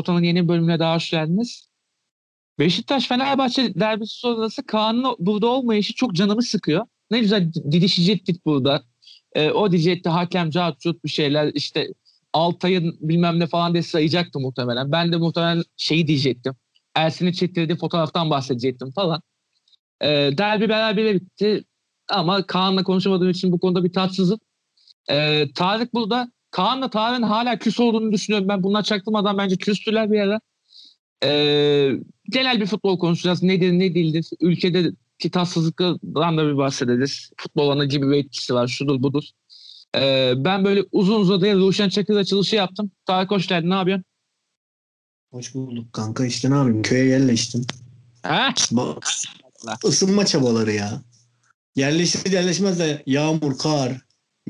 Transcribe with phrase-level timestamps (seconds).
[0.00, 1.70] Ortam'ın yeni bölümüne daha hoş geldiniz.
[2.58, 6.86] Beşiktaş Fenerbahçe derbisi sonrası Kaan'ın burada olmayışı çok canımı sıkıyor.
[7.10, 8.82] Ne güzel didişecektik burada.
[9.34, 11.88] E, o diyecekti hakem cahut bir şeyler işte
[12.32, 14.92] Altay'ın bilmem ne falan diye sayacaktı muhtemelen.
[14.92, 16.54] Ben de muhtemelen şeyi diyecektim.
[16.94, 19.22] Ersin'in çektirdiği fotoğraftan bahsedecektim falan.
[20.00, 21.64] E, derbi beraber bitti.
[22.08, 24.40] Ama Kaan'la konuşamadığım için bu konuda bir tatsızım.
[25.10, 28.48] E, Tarık burada Kaan'la Tarık'ın hala küs olduğunu düşünüyorum.
[28.48, 30.40] Ben bunlar çaktırmadan bence küstüler bir ara.
[31.24, 31.92] Ee,
[32.30, 33.42] genel bir futbol konuşacağız.
[33.42, 34.26] Nedir ne değildir?
[34.40, 37.30] Ülkedeki tatsızlıklardan da bir bahsederiz.
[37.36, 38.68] Futbol ana gibi bir etkisi var.
[38.68, 39.24] Şudur budur.
[39.96, 42.90] Ee, ben böyle uzun uzadıya Ruşen Çakır açılışı yaptım.
[43.06, 43.70] Tarık hoş geldin.
[43.70, 44.04] Ne yapıyorsun?
[45.30, 46.26] Hoş bulduk kanka.
[46.26, 46.82] İşte ne yapayım?
[46.82, 47.66] Köye yerleştim.
[48.22, 48.54] Ha?
[49.84, 51.02] Isınma çabaları ya.
[51.76, 54.00] Yerleşir yerleşmez de yağmur, kar.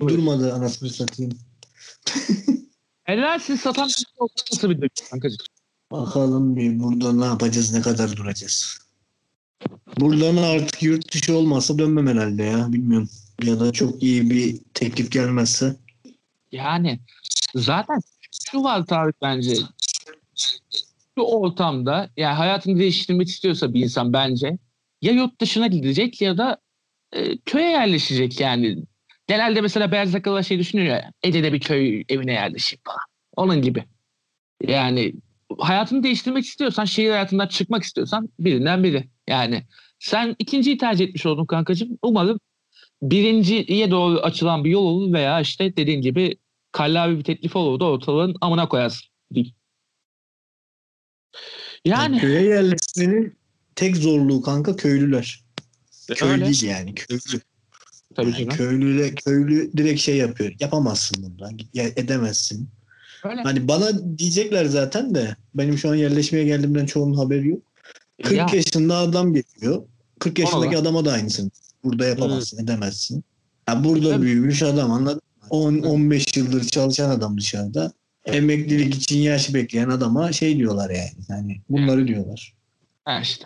[0.01, 1.39] Durmadı anasını satayım.
[3.05, 3.89] Helal siz satan
[4.53, 5.47] nasıl bir kankacığım?
[5.93, 8.79] Bakalım bir burada ne yapacağız, ne kadar duracağız.
[10.01, 12.73] Buradan artık yurt dışı olmazsa dönmem herhalde ya.
[12.73, 13.09] Bilmiyorum.
[13.43, 15.77] Ya da çok iyi bir teklif gelmezse.
[16.53, 17.01] Yani
[17.55, 18.01] zaten
[18.51, 19.55] şu var Tarık bence.
[21.19, 24.59] Şu ortamda yani hayatını değiştirmek istiyorsa bir insan bence
[25.03, 26.59] ya yurt dışına gidecek ya da
[27.13, 28.85] e, köye yerleşecek yani.
[29.31, 33.01] Genelde mesela beyaz yakalılar şey düşünüyor ya Ege'de bir köy evine yerleşeyim falan.
[33.37, 33.85] Onun gibi.
[34.67, 35.15] Yani
[35.59, 39.09] hayatını değiştirmek istiyorsan, şehir hayatından çıkmak istiyorsan birinden biri.
[39.29, 39.67] Yani
[39.99, 41.99] sen ikinciyi tercih etmiş oldun kankacığım.
[42.03, 42.41] Umarım
[43.03, 46.37] birinciye doğru açılan bir yol olur veya işte dediğin gibi
[46.73, 49.09] kallavi bir teklif olur da ortalığın amına koyarsın.
[49.31, 49.53] Yani,
[51.85, 53.37] yani köye yerleşmenin
[53.75, 55.41] tek zorluğu kanka köylüler.
[56.15, 56.45] Köylü öyle.
[56.45, 57.41] değil yani köylü.
[58.15, 60.53] Tabii yani köylüyle köylü direkt şey yapıyor.
[60.61, 61.59] Yapamazsın bundan.
[61.75, 62.69] Edemezsin.
[63.25, 63.43] Öyle.
[63.43, 67.63] Hani bana diyecekler zaten de benim şu an yerleşmeye geldiğimden çoğunun haberi yok.
[68.23, 68.47] 40 ya.
[68.53, 69.83] yaşında adam geliyor.
[70.19, 70.79] 40 yaşındaki Vallahi.
[70.79, 71.53] adama da aynısın.
[71.85, 72.63] Burada yapamazsın, Hı.
[72.63, 73.25] edemezsin.
[73.69, 74.23] Ya burada Tabii.
[74.23, 77.93] büyümüş adam anladın 10-15 yıldır çalışan adam dışarıda.
[78.25, 81.11] Emeklilik için yaş bekleyen adama şey diyorlar yani.
[81.29, 82.55] Yani bunları diyorlar.
[83.05, 83.45] Ha işte.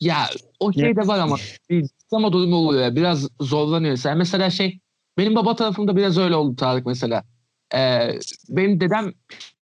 [0.00, 1.36] Ya o şey de var ama
[1.70, 2.96] bir ama durumu oluyor.
[2.96, 3.96] Biraz zorlanıyor.
[3.96, 4.80] Sen mesela şey
[5.18, 7.24] benim baba tarafımda biraz öyle oldu Tarık mesela.
[7.74, 8.18] Ee,
[8.48, 9.12] benim dedem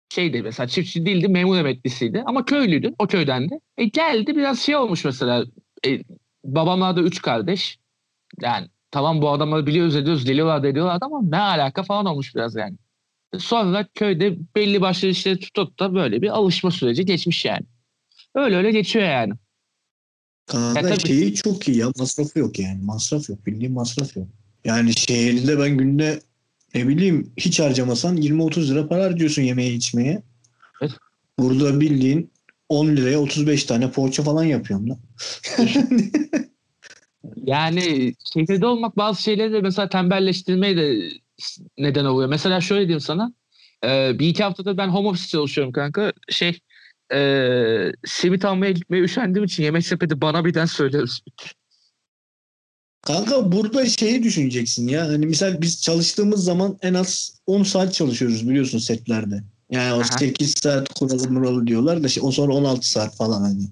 [0.09, 3.59] şeydi mesela çiftçi değildi memur emeklisiydi ama köylüydü o köydendi.
[3.77, 5.45] E geldi biraz şey olmuş mesela
[5.87, 5.99] e,
[6.43, 7.79] babamlar da üç kardeş
[8.41, 12.77] yani tamam bu adamları biliyoruz ediyoruz deliyorlar ediyorlar ama ne alaka falan olmuş biraz yani.
[13.39, 17.65] Sonra köyde belli başlı işleri tutup da böyle bir alışma süreci geçmiş yani.
[18.35, 19.33] Öyle öyle geçiyor yani.
[20.51, 24.27] Kanada ya şeyi çok iyi ya masrafı yok yani masraf yok bildiğin masraf yok.
[24.65, 26.21] Yani şehirde ben günde
[26.75, 30.23] ne bileyim hiç harcamasan 20-30 lira para harcıyorsun yemeğe içmeye.
[30.81, 30.91] Evet.
[31.39, 32.31] Burada bildiğin
[32.69, 34.97] 10 liraya 35 tane poğaça falan yapıyorum da.
[37.43, 41.11] yani şehirde olmak bazı şeyleri de mesela tembelleştirmeye de
[41.77, 42.29] neden oluyor.
[42.29, 43.33] Mesela şöyle diyeyim sana.
[44.19, 46.13] bir iki haftada ben home office çalışıyorum kanka.
[46.29, 46.59] Şey
[47.13, 51.23] e, simit almaya gitmeye üşendiğim için yemek sepeti bana birden söylüyoruz.
[53.01, 55.07] Kanka burada şeyi düşüneceksin ya.
[55.07, 59.43] Hani misal biz çalıştığımız zaman en az 10 saat çalışıyoruz biliyorsun setlerde.
[59.71, 60.17] Yani o Aha.
[60.19, 63.63] 8 saat kuralı muralı diyorlar da şey, o sonra 16 saat falan hani.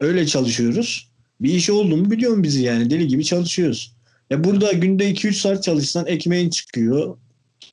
[0.00, 1.12] Öyle çalışıyoruz.
[1.40, 2.90] Bir iş oldu mu biliyorum bizi yani.
[2.90, 3.96] Deli gibi çalışıyoruz.
[4.30, 7.16] Ya burada günde 2-3 saat çalışsan ekmeğin çıkıyor.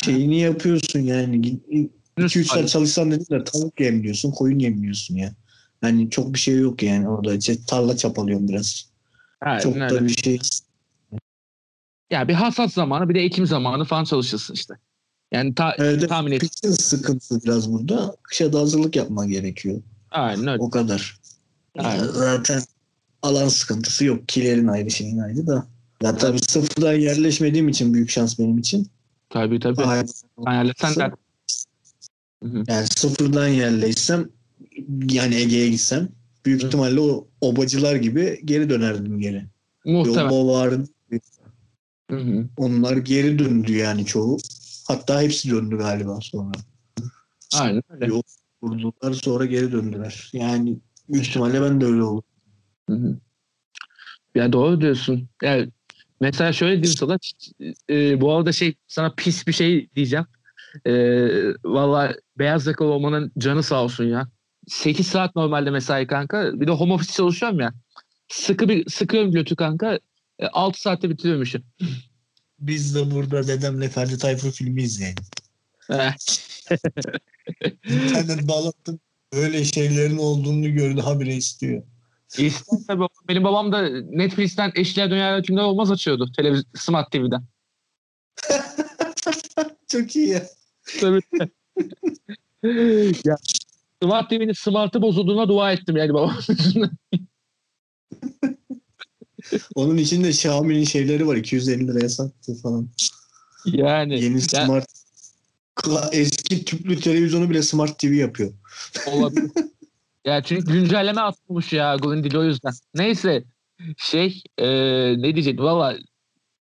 [0.05, 1.59] Şeyini yapıyorsun yani.
[2.25, 5.33] 2-3 saat çalışsan dedim de tavuk yemliyorsun, koyun yemliyorsun ya.
[5.83, 7.35] Yani çok bir şey yok yani orada.
[7.35, 8.89] İşte tarla çapalıyorum biraz.
[9.47, 10.39] Evet, çok da bir şey
[12.11, 14.73] ya bir hasat zamanı bir de ekim zamanı falan çalışırsın işte.
[15.31, 16.39] Yani ta- evet, tahmin et.
[16.39, 18.15] Kışın sıkıntısı biraz burada.
[18.23, 19.81] Kışa da hazırlık yapman gerekiyor.
[20.11, 20.63] Aynen öyle.
[20.63, 21.19] O kadar.
[21.77, 22.03] Aynen.
[22.03, 22.61] zaten
[23.21, 24.27] alan sıkıntısı yok.
[24.27, 25.67] Kilerin ayrı şeyin ayrı da.
[26.03, 28.87] Ya tabii sıfırdan yerleşmediğim için büyük şans benim için.
[29.29, 29.83] Tabii tabii.
[30.45, 30.73] Aynen.
[30.77, 31.11] Sen
[32.43, 32.71] de.
[32.71, 34.29] Yani sıfırdan yerleşsem
[35.11, 36.09] yani Ege'ye gitsem
[36.45, 36.67] büyük Hı.
[36.67, 39.45] ihtimalle o obacılar gibi geri dönerdim geri.
[39.85, 40.29] Muhtemelen.
[40.29, 40.85] Yolda vardı
[42.11, 42.47] Hı hı.
[42.57, 44.37] Onlar geri döndü yani çoğu.
[44.87, 46.51] Hatta hepsi döndü galiba sonra.
[47.53, 48.05] Aynen öyle.
[48.05, 48.21] Yol
[48.61, 50.29] kurdular sonra geri döndüler.
[50.33, 52.23] Yani büyük ihtimalle ben de öyle oldum.
[52.89, 53.17] Hı hı.
[54.35, 55.29] Ya doğru diyorsun.
[55.43, 55.69] Yani
[56.21, 57.17] mesela şöyle diyeyim sana
[57.89, 60.25] e, bu arada şey sana pis bir şey diyeceğim.
[60.85, 60.93] E,
[61.63, 64.27] Valla beyaz yakalı olmanın canı sağ olsun ya.
[64.67, 66.51] 8 saat normalde mesai kanka.
[66.53, 67.73] Bir de home office çalışıyorum ya.
[68.27, 69.99] Sıkı bir sıkıyorum götü kanka.
[70.51, 71.63] 6 e, saatte bitiriyormuşum.
[72.59, 75.23] Biz de burada dedemle Ferdi Tayfur filmi izleyelim.
[77.89, 78.99] İnternet bağlattım.
[79.31, 81.83] Öyle şeylerin olduğunu gördü habire istiyor.
[82.37, 83.05] İster tabii.
[83.27, 86.31] Benim babam da Netflix'ten Eşler Dünya Hükümler Olmaz açıyordu.
[86.37, 87.43] Televiz Smart TV'den.
[89.87, 90.43] Çok iyi ya.
[90.99, 91.21] Tabii.
[93.25, 93.35] ya,
[94.03, 96.91] Smart TV'nin smartı bozulduğuna dua ettim yani babam yüzünden.
[99.75, 101.35] Onun içinde Xiaomi'nin şeyleri var.
[101.35, 102.89] 250 liraya sattı falan.
[103.65, 104.13] Yani.
[104.13, 104.85] Yeni yani- smart
[106.11, 108.53] eski tüplü televizyonu bile smart TV yapıyor.
[109.07, 109.51] Olabilir.
[110.25, 112.73] ya çünkü güncelleme atmış ya Grundil o yüzden.
[112.95, 113.43] Neyse
[113.97, 114.67] şey e,
[115.21, 115.97] ne diyecektim valla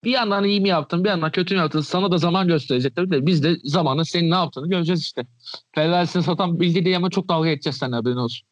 [0.06, 3.10] bir yandan iyi mi yaptın bir yandan kötü mü yaptın sana da zaman gösterecek tabii
[3.10, 5.26] de biz de zamanın senin ne yaptığını göreceğiz işte.
[5.74, 8.48] Ferrari'sini satan bildi diye ama çok dalga geçeceğiz seninle haberin olsun.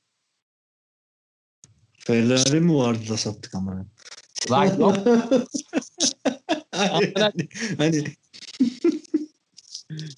[1.98, 3.86] Ferrari mi vardı da sattık ama?
[4.50, 4.96] Right yok.
[6.70, 7.48] hani,
[7.78, 8.04] hani,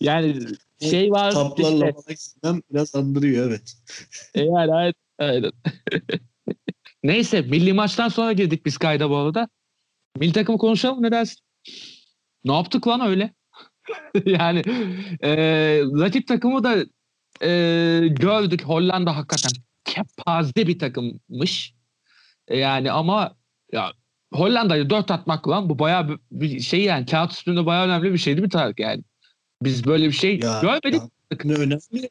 [0.00, 0.46] Yani
[0.80, 3.76] şey var kaplarla işte, biraz andırıyor evet.
[4.34, 5.52] e, yani aynen, aynen.
[7.02, 9.48] Neyse milli maçtan sonra girdik biz kayda bu arada.
[10.16, 11.38] Milli takımı konuşalım ne dersin?
[12.44, 13.34] Ne yaptık lan öyle?
[14.26, 14.62] yani
[15.22, 15.32] e,
[16.00, 16.76] rakip takımı da
[17.42, 18.62] e, gördük.
[18.64, 19.50] Hollanda hakikaten
[19.84, 21.74] kepaze bir takımmış.
[22.48, 23.36] E, yani ama
[23.72, 23.92] ya
[24.32, 28.42] Hollanda'yı dört atmak lan bu bayağı bir- şey yani kağıt üstünde bayağı önemli bir şeydi
[28.42, 29.02] bir tarih yani.
[29.62, 31.00] Biz böyle bir şey Ya, görmedik.
[31.02, 32.10] ya, ne önemli.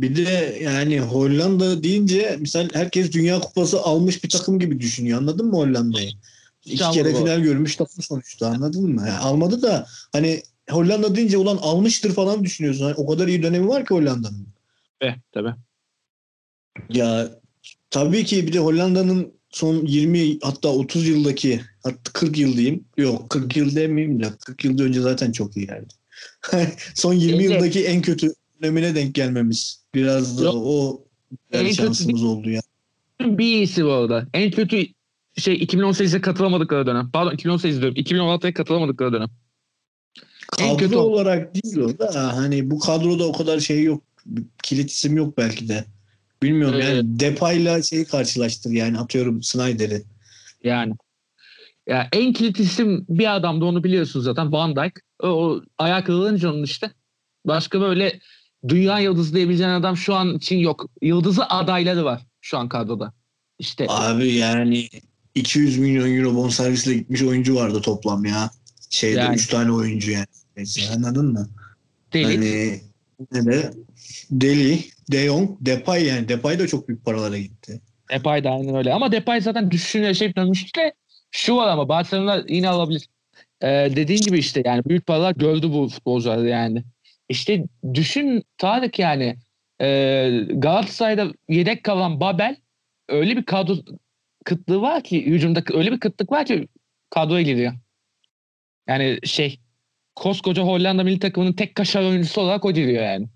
[0.00, 5.18] Bir de yani Hollanda deyince misal herkes Dünya Kupası almış bir takım gibi düşünüyor.
[5.18, 6.10] Anladın mı Hollanda'yı?
[6.66, 7.18] İki Tamam, kere bu.
[7.18, 9.00] final görmüş takım sonuçta anladın mı?
[9.08, 12.84] Yani almadı da hani Hollanda deyince ulan almıştır falan düşünüyorsun.
[12.84, 14.46] Hani o kadar iyi dönemi var ki Hollanda'nın.
[15.00, 15.54] Eh, tabii.
[16.90, 17.30] Ya
[17.90, 22.84] tabii ki bir de Hollanda'nın son 20 hatta 30 yıldaki hatta 40 yıl diyeyim.
[22.96, 25.94] Yok 40 yıl demeyeyim de 40 yıl önce zaten çok iyi geldi.
[26.94, 27.52] son 20 Elli.
[27.52, 29.84] yıldaki en kötü dönemine denk gelmemiz.
[29.94, 30.54] Biraz da Yok.
[30.56, 31.04] o
[31.52, 32.60] En kötü şansımız oldu ya.
[33.20, 34.26] Bir iyisi bu arada.
[34.34, 34.86] En kötü
[35.36, 37.10] şey 2018'e katılamadıkları dönem.
[37.10, 37.96] Pardon 2018 diyorum.
[37.96, 39.28] 2016'ya katılamadıkları dönem.
[40.58, 41.00] En Kadro kötü o.
[41.00, 44.02] olarak değil o da hani bu kadroda o kadar şey yok.
[44.62, 45.84] Kilit isim yok belki de.
[46.42, 46.96] Bilmiyorum Evet.
[46.96, 50.02] yani Depay'la şeyi karşılaştır yani atıyorum Snyder'i.
[50.64, 50.94] Yani.
[51.86, 54.92] Ya en kilit isim bir adamdı onu biliyorsunuz zaten Van Dijk.
[55.22, 56.90] O, o ayağı kırılınca onun işte.
[57.44, 58.20] Başka böyle
[58.68, 60.86] dünya yıldızı diyebileceğin adam şu an için yok.
[61.02, 63.12] Yıldızı adayları var şu an kadroda.
[63.58, 64.88] İşte Abi yani
[65.36, 68.50] 200 milyon euro bonservisle gitmiş oyuncu vardı toplam ya.
[68.90, 69.34] Şeyde Yani.
[69.34, 70.26] 3 tane oyuncu yani.
[70.56, 71.48] Neyse, anladın mı?
[72.12, 72.26] Delik.
[72.26, 72.80] Hani
[73.32, 73.72] ne de
[74.30, 74.78] Deli,
[75.12, 76.28] De Jong, Depay yani.
[76.28, 77.80] Depay da çok büyük paralara gitti.
[78.10, 78.92] Depay da aynen öyle.
[78.92, 80.92] Ama Depay zaten düşüşünü yaşayıp dönmüştü de
[81.30, 83.08] şu var ama Barcelona yine alabilir.
[83.62, 83.66] Ee,
[83.96, 86.84] dediğin gibi işte yani büyük paralar gördü bu futbolcular yani.
[87.28, 89.36] İşte düşün Tarık yani
[89.80, 89.86] e,
[90.48, 92.56] Galatasaray'da yedek kalan Babel
[93.08, 93.76] öyle bir kadro
[94.46, 96.68] kıtlığı var ki hücumda öyle bir kıtlık var ki
[97.10, 97.72] kadroya giriyor.
[98.88, 99.60] Yani şey
[100.14, 103.28] koskoca Hollanda milli takımının tek kaşar oyuncusu olarak o giriyor yani.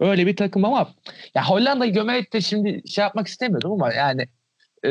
[0.00, 0.94] Öyle bir takım ama
[1.34, 4.26] ya Hollanda'yı gömerek de şimdi şey yapmak istemiyorum ama yani
[4.84, 4.90] e,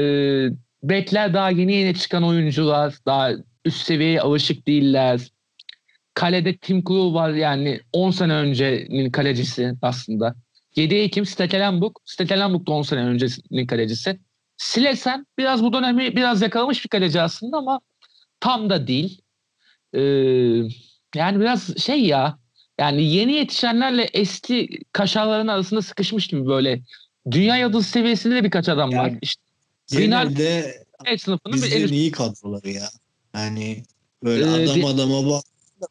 [0.84, 3.32] bekler daha yeni yeni çıkan oyuncular daha
[3.66, 5.32] üst seviyeye alışık değiller.
[6.14, 10.36] Kalede Tim Krul var yani 10 sene öncenin kalecisi aslında.
[10.80, 11.92] 7 Ekim Stekelenburg.
[12.06, 14.20] Stekelenburg da 10 sene öncesinin kalecisi.
[14.58, 17.80] Silesen biraz bu dönemi biraz yakalamış bir kaleci aslında ama
[18.40, 19.22] tam da değil.
[19.94, 20.00] Ee,
[21.16, 22.40] yani biraz şey ya
[22.80, 26.82] yani yeni yetişenlerle eski kaşarların arasında sıkışmış gibi böyle.
[27.32, 29.06] Dünya yıldızı seviyesinde de birkaç adam var.
[29.08, 29.42] Yani İşte
[29.92, 30.74] Final- Genelde
[31.06, 32.90] el sınıfının bir bizden el iyi kadroları ya.
[33.36, 33.84] Yani
[34.24, 35.44] böyle Ee, adam bir- adama bak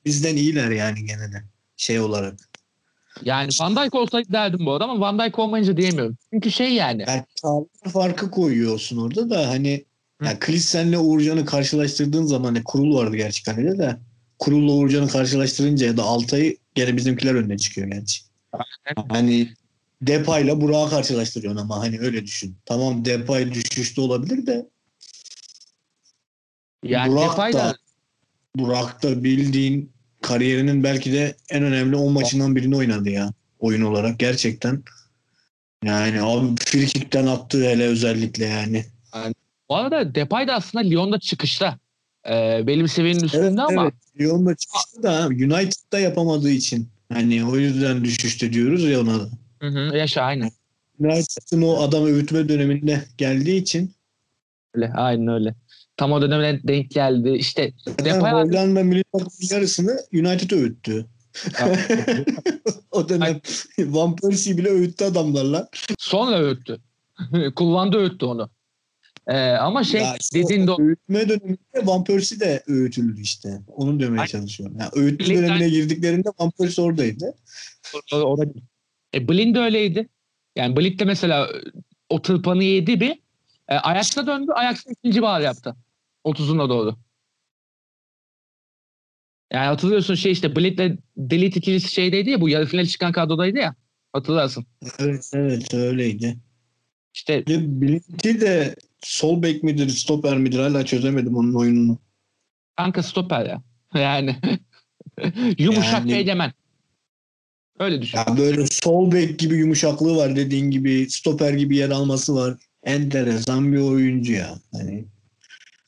[0.05, 1.43] bizden iyiler yani gene de
[1.77, 2.48] şey olarak.
[3.23, 6.17] Yani Van Dijk olsaydı derdim bu arada ama Van Dijk olmayınca diyemiyorum.
[6.33, 7.05] Çünkü şey yani.
[7.09, 7.25] Yani
[7.93, 9.85] farkı koyuyorsun orada da hani
[10.25, 13.97] yani Klisten'le Uğurcan'ı karşılaştırdığın zaman hani kurul vardı gerçi kalede de
[14.39, 18.23] kurulla Uğurcan'ı karşılaştırınca ya da Altay'ı gene bizimkiler önüne çıkıyor gerçi.
[19.09, 19.49] Hani
[20.03, 22.57] Depay'la Burak'ı karşılaştırıyorsun ama hani öyle düşün.
[22.67, 24.69] Tamam Depay düşüşte olabilir de
[26.83, 27.77] Yani Burak Depay da da
[28.57, 29.93] Burak da bildiğin
[30.29, 34.83] kariyerinin belki de en önemli 10 maçından birini oynadı ya oyun olarak gerçekten.
[35.85, 38.85] Yani abi frikikten attı hele özellikle yani.
[39.69, 41.79] bu arada Depay da aslında Lyon'da çıkışta.
[42.27, 43.95] Ee, belli bir seviyenin üstünde ama evet.
[44.21, 46.89] Lyon'da çıktı da United'da yapamadığı için.
[47.13, 49.29] Hani o yüzden düşüşte diyoruz ya ona da.
[49.61, 50.51] hı hı, yaşa aynen.
[51.01, 53.93] United'ın o adam övütme döneminde geldiği için
[54.75, 55.55] Öyle, aynen öyle.
[55.99, 57.31] Tam o dönemine denk geldi.
[57.31, 57.73] İşte
[58.05, 61.07] Depay abi- Hollanda milli takımın yarısını United övüttü.
[62.91, 63.41] o dönem
[63.79, 65.69] Van Persie bile öğüttü adamlarla.
[65.99, 66.79] Sonra öğüttü.
[67.57, 68.51] Kullandı öğüttü onu.
[69.27, 70.83] Ee, ama şey Ya işte dediğin doğru.
[70.83, 73.61] Öğütme döneminde Van Persie de öğütüldü işte.
[73.69, 74.77] Onu demeye çalışıyorum.
[74.81, 77.35] Yani öğütme Bilekten- dönemine girdiklerinde Van Persie oradaydı.
[78.13, 78.45] O- o da-
[79.15, 80.09] E, Blind de öyleydi.
[80.57, 81.49] Yani Blind de mesela
[82.09, 83.11] o tırpanı yedi bir.
[83.69, 84.53] E, Ajax'a döndü.
[84.55, 85.77] Ajax'ın ikinci bağır yaptı.
[86.31, 86.97] 30'una doğru.
[89.53, 93.75] Yani hatırlıyorsun şey işte Blind'le Delit ikilisi şeydeydi ya bu yarı final çıkan kadrodaydı ya.
[94.13, 94.67] Hatırlarsın.
[94.99, 96.37] Evet evet öyleydi.
[97.15, 101.99] İşte Bilinti de sol bek midir, stoper midir hala çözemedim onun oyununu.
[102.77, 103.63] kanka stoper ya.
[103.95, 104.37] Yani
[105.59, 106.53] yumuşak Yani- egemen.
[107.79, 108.19] Öyle düşün.
[108.19, 112.55] Ya böyle sol bek gibi yumuşaklığı var dediğin gibi, stoper gibi yer alması var.
[112.83, 114.59] Enteresan bir oyuncu ya.
[114.73, 115.05] Hani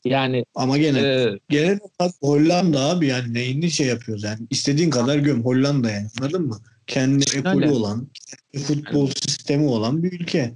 [0.04, 1.80] Yani ama gene e, gene de
[2.21, 6.61] Hollanda abi yani neyini şey yapıyoruz yani istediğin kadar göm Hollanda yani anladın mı?
[6.87, 8.09] Kendi ekolü olan,
[8.52, 10.54] kendi futbol sistemi olan bir ülke.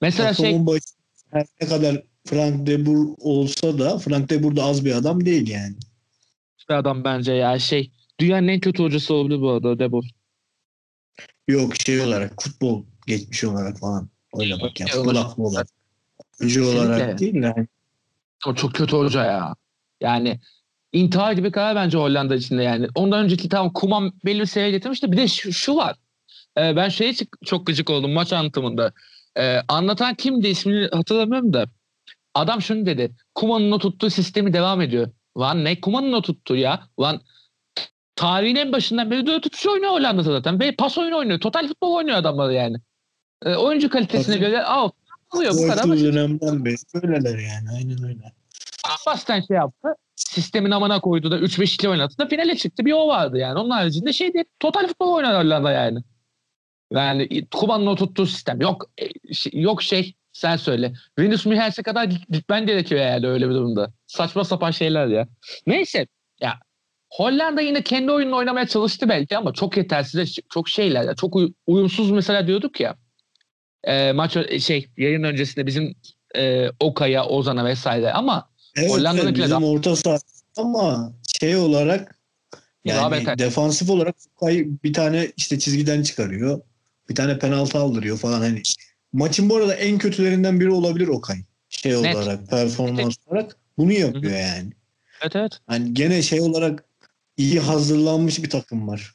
[0.00, 0.84] mesela şey Takımın başı
[1.30, 5.26] her ne kadar Frank de Boer olsa da Frank de Boer da az bir adam
[5.26, 5.74] değil yani.
[6.68, 10.00] bir adam bence ya şey dünyanın en kötü hocası olabilir bu arada Debo.
[11.48, 14.08] Yok şey olarak futbol geçmiş olarak falan.
[14.38, 14.86] Öyle bak ya.
[14.86, 15.30] Şey Futbol olarak.
[15.30, 15.68] aklı olarak.
[16.40, 16.78] Kesinlikle.
[16.78, 17.66] olarak değil de.
[18.46, 19.54] O çok kötü hoca ya.
[20.00, 20.40] Yani
[20.92, 22.86] intihar gibi karar bence Hollanda içinde yani.
[22.94, 25.96] Ondan önceki tamam Kuman belli bir seviyeye getirmiş de bir de şu, şu var.
[26.58, 28.92] Ee, ben şeye çok gıcık oldum maç anlatımında.
[29.36, 31.66] Ee, anlatan kimdi ismini hatırlamıyorum da.
[32.34, 33.16] Adam şunu dedi.
[33.34, 35.10] Kuman'ın o tuttuğu sistemi devam ediyor.
[35.38, 36.88] Lan ne Kuman'ın o tuttuğu ya?
[37.00, 37.20] Lan
[38.16, 40.60] tarihin en başından beri dört tutuş oynuyor Hollanda'da zaten.
[40.60, 41.40] Ve pas oyunu oynuyor.
[41.40, 42.76] Total futbol oynuyor adamlar yani.
[43.44, 44.46] Ee, oyuncu kalitesine Tabii.
[44.46, 44.90] göre al.
[45.34, 45.88] Oluyor bu kadar.
[45.90, 46.04] Basit.
[46.04, 47.68] dönemden beri böyleler yani.
[47.76, 48.32] Aynen öyle.
[49.06, 49.88] Basten şey yaptı.
[50.16, 52.84] Sistemin amına koydu da 3-5-2 oynattı da finale çıktı.
[52.84, 53.58] Bir o vardı yani.
[53.58, 54.44] Onun haricinde şey değil.
[54.60, 55.98] Total futbol oynar da yani.
[56.92, 58.60] Yani Kuman'ın o tuttuğu sistem.
[58.60, 60.92] Yok e, şey- yok şey sen söyle.
[61.18, 63.92] Venus Michels'e kadar git- gitmen gerekiyor yani öyle bir durumda.
[64.06, 65.28] Saçma sapan şeyler ya.
[65.66, 66.06] Neyse
[66.40, 66.58] ya
[67.10, 71.02] Hollanda yine kendi oyununu oynamaya çalıştı belki ama çok yetersiz, çok şeyler.
[71.04, 72.96] Ya, çok uy- uyumsuz mesela diyorduk ya.
[73.84, 75.94] E, maç şey yayın öncesinde bizim
[76.36, 80.18] e, Okay'a, Ozan'a vesaire ama Evet, Hollanda'dakiler evet, bizim orta saha
[80.56, 82.18] ama şey olarak
[82.84, 86.60] yani defansif olarak Kay bir tane işte çizgiden çıkarıyor.
[87.08, 88.62] Bir tane penaltı aldırıyor falan hani.
[89.12, 91.36] Maçın bu arada en kötülerinden biri olabilir Okay.
[91.68, 92.16] Şey Net.
[92.16, 94.72] olarak, performans olarak bunu yapıyor yani.
[95.22, 95.52] evet evet.
[95.66, 96.84] Hani gene şey olarak
[97.36, 99.14] iyi hazırlanmış bir takım var.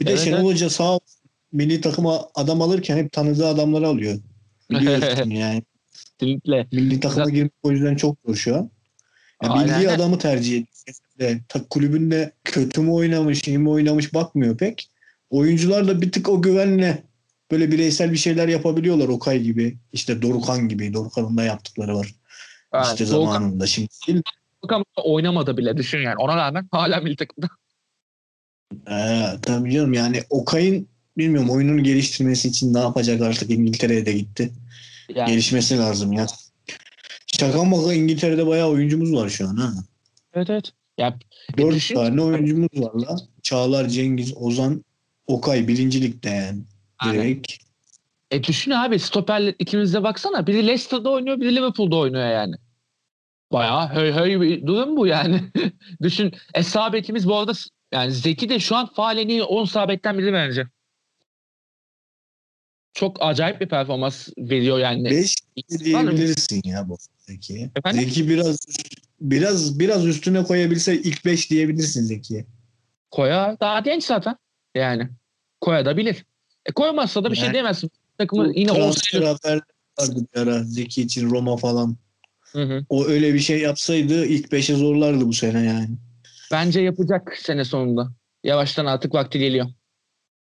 [0.00, 0.46] Bir de Evet, Şenol evet.
[0.46, 1.15] Hoca sağ olsun
[1.56, 4.18] milli takıma adam alırken hep tanıdığı adamları alıyor.
[4.70, 5.62] Biliyorsun yani.
[5.92, 6.66] Kesinlikle.
[6.72, 8.70] Milli takıma girmek o yüzden çok zor şu an.
[9.42, 9.74] Ya Aynen.
[9.74, 10.66] bildiği adamı tercih ediyor.
[11.18, 14.90] De, ta, kulübünde kötü mü oynamış, iyi mi oynamış bakmıyor pek.
[15.30, 17.02] Oyuncular da bir tık o güvenle
[17.50, 19.76] böyle bireysel bir şeyler yapabiliyorlar Okay gibi.
[19.92, 20.94] İşte Dorukan gibi.
[20.94, 22.14] Dorukan'ın da yaptıkları var.
[22.74, 23.66] Yani işte zamanında.
[23.66, 24.22] Şimdi değil.
[24.62, 26.16] Doğukan oynamadı bile düşün yani.
[26.18, 27.48] Ona rağmen hala milli takımda.
[28.90, 34.52] Ee, tabii canım yani Okay'ın bilmiyorum oyununu geliştirmesi için ne yapacak artık İngiltere'ye de gitti.
[35.14, 36.26] Yani, Gelişmesi lazım ya.
[37.38, 39.72] Şaka maka İngiltere'de bayağı oyuncumuz var şu an ha.
[40.34, 40.72] evet evet.
[40.98, 41.18] Ya,
[41.54, 43.16] e, Dört düşün- tane oyuncumuz var la.
[43.42, 44.84] Çağlar, Cengiz, Ozan,
[45.26, 46.62] Okay birinci ligde yani.
[46.98, 47.22] Aynen.
[47.24, 47.52] Direkt.
[48.30, 50.46] E düşün abi stoperler ikimiz de baksana.
[50.46, 52.54] Biri Leicester'da oynuyor biri Liverpool'da oynuyor yani.
[53.52, 55.40] Bayağı höy höy bir durum bu yani.
[56.02, 56.32] düşün.
[56.54, 57.52] E sağ bekimiz bu arada
[57.92, 60.66] yani Zeki de şu an faal en iyi 10 sağ bekten biri bence.
[62.96, 65.04] Çok acayip bir performans veriyor yani.
[65.10, 65.34] Beş
[65.78, 67.70] diyebilirsin ya bu Zeki.
[67.76, 68.00] Efendim?
[68.00, 68.58] Zeki biraz
[69.20, 72.46] biraz biraz üstüne koyabilse ilk beş diyebilirsin Zeki'ye.
[73.10, 74.36] Koya daha genç zaten.
[74.74, 75.08] Yani.
[75.60, 76.24] Koya da bilir.
[76.66, 77.90] E koymazsa da bir şey Yani- diyemezsin.
[78.18, 79.26] Takımı yine Transfer olsaydı.
[79.44, 79.60] haber
[80.00, 81.96] vardı bir ara Zeki için Roma falan.
[82.40, 82.84] Hı hı.
[82.88, 85.88] O öyle bir şey yapsaydı ilk beşe zorlardı bu sene yani.
[86.52, 88.08] Bence yapacak sene sonunda.
[88.44, 89.66] Yavaştan artık vakti geliyor.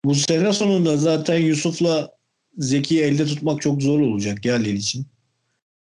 [0.06, 2.15] Bu sene sonunda zaten Yusuf'la
[2.58, 5.06] Zeki'yi elde tutmak çok zor olacak ya Lille için.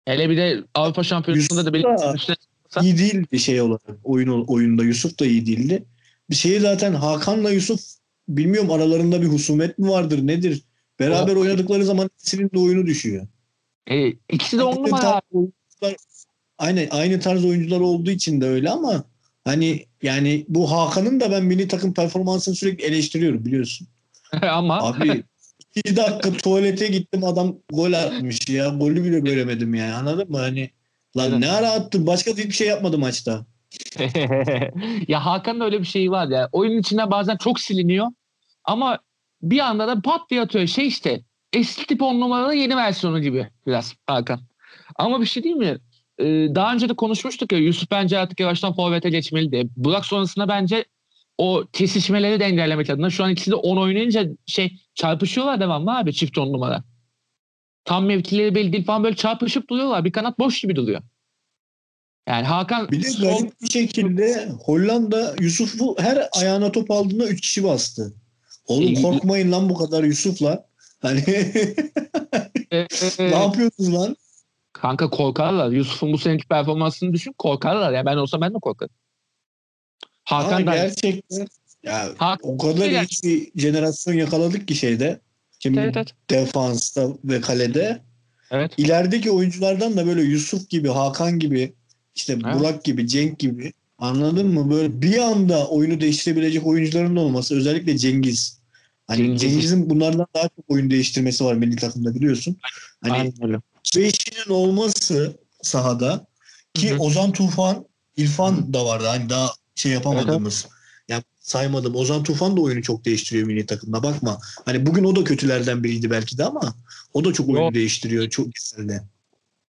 [0.05, 2.37] Hele bir de Avrupa Şampiyonası'nda da bir üstüne
[2.83, 5.85] İyi değildi şey olarak oyun oyunda Yusuf da iyi değildi.
[6.31, 7.81] Bir şeyi zaten Hakan'la Yusuf
[8.29, 10.63] bilmiyorum aralarında bir husumet mi vardır nedir?
[11.01, 13.27] Beraber O- oynadıkları zaman ikisinin de oyunu düşüyor.
[13.91, 15.23] E, ikisi de on Aynı numara
[16.59, 19.05] Aynen aynı tarz oyuncular olduğu için de öyle ama
[19.45, 23.89] hani yani bu Hakan'ın da ben milli takım performansını sürekli eleştiriyorum biliyorsun.
[24.43, 25.25] ama Abi
[25.75, 28.69] iki dakika tuvalete gittim adam gol atmış ya.
[28.69, 30.39] Golü bile göremedim yani anladın mı?
[30.39, 30.71] Hani
[31.17, 32.07] lan ne ara attın?
[32.07, 33.47] Başka hiçbir şey yapmadı maçta.
[35.09, 36.49] ya Hakan'ın öyle bir şeyi var ya.
[36.53, 38.07] Oyunun içinde bazen çok siliniyor
[38.65, 38.99] ama
[39.43, 40.67] bir anda da pat diye atıyor.
[40.67, 41.21] Şey işte
[41.53, 44.41] eski tip on numaranın yeni versiyonu gibi biraz Hakan.
[44.97, 45.79] Ama bir şey değil mi?
[46.19, 46.25] Ee,
[46.55, 49.65] daha önce de konuşmuştuk ya Yusuf bence artık yavaştan forvete geçmeli diye.
[49.77, 50.85] Burak sonrasında bence
[51.39, 56.15] o kesişmeleri de engellemek adına şu an ikisi de 10 oynayınca şey çarpışıyorlar devamlı abi
[56.15, 56.85] çift on numara.
[57.85, 60.05] Tam mevkileri belli değil falan böyle çarpışıp duruyorlar.
[60.05, 61.03] Bir kanat boş gibi duruyor.
[62.29, 67.65] Yani Hakan bir de garip bir şekilde Hollanda Yusuf'u her ayağına top aldığında 3 kişi
[67.65, 68.15] bastı.
[68.67, 70.67] Oğlum e, korkmayın lan bu kadar Yusuf'la.
[71.03, 71.21] Hani
[72.71, 72.87] e, e,
[73.19, 74.17] ne yapıyorsunuz lan?
[74.73, 75.71] Kanka korkarlar.
[75.71, 77.93] Yusuf'un bu seneki performansını düşün korkarlar.
[77.93, 78.95] Ya ben olsam ben de korkarım.
[80.25, 81.47] Hakan da gerçekten
[81.83, 85.21] ya Hakan, o kadar iyi bir jenerasyon yakaladık ki şeyde.
[85.59, 86.15] Şimdi evet, evet.
[86.31, 88.03] defansta ve kalede.
[88.51, 88.73] Evet.
[88.77, 91.73] İlerideki oyunculardan da böyle Yusuf gibi, Hakan gibi,
[92.15, 92.45] işte evet.
[92.45, 94.71] Burak gibi, Cenk gibi anladın mı?
[94.71, 98.59] Böyle bir anda oyunu değiştirebilecek oyuncuların olması özellikle Cengiz.
[99.07, 99.41] Hani Cengiz.
[99.41, 102.57] Cengiz'in bunlardan daha çok oyun değiştirmesi var milli takımda biliyorsun.
[103.01, 103.33] Hani
[103.97, 106.27] beşinin olması sahada
[106.75, 106.99] ki Hı-hı.
[106.99, 107.87] Ozan Tufan,
[108.17, 109.05] İrfan da vardı.
[109.07, 110.67] Hani daha şey yapamadığımız.
[110.67, 110.72] Evet.
[111.43, 111.95] Saymadım.
[111.95, 114.03] Ozan Tufan da oyunu çok değiştiriyor milli takımda.
[114.03, 114.39] Bakma.
[114.65, 116.75] Hani bugün o da kötülerden biriydi belki de ama
[117.15, 117.75] o da çok oyunu Yok.
[117.75, 118.29] değiştiriyor.
[118.29, 119.01] Çok güzel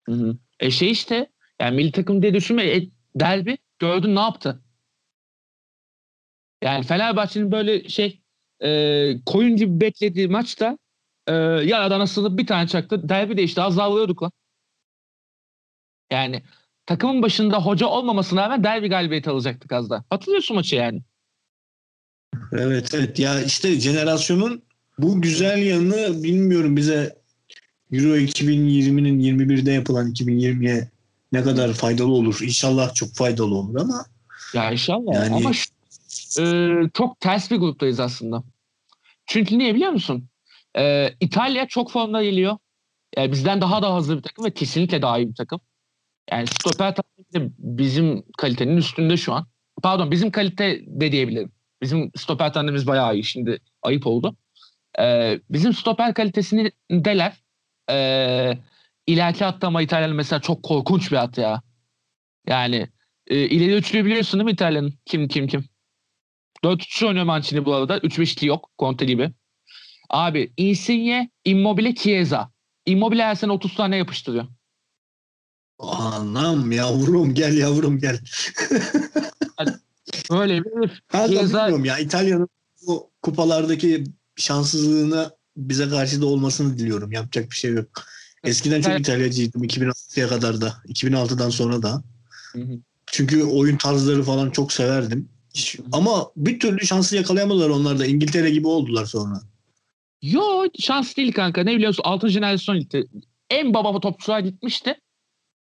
[0.05, 0.37] Hı hı.
[0.61, 2.77] E şey işte yani milli takım diye düşünme.
[2.77, 4.63] E, derbi gördün ne yaptı?
[6.63, 8.23] Yani Fenerbahçe'nin böyle şey
[8.61, 10.79] e, koyun gibi beklediği maçta
[11.27, 13.09] e, yaradan asılıp bir tane çaktı.
[13.09, 14.33] Derbi de işte az daha vuruyorduk lan.
[16.11, 16.43] Yani
[16.87, 20.05] takımın başında hoca olmamasına rağmen derbi galibiyeti alacaktık az da.
[20.11, 21.03] Hatırlıyorsun maçı yani.
[22.53, 24.63] Evet evet ya işte jenerasyonun
[24.99, 27.17] bu güzel yanını bilmiyorum bize
[27.93, 30.89] Euro 2020'nin 21'de yapılan 2020'ye
[31.33, 32.39] ne kadar faydalı olur.
[32.43, 34.05] İnşallah çok faydalı olur ama
[34.55, 35.35] ya inşallah yani...
[35.35, 35.71] ama şu,
[36.43, 36.45] e,
[36.95, 38.43] çok ters bir gruptayız aslında.
[39.27, 40.29] Çünkü niye biliyor musun?
[40.79, 42.57] E, İtalya çok formda geliyor.
[43.17, 45.61] Yani bizden daha da hazır bir takım ve kesinlikle daha iyi bir takım.
[46.31, 46.95] Yani stoper
[47.59, 49.47] bizim kalitenin üstünde şu an.
[49.83, 51.53] Pardon bizim kalite de diyebilirim.
[51.83, 53.25] Bizim stoper tandemimiz bayağı iyi.
[53.25, 54.37] Şimdi ayıp oldu.
[55.01, 56.73] Ee, bizim stoper kalitesini.
[57.91, 58.59] Ee,
[59.07, 61.63] ileriki hatta ama İtalya'nın mesela çok korkunç bir at ya.
[62.47, 62.89] Yani
[63.27, 64.95] e, ileri üçlüyü biliyorsun değil mi İtalya'nın?
[65.05, 65.65] Kim kim kim?
[66.65, 67.99] 4-3 oynuyor Mancini bu arada.
[67.99, 68.71] 3-5'li yok.
[68.79, 69.31] Conte gibi.
[70.11, 72.51] Abi Insigne, Immobile, Chiesa.
[72.87, 74.47] Immobile her sene 30 tane yapıştırıyor.
[75.79, 78.21] Anam yavrum gel yavrum gel.
[80.31, 81.59] Öyle bir ben Chiesa...
[81.59, 82.49] bilmiyorum ya İtalya'nın
[82.87, 84.05] bu kupalardaki
[84.37, 87.13] şanssızlığına bize karşı da olmasını diliyorum.
[87.13, 87.89] Yapacak bir şey yok.
[88.45, 90.75] Eskiden çok İtalyacıydım 2006'ya kadar da.
[90.89, 92.03] 2006'dan sonra da.
[93.07, 95.29] Çünkü oyun tarzları falan çok severdim.
[95.93, 98.07] Ama bir türlü şansı yakalayamadılar onlar da.
[98.07, 99.41] İngiltere gibi oldular sonra.
[100.23, 101.63] Yo şans değil kanka.
[101.63, 102.29] Ne biliyorsun 6.
[102.29, 102.87] jenerasyon.
[103.51, 104.95] En baba topçular gitmişti.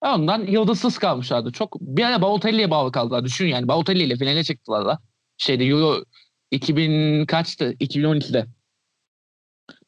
[0.02, 1.52] Ondan yıldızsız kalmışlardı.
[1.52, 3.26] Çok bir ara Balotelli'ye bağlı kaldılar.
[3.26, 5.00] Düşün yani Balotelli ile finale çıktılar da.
[5.38, 6.04] Şeyde Euro
[6.52, 7.74] 2000 kaçtı?
[7.74, 8.46] 2012'de.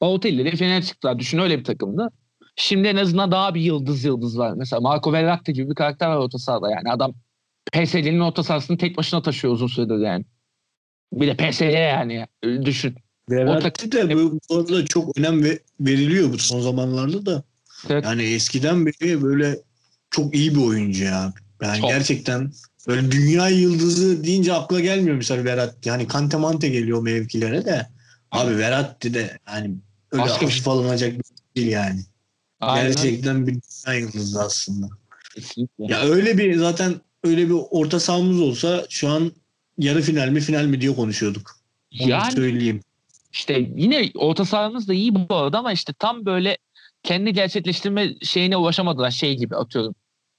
[0.02, 1.20] Balotelli ile finale çıktılar.
[1.20, 2.10] Düşün öyle bir takımdı.
[2.56, 4.54] Şimdi en azından daha bir yıldız yıldız var.
[4.54, 6.72] Mesela Marco Verratti gibi bir karakter var orta sahada.
[6.72, 7.14] Yani adam
[7.74, 10.26] PSG'nin orta sahasını tek başına taşıyor uzun süredir yani.
[11.14, 12.28] Bir de PSG yani.
[12.44, 12.96] Düşün.
[13.30, 15.44] Verratti de bu, arada çok önem
[15.80, 17.44] veriliyor bu son zamanlarda da.
[17.90, 18.06] Evet.
[18.06, 19.60] Yani eskiden beri böyle
[20.14, 21.34] çok iyi bir oyuncu ya.
[21.62, 21.90] Yani çok.
[21.90, 22.52] gerçekten
[22.88, 25.90] böyle dünya yıldızı deyince akla gelmiyor mesela Verratti.
[25.90, 27.88] Yani Kante Mante geliyor mevkilere de.
[28.32, 29.76] Abi Verratti de yani
[30.12, 30.74] öyle Başka hafif şey.
[30.74, 32.00] alınacak bir şey değil yani.
[32.60, 32.88] Aynen.
[32.88, 33.54] Gerçekten bir
[33.86, 34.88] dünya yıldızı aslında.
[35.36, 35.86] Kesinlikle.
[35.86, 39.32] Ya öyle bir zaten öyle bir orta sahamız olsa şu an
[39.78, 41.52] yarı final mi final mi diye konuşuyorduk.
[42.02, 42.82] Onu yani, söyleyeyim.
[43.32, 46.58] İşte yine orta sahamız da iyi bu arada ama işte tam böyle
[47.04, 49.96] kendi gerçekleştirme şeyine ulaşamadılar şey gibi atıyorum.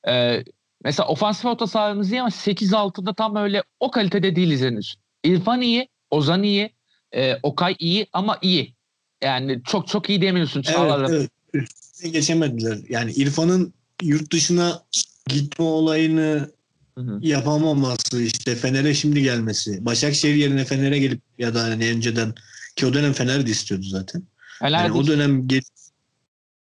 [0.09, 0.45] Ee,
[0.85, 4.97] mesela ofansif orta sahamız iyi ama 8-6'da tam öyle o kalitede değiliz henüz.
[5.25, 6.71] İrfan iyi, Ozan iyi,
[7.12, 8.75] e, Okay iyi ama iyi.
[9.23, 10.64] Yani çok çok iyi demiyorsun.
[10.67, 11.71] Evet, evet.
[12.12, 12.79] Geçemediler.
[12.88, 14.83] Yani İrfan'ın yurt dışına
[15.29, 16.51] gitme olayını
[16.99, 17.19] hı hı.
[17.23, 19.85] yapamaması işte Fener'e şimdi gelmesi.
[19.85, 22.35] Başakşehir yerine Fener'e gelip ya da hani önceden
[22.77, 24.23] ki o dönem Fener de istiyordu zaten.
[24.62, 25.62] Yani o dönem gel,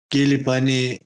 [0.10, 1.00] gelip hani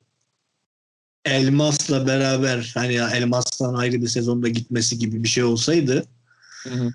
[1.26, 6.06] Elmas'la beraber hani Elmas'tan ayrı bir sezonda gitmesi gibi bir şey olsaydı
[6.64, 6.94] hı hı.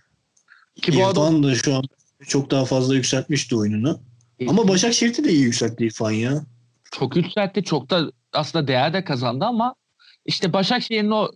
[0.83, 1.43] Ki bu İrfan adam...
[1.43, 1.85] da şu an
[2.29, 4.01] çok daha fazla yükseltmişti oyununu.
[4.39, 6.45] E, ama Başakşehir'de de iyi yükseltti İrfan ya.
[6.93, 7.65] Çok yükseltti.
[7.65, 9.75] Çok da aslında değer de kazandı ama
[10.27, 11.31] işte Başakşehir'in o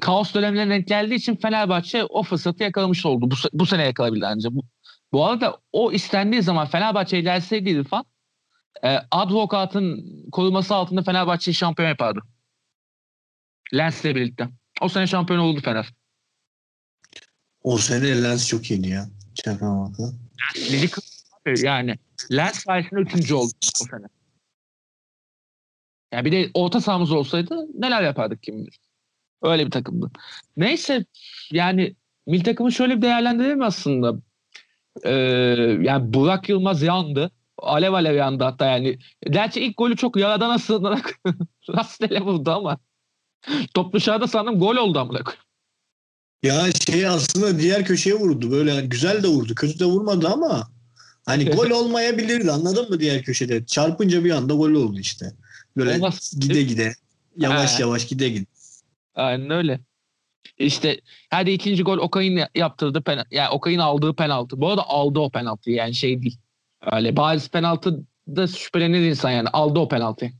[0.00, 3.30] kaos dönemlerine denk geldiği için Fenerbahçe o fırsatı yakalamış oldu.
[3.30, 4.52] Bu, bu sene yakalabildi ancak.
[4.52, 4.62] Bu,
[5.12, 8.04] bu arada o istendiği zaman Fenerbahçe'ye gelseydi İrfan
[8.84, 12.20] e, advokatın koruması altında Fenerbahçe'yi şampiyon yapardı.
[13.74, 14.48] Lens'le birlikte.
[14.80, 15.92] O sene şampiyon oldu Fener.
[17.62, 19.08] O sene Lens çok iyiydi ya.
[19.44, 20.02] Şaka maka.
[20.56, 20.88] Ligi
[21.62, 21.96] yani
[22.32, 23.52] Lens sayesinde üçüncü oldu
[23.82, 24.06] o sene.
[26.12, 28.80] Yani bir de orta sahamız olsaydı neler yapardık kim bilir.
[29.42, 30.10] Öyle bir takımdı.
[30.56, 31.04] Neyse
[31.52, 31.94] yani
[32.26, 34.14] mil takımı şöyle bir değerlendirelim aslında.
[35.04, 35.10] Ee,
[35.80, 37.30] yani Burak Yılmaz yandı.
[37.58, 38.98] Alev alev yandı hatta yani.
[39.30, 41.20] Gerçi ilk golü çok yaradan sığınarak
[41.76, 42.78] rastgele vurdu ama
[43.74, 45.44] top dışarıda sandım gol oldu amına koyayım.
[46.42, 48.50] Ya şey aslında diğer köşeye vurdu.
[48.50, 49.54] Böyle hani güzel de vurdu.
[49.54, 50.70] Kötü de vurmadı ama
[51.26, 53.66] hani gol olmayabilirdi anladın mı diğer köşede?
[53.66, 55.32] Çarpınca bir anda gol oldu işte.
[55.76, 56.32] Böyle Olmaz.
[56.40, 56.94] gide gide.
[57.36, 57.76] Yavaş Ha.
[57.80, 58.46] yavaş gide gide.
[59.14, 59.80] Aynen öyle.
[60.58, 61.00] İşte
[61.30, 63.28] hadi ikinci gol Okay'ın yaptırdı penaltı.
[63.34, 64.60] Yani Okay'ın aldığı penaltı.
[64.60, 66.38] Bu arada aldı o penaltıyı yani şey değil.
[66.92, 69.48] Öyle bariz penaltı da şüphelenir insan yani.
[69.48, 70.32] Aldı o penaltıyı.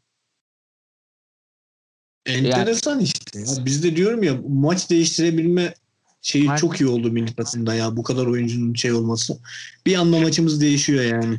[2.26, 3.40] Enteresan işte.
[3.40, 3.46] Ya.
[3.64, 5.74] Biz de diyorum ya maç değiştirebilme
[6.22, 6.60] şeyi Aynen.
[6.60, 7.96] çok iyi oldu milli takımda ya.
[7.96, 9.38] Bu kadar oyuncunun şey olması.
[9.86, 11.38] Bir anda maçımız değişiyor yani.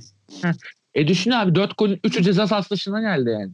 [0.94, 3.52] E düşün abi 4 golün 3'ü ceza sahası dışına geldi yani.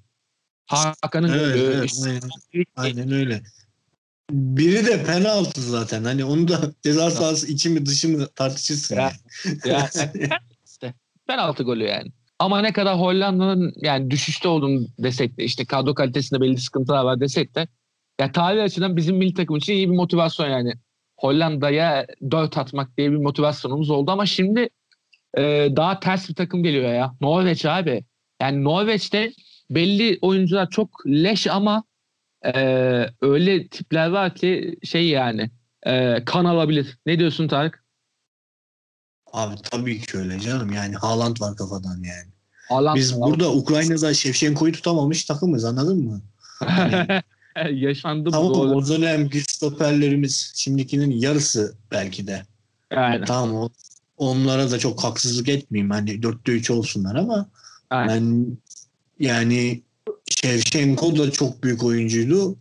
[1.02, 3.42] Hakan'ın Evet, golü, evet, işte- aynen, aynen öyle.
[4.32, 6.04] Biri de penaltı zaten.
[6.04, 8.96] Hani onu da ceza sahası içi mi dışı mı tartışırsın.
[8.96, 9.12] Ya.
[9.66, 9.92] yani.
[10.16, 10.32] Yani
[10.66, 10.94] işte
[11.28, 12.12] penaltı golü yani.
[12.40, 17.20] Ama ne kadar Hollanda'nın yani düşüşte olduğunu desek de işte kadro kalitesinde belli sıkıntılar var
[17.20, 17.68] desek de
[18.20, 20.74] ya tarih açıdan bizim milli takım için iyi bir motivasyon yani.
[21.18, 24.70] Hollanda'ya dört atmak diye bir motivasyonumuz oldu ama şimdi
[25.38, 27.14] e, daha ters bir takım geliyor ya.
[27.22, 28.06] Norveç abi.
[28.42, 29.32] Yani Norveç'te
[29.70, 31.84] belli oyuncular çok leş ama
[32.46, 32.52] e,
[33.22, 35.50] öyle tipler var ki şey yani
[35.86, 36.98] e, kan alabilir.
[37.06, 37.87] Ne diyorsun Tarık?
[39.34, 40.74] Abi tabii ki öyle canım.
[40.74, 42.32] Yani Haaland var kafadan yani.
[42.70, 43.30] Haaland Biz falan.
[43.32, 46.22] burada Ukrayna'da Şevşenko'yu tutamamış takımız anladın mı?
[47.72, 48.76] Yaşandı bu Tamam doğru.
[48.76, 52.44] o dönemki stoperlerimiz şimdikinin yarısı belki de.
[52.94, 53.70] Yani, Tamam o,
[54.18, 55.92] onlara da çok haksızlık etmeyeyim.
[55.92, 57.50] Hani dörtte üç olsunlar ama
[57.90, 58.16] Aynen.
[58.16, 58.58] ben
[59.20, 59.84] yani
[60.30, 62.56] Şevşenko da çok büyük oyuncuydu.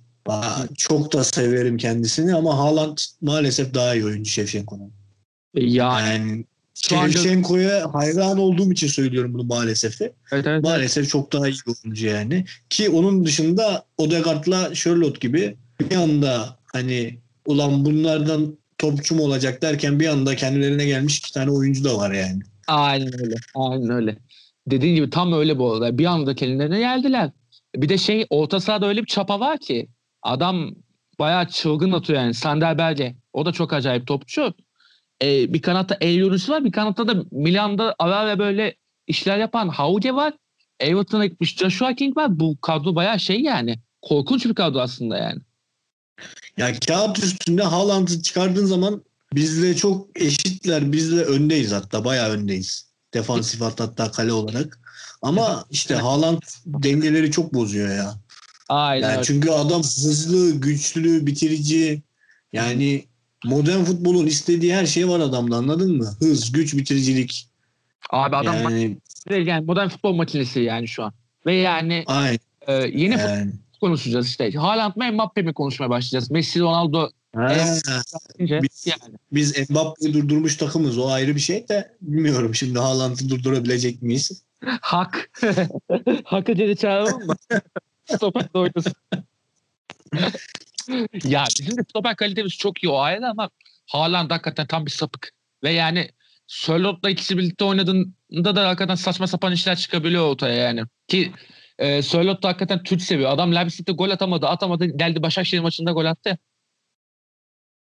[0.77, 4.91] Çok da severim kendisini ama Haaland maalesef daha iyi oyuncu Şevşenko'dan.
[5.55, 6.45] yani Yani
[6.77, 10.01] Şevşenko'ya hayran olduğum için söylüyorum bunu maalesef.
[10.01, 10.65] evet, evet.
[10.65, 12.45] Maalesef çok daha iyi oyuncu yani.
[12.71, 20.01] Ki onun dışında Odegaard'la Charlotte gibi bir anda hani ulan bunlardan topçu mu olacak derken
[20.01, 22.43] bir anda kendilerine gelmiş iki tane oyuncu da var yani.
[22.69, 23.35] Aynen öyle.
[23.55, 24.19] Aynen öyle.
[24.67, 25.99] Dediğin gibi tam öyle bu arada.
[25.99, 27.31] Bir anda kendilerine geldiler.
[27.77, 29.89] Bir de şey orta sahada öyle bir çapa var ki
[30.23, 30.71] adam
[31.19, 32.35] bayağı çılgın atıyor yani.
[32.35, 33.17] Sander Berge.
[33.33, 34.55] O da çok acayip topçu.
[35.23, 36.65] Ee, bir kanatta El Yunus var.
[36.65, 38.77] Bir kanatta da Milan'da ara ara böyle
[39.07, 40.35] işler yapan Hauge var.
[40.81, 42.41] Everton'a gitmiş Joshua King var.
[42.41, 43.77] Bu kadro bayağı şey yani.
[44.03, 45.41] Korkunç bir kadro aslında yani.
[46.57, 49.03] Ya kağıt üstünde Haaland'ı çıkardığın zaman
[49.35, 50.93] bizle çok eşitler.
[50.93, 52.87] Bizle öndeyiz hatta bayağı öndeyiz.
[53.15, 54.81] Defansif hat- hatta kale olarak.
[55.23, 58.15] Ama işte Haaland dengeleri çok bozuyor ya.
[58.69, 62.03] Aynen Yani çünkü adam hızlı, güçlü, bitirici.
[62.53, 63.05] Yani
[63.47, 66.17] modern futbolun istediği her şey var adamda anladın mı?
[66.19, 67.49] Hız, güç, bitiricilik.
[68.11, 68.97] Abi adam yani,
[69.29, 71.13] yani modern futbol makinesi yani şu an.
[71.47, 73.53] Ve yani ay, e, yeni futbol yani.
[73.81, 74.51] konuşacağız işte.
[74.51, 76.31] Haaland mı Mbappe mi konuşmaya başlayacağız.
[76.31, 77.57] Messi, Ronaldo Ha,
[78.39, 79.17] Biz- yani.
[79.33, 80.99] biz Mbappe'yi durdurmuş takımız.
[80.99, 84.43] O ayrı bir şey de bilmiyorum şimdi Haaland'ı durdurabilecek miyiz?
[84.81, 85.31] Hak.
[86.25, 87.35] Hak'ı geri çağıralım mı?
[88.05, 88.93] Stoper oynasın.
[91.25, 93.51] ya bizim de stoper kalitemiz çok iyi o ayrı ama
[93.87, 95.33] Haaland hakikaten tam bir sapık.
[95.63, 96.11] Ve yani
[96.47, 100.83] Sörlot'la ikisi birlikte oynadığında da hakikaten saçma sapan işler çıkabiliyor ortaya yani.
[101.09, 101.33] Ki
[101.79, 103.31] e, Sörlot da hakikaten Türk seviyor.
[103.31, 104.47] Adam Leipzig'te gol atamadı.
[104.47, 104.85] Atamadı.
[104.85, 106.39] Geldi Başakşehir maçında gol attı.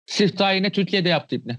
[0.06, 1.58] Sırf daha yine Türkiye'de yaptı İbni.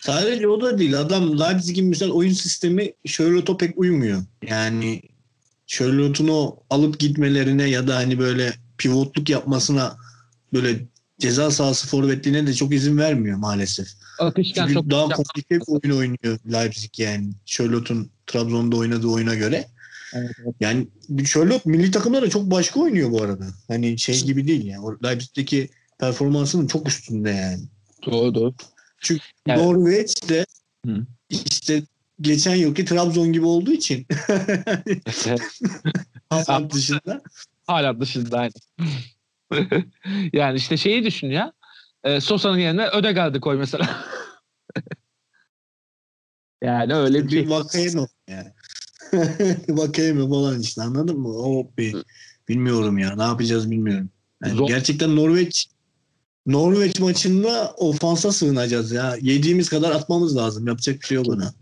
[0.00, 1.00] Sadece o da değil.
[1.00, 4.22] Adam Leipzig'in mesela oyun sistemi Charlotte'a pek uymuyor.
[4.48, 5.02] Yani
[5.66, 9.96] Charlotte'un o alıp gitmelerine ya da hani böyle pivotluk yapmasına
[10.52, 10.86] böyle
[11.18, 13.88] ceza sahası forvetliğine de çok izin vermiyor maalesef.
[14.18, 17.30] Akışkan Çünkü çok daha komplike bir oyun oynuyor Leipzig yani.
[17.46, 19.68] Charlotte'un Trabzon'da oynadığı oyuna göre.
[20.14, 20.54] Evet, evet.
[20.60, 20.88] Yani
[21.24, 23.46] Charlotte milli takımda da çok başka oynuyor bu arada.
[23.68, 24.84] Hani şey gibi değil yani.
[25.04, 27.62] Leipzig'teki performansının çok üstünde yani.
[28.06, 28.54] Doğru doğru.
[29.00, 29.58] Çünkü Evet.
[29.58, 30.46] Norveç de
[30.86, 31.06] Hı.
[31.30, 31.82] işte
[32.20, 34.06] geçen yılki Trabzon gibi olduğu için
[36.30, 37.22] Haaland dışında.
[37.66, 38.52] Hala dışında aynı.
[40.32, 41.52] yani işte şeyi düşün ya.
[42.04, 44.04] e, Sosa'nın yerine Ödegaard'ı koy mesela.
[46.62, 47.44] yani öyle bir şey.
[47.44, 48.52] Bir Vakayeme yani.
[49.68, 51.28] Vakayeme falan işte anladın mı?
[51.28, 51.96] O bir
[52.48, 53.16] bilmiyorum ya.
[53.16, 54.10] Ne yapacağız bilmiyorum.
[54.44, 54.68] Yani Zor.
[54.68, 55.68] gerçekten Norveç
[56.46, 59.16] Norveç maçında ofansa sığınacağız ya.
[59.20, 60.66] Yediğimiz kadar atmamız lazım.
[60.66, 61.52] Yapacak bir şey yok ona.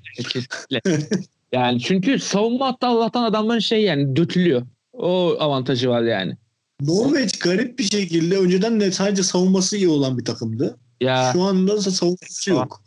[1.53, 4.67] Yani çünkü savunma hatta Allah'tan adamların şey yani dötülüyor.
[4.93, 6.37] O avantajı var yani.
[6.81, 10.79] Norveç garip bir şekilde önceden de sadece savunması iyi olan bir takımdı.
[11.01, 12.83] Ya Şu anda da savunması yok.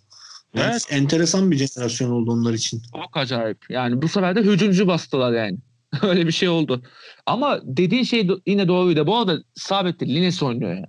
[0.54, 0.86] Yani Evet.
[0.89, 2.82] Enteresan bir jenerasyon oldu onlar için.
[2.93, 3.65] çok acayip.
[3.69, 5.58] Yani bu sefer de hücumcu bastılar yani.
[6.02, 6.84] Öyle bir şey oldu.
[7.25, 9.08] Ama dediğin şey yine doğruydu.
[9.08, 10.15] Bu arada sabit değil.
[10.15, 10.88] Lines oynuyor ya.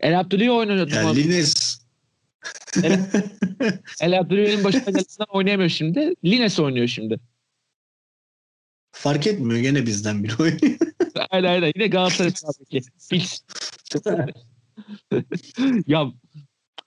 [0.00, 0.88] El Abdülü'yü oynuyor.
[0.90, 1.78] Yani Lines
[4.00, 6.14] El Abdülü'nün başına gelenden oynayamıyor şimdi.
[6.24, 7.20] Lines oynuyor şimdi.
[8.92, 10.78] fark etmiyor gene bizden biri oynuyor.
[11.30, 11.72] Aynen aynen.
[11.76, 12.80] Yine Galatasaray sabitli.
[13.10, 13.40] Fix.
[15.86, 16.06] ya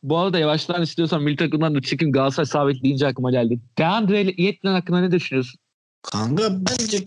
[0.03, 3.59] bu arada yavaştan istiyorsan milli takımdan da çıkayım Galatasaray sabit deyince aklıma geldi.
[3.77, 5.59] Deandre Yetlen hakkında ne düşünüyorsun?
[6.01, 7.03] Kanka bence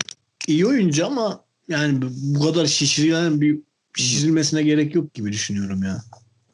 [0.47, 3.59] iyi oyuncu ama yani bu kadar şişirilen bir
[3.97, 5.97] şişirilmesine gerek yok gibi düşünüyorum ya.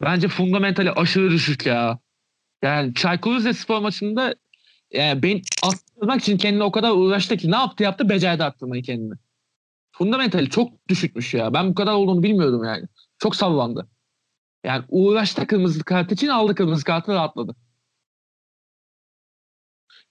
[0.02, 2.00] Bence fundamentali aşırı düşük ya.
[2.62, 4.36] Yani Çaykur Rizespor maçında
[4.94, 9.14] yani ben attırmak için kendine o kadar uğraştı ki ne yaptı yaptı becerdi attırmayı kendine.
[10.06, 11.54] Fundamentali çok düşükmüş ya.
[11.54, 12.88] Ben bu kadar olduğunu bilmiyordum yani.
[13.20, 13.88] Çok sallandı.
[14.64, 17.56] Yani uğraştı kırmızı kart için aldı kırmızı kartı rahatladı.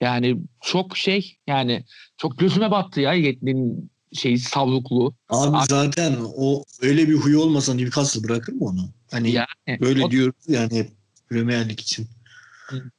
[0.01, 1.85] Yani çok şey yani
[2.17, 5.15] çok gözüme battı ya Yetlin'in şey savrukluğu.
[5.29, 8.91] Abi Abi- zaten o öyle bir huyu olmasa Newcastle bırakır mı onu?
[9.11, 10.91] Hani Yani böyle o- diyoruz yani hep
[11.29, 12.07] Premier Lig için.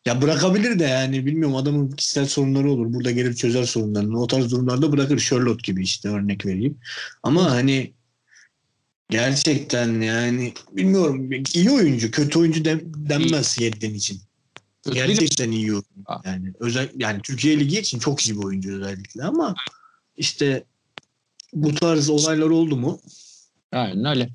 [0.06, 2.94] Ya bırakabilir de yani bilmiyorum adamın kişisel sorunları olur.
[2.94, 4.22] Burada gelip çözer sorunlarını.
[4.22, 6.78] O tarz durumlarda bırakır Charlotte gibi işte örnek vereyim.
[7.24, 7.50] Ama Hı.
[7.50, 7.94] hani
[9.10, 14.22] gerçekten yani bilmiyorum iyi oyuncu kötü oyuncu de, denmez Yedlin için.
[14.94, 15.88] Gerçekten iyi oyuncu.
[16.06, 16.22] Aa.
[16.26, 19.56] Yani özel yani Türkiye Ligi için çok iyi bir oyuncu özellikle ama
[20.18, 20.64] işte
[21.54, 23.00] bu tarz olaylar oldu mu?
[23.72, 24.30] Aynen öyle.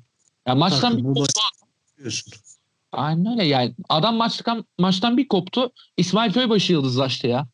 [0.47, 0.97] Ya maçtan.
[0.97, 2.33] Biliyorsun.
[2.91, 3.75] Aynen öyle yani.
[3.89, 5.71] Adam maçtan, maçtan bir koptu.
[5.97, 7.47] İsmail Köybaşı yıldızlaştı ya.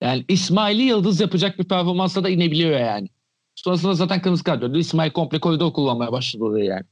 [0.00, 3.08] Yani İsmail'i yıldız yapacak bir performansla da inebiliyor yani.
[3.54, 4.78] Sonrasında zaten kırmızı kart gördü.
[4.78, 6.84] İsmail komple koridor kullanmaya başladı oraya yani.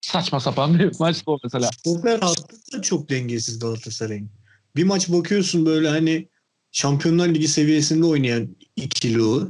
[0.00, 1.70] Saçma sapan bir maç bu mesela.
[1.72, 4.30] Stoper hattı da çok dengesiz Galatasaray'ın.
[4.76, 6.28] Bir maç bakıyorsun böyle hani
[6.72, 9.48] Şampiyonlar Ligi seviyesinde oynayan ikili o.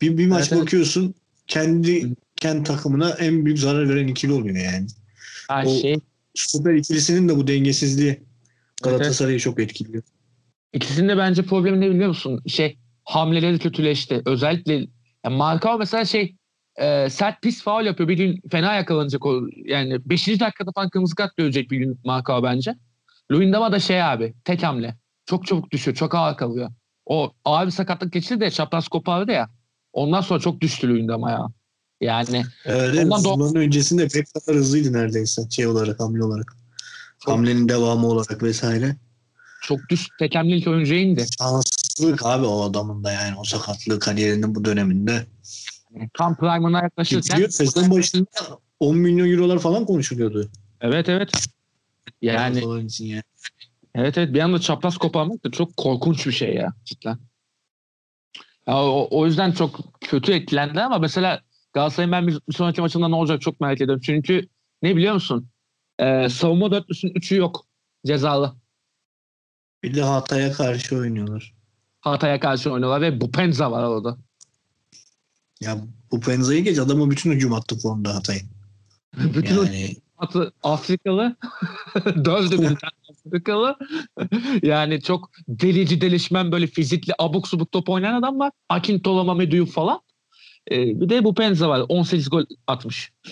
[0.00, 0.62] Bir, bir maç Evet, evet.
[0.62, 1.14] bakıyorsun
[1.46, 4.86] kendi kendi takımına en büyük zarar veren ikili oluyor yani.
[5.48, 5.96] Her O- şey.
[6.34, 8.22] Stoper ikilisinin de bu dengesizliği Evet.
[8.82, 10.02] Galatasaray'ı çok etkiliyor.
[10.72, 12.42] İkisinin de bence problemi ne biliyor musun?
[12.46, 14.22] Şey hamleleri kötüleşti.
[14.26, 14.74] Özellikle
[15.24, 16.36] yani Markao mesela şey
[16.76, 18.08] e, sert pis faul yapıyor.
[18.08, 19.42] Bir gün fena yakalanacak o.
[19.64, 20.26] Yani 5.
[20.40, 22.74] dakikada falan kırmızı kart görecek bir gün Markao bence.
[23.32, 24.96] Luyendama da şey abi tek hamle.
[25.26, 25.96] Çok çabuk düşüyor.
[25.96, 26.70] Çok ağır kalıyor.
[27.06, 29.50] O ağır bir sakatlık geçirdi de çapraz kopardı ya.
[29.92, 31.46] Ondan sonra çok düştü Luyendama ya.
[32.00, 33.04] Yani Evet.
[33.04, 36.56] Ondan do- Bundan öncesinde pek kadar hızlıydı neredeyse şey olarak hamle olarak.
[37.20, 38.96] Çok- Hamlenin devamı olarak vesaire.
[39.62, 41.26] çok düş tek hamlelik oyuncuya indi.
[41.38, 45.26] Şanssızlık abi o adamın da yani o sakatlığı kariyerinin bu döneminde.
[45.94, 48.26] Yani Tam prime'ına yaklaşırken Gidiyor sezon başında
[48.80, 50.50] 10 milyon eurolar falan konuşuluyordu.
[50.80, 51.30] evet evet.
[52.22, 53.22] Yani için yani.
[53.94, 57.18] Evet evet bir anda çapraz koparmak da çok korkunç bir şey ya cidden.
[58.68, 61.40] Ya, o, o yüzden çok kötü etkilendi ama mesela
[61.76, 64.02] Galatasaray'ın ben bir, bir sonraki maçında ne olacak çok merak ediyorum.
[64.06, 64.48] Çünkü
[64.82, 65.48] ne biliyor musun?
[65.98, 67.66] Ee, savunma dörtlüsünün üçü yok.
[68.06, 68.56] Cezalı.
[69.82, 71.54] Bir de Hatay'a karşı oynuyorlar.
[72.00, 74.16] Hatay'a karşı oynuyorlar ve Bupenza var orada.
[75.60, 75.78] Ya
[76.10, 78.40] bu Penza'yı geç adamı bütün hücum attı formda Hatay.
[79.34, 81.36] Bütün Yani atı Afrikalı.
[82.24, 82.76] Dözdü bir
[83.26, 83.76] Afrikalı.
[84.62, 88.52] yani çok delici delişmen böyle fizikli abuk subuk top oynayan adam var.
[88.68, 90.05] Akin Tolama Meduyup falan.
[90.70, 91.84] Ee, bir de bu Penza var.
[91.88, 93.12] 18 gol atmış.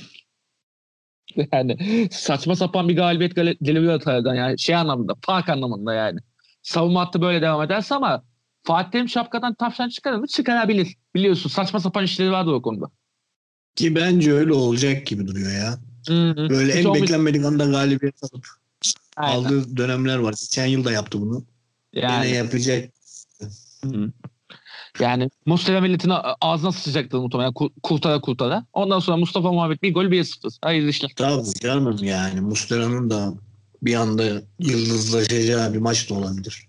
[1.53, 4.35] Yani saçma sapan bir galibiyet gelebilir Hatay'dan.
[4.35, 6.21] Yani şey anlamında, fark anlamında yani.
[6.63, 8.25] Savunma hattı böyle devam ederse ama
[8.63, 10.27] Fatih Terim şapkadan tavşan çıkarır mı?
[10.27, 10.97] Çıkarabilir.
[11.15, 12.87] Biliyorsun saçma sapan işleri vardı o konuda.
[13.77, 15.79] ki bence öyle olacak gibi duruyor ya.
[16.09, 16.49] Hı hı.
[16.51, 17.03] Böyle Hiç en olmayacak.
[17.03, 18.47] beklenmedik anda galibiyet alıp
[19.17, 19.37] Aynen.
[19.37, 20.35] aldığı dönemler var.
[20.41, 21.45] Geçen yıl da yaptı bunu.
[21.93, 22.27] Yani.
[22.27, 22.91] Yine yapacak.
[23.85, 24.13] Hı.
[25.01, 28.67] Yani Mustafa milletine ağzına sıçacaktı muhtemelen ku- kurtara kurtara.
[28.73, 30.59] Ondan sonra Mustafa Muhammed bir gol 1-0.
[30.63, 31.13] Hayırlı işler.
[31.17, 33.35] Tabii canım yani Muslera'nın da
[33.83, 36.69] bir anda yıldızlaşacağı bir maç da olabilir.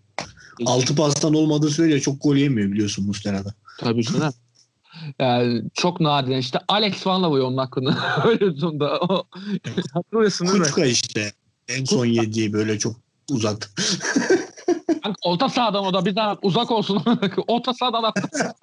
[0.66, 3.54] Altı pastan olmadığı sürece çok gol yemiyor biliyorsun Muslera'da.
[3.80, 4.34] Tabii canım.
[5.20, 6.38] Yani çok nadir.
[6.38, 7.98] İşte Alex falan vuruyor onun hakkında.
[8.26, 9.00] Öyle durumda.
[9.00, 9.24] O,
[9.94, 10.66] hatırlıyorsun değil mi?
[10.66, 11.34] Kuçka işte.
[11.68, 12.96] En son yediği böyle çok
[13.32, 13.72] uzak.
[15.06, 17.04] Kanka, Orta sahadan o da bir daha uzak olsun.
[17.48, 18.54] Orta sahadan attı.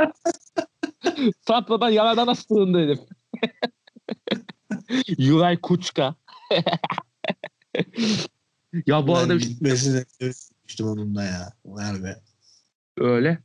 [1.47, 3.01] Satmadan yaradan astığın dedim.
[5.19, 6.15] Yuray Kuçka.
[8.87, 11.53] ya bu arada bir- şey gitmesi de üzülmüştüm onunla ya.
[11.79, 12.15] Harbi.
[12.99, 13.39] öyle.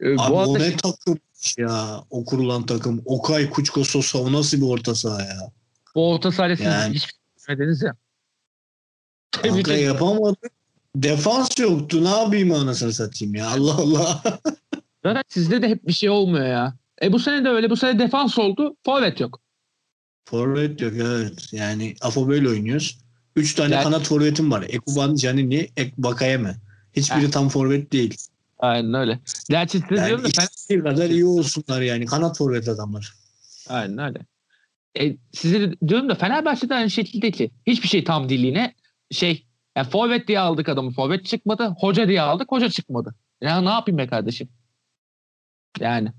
[0.00, 1.18] Ee, Abi bu o arada ne takım
[1.58, 2.04] ya.
[2.10, 3.02] O kurulan takım.
[3.04, 5.52] Okay Kuçka Sosa o nasıl bir orta saha ya.
[5.94, 7.08] bu orta sahada siz Yani- hiç
[7.48, 7.96] bilmediniz ya.
[9.32, 10.36] Tebrik Kanka yapamadı.
[10.96, 12.04] Defans yoktu.
[12.04, 13.48] Ne yapayım anasını satayım ya.
[13.50, 14.22] Allah Allah.
[15.04, 16.74] Zaten sizde de hep bir şey olmuyor ya.
[17.02, 17.70] E bu sene de öyle.
[17.70, 18.76] Bu sene defans oldu.
[18.84, 19.40] Forvet yok.
[20.24, 21.52] Forvet yok evet.
[21.52, 22.98] Yani Afo böyle oynuyoruz.
[23.36, 24.64] Üç tane Yani- kanat forvetim var.
[24.68, 26.56] Ekuban, Canini, Ek Bakayeme.
[26.96, 28.16] Hiçbiri tam forvet değil.
[28.58, 29.18] Aynen öyle.
[29.48, 30.82] Gerçi size diyorum Yani da ben...
[30.84, 32.06] kadar iyi olsunlar yani.
[32.06, 33.14] Kanat forvet adamlar.
[33.68, 34.18] Aynen öyle.
[35.00, 37.50] E, size diyorum da Fenerbahçe'de aynı şekilde ki.
[37.66, 38.74] Hiçbir şey tam değil yine.
[39.10, 39.46] Şey
[39.78, 40.90] yani forvet diye aldık adamı.
[40.90, 41.74] Forvet çıkmadı.
[41.78, 42.52] Hoca diye aldık.
[42.52, 43.14] Hoca çıkmadı.
[43.40, 44.48] Ya ne yapayım be kardeşim?
[45.80, 46.12] Yani.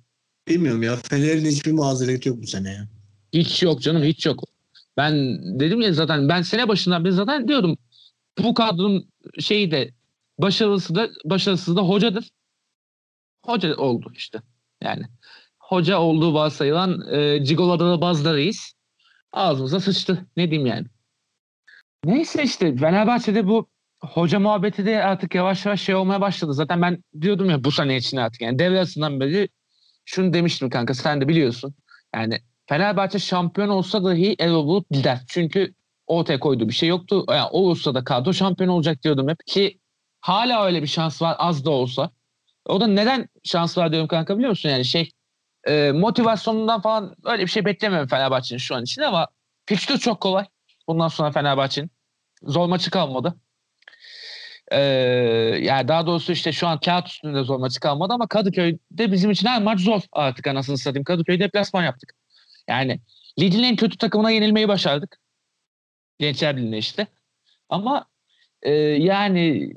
[0.47, 0.95] Bilmiyorum ya.
[0.95, 2.87] Fener'in hiçbir mazereti yok bu sene ya.
[3.33, 4.43] Hiç yok canım hiç yok.
[4.97, 5.13] Ben
[5.59, 7.77] dedim ya zaten ben sene başından beri zaten diyordum
[8.43, 9.93] bu kadronun şeyi de
[10.37, 12.29] başarılısı da başarısız da hocadır.
[13.45, 14.41] Hoca oldu işte.
[14.81, 15.03] Yani
[15.59, 18.73] hoca olduğu varsayılan e, Cigolo'da Bazda Reis
[19.31, 20.25] ağzımıza sıçtı.
[20.37, 20.87] Ne diyeyim yani.
[22.05, 23.69] Neyse işte Fenerbahçe'de bu
[24.01, 26.53] hoca muhabbeti de artık yavaş yavaş şey olmaya başladı.
[26.53, 29.49] Zaten ben diyordum ya bu sene için artık yani devre arasından beri
[30.05, 31.75] şunu demiştim kanka sen de biliyorsun.
[32.15, 35.21] Yani Fenerbahçe şampiyon olsa dahi Erol Bulut gider.
[35.27, 35.73] Çünkü
[36.07, 37.25] ortaya koyduğu bir şey yoktu.
[37.29, 39.79] Yani olursa da kadro şampiyon olacak diyordum hep ki
[40.21, 42.11] hala öyle bir şans var az da olsa.
[42.65, 44.69] O da neden şans var diyorum kanka biliyor musun?
[44.69, 45.09] Yani şey
[45.67, 49.27] e, motivasyonundan falan öyle bir şey beklemiyorum Fenerbahçe'nin şu an için ama
[49.65, 50.45] fikstür çok kolay.
[50.89, 51.91] Bundan sonra Fenerbahçe'nin.
[52.43, 53.35] Zor maçı kalmadı.
[54.71, 54.79] Ee,
[55.61, 59.47] yani daha doğrusu işte şu an kağıt üstünde zor maçı kalmadı ama Kadıköy'de bizim için
[59.47, 61.03] her maç zor artık anasını satayım.
[61.03, 62.13] Kadıköy deplasman yaptık.
[62.67, 62.99] Yani
[63.39, 65.19] ligin en kötü takımına yenilmeyi başardık.
[66.19, 67.07] Gençler Birliği'ne işte.
[67.69, 68.05] Ama
[68.61, 69.73] e, yani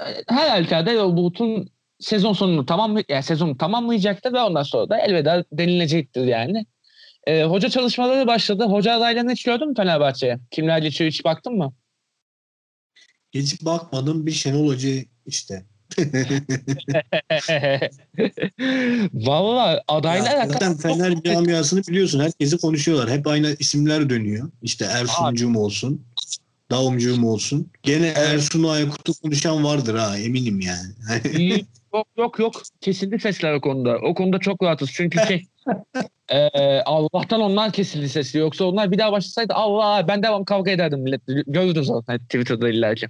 [0.00, 4.98] e, her halükarda Erol Bulut'un sezon sonunu tamam yani sezonu tamamlayacaktır ve ondan sonra da
[4.98, 6.66] elveda denilecektir yani.
[7.26, 8.64] E, hoca çalışmaları başladı.
[8.64, 10.38] Hoca adaylarını hiç gördün mü Fenerbahçe'ye?
[10.50, 11.72] Kimler geçiyor hiç baktın mı?
[13.34, 14.90] Hiç bakmadım bir Şenol Hoca
[15.26, 15.64] işte.
[19.12, 22.20] Valla adaylar Ya zaten Fener camiasını biliyorsun.
[22.20, 23.10] Herkesi konuşuyorlar.
[23.10, 24.50] Hep aynı isimler dönüyor.
[24.62, 26.04] İşte Ersun'cum olsun.
[26.70, 27.70] Davumcum olsun.
[27.82, 30.92] Gene Ersun'u Aykut'u konuşan vardır ha eminim yani.
[31.94, 32.62] yok yok yok.
[32.80, 33.98] Kesildi sesler o konuda.
[33.98, 34.90] O konuda çok rahatız.
[34.92, 35.46] Çünkü şey
[36.28, 38.38] e, Allah'tan onlar kesildi sesi.
[38.38, 41.22] Yoksa onlar bir daha başlasaydı Allah ben devam kavga ederdim millet.
[41.46, 43.06] Gördüm zaten Twitter'da illaki.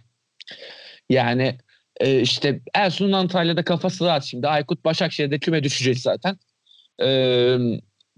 [1.09, 1.59] Yani
[2.01, 4.49] e, işte Ersun'un Antalya'da kafası rahat şimdi.
[4.49, 6.37] Aykut Başakşehir'de küme düşecek zaten.
[7.03, 7.57] E,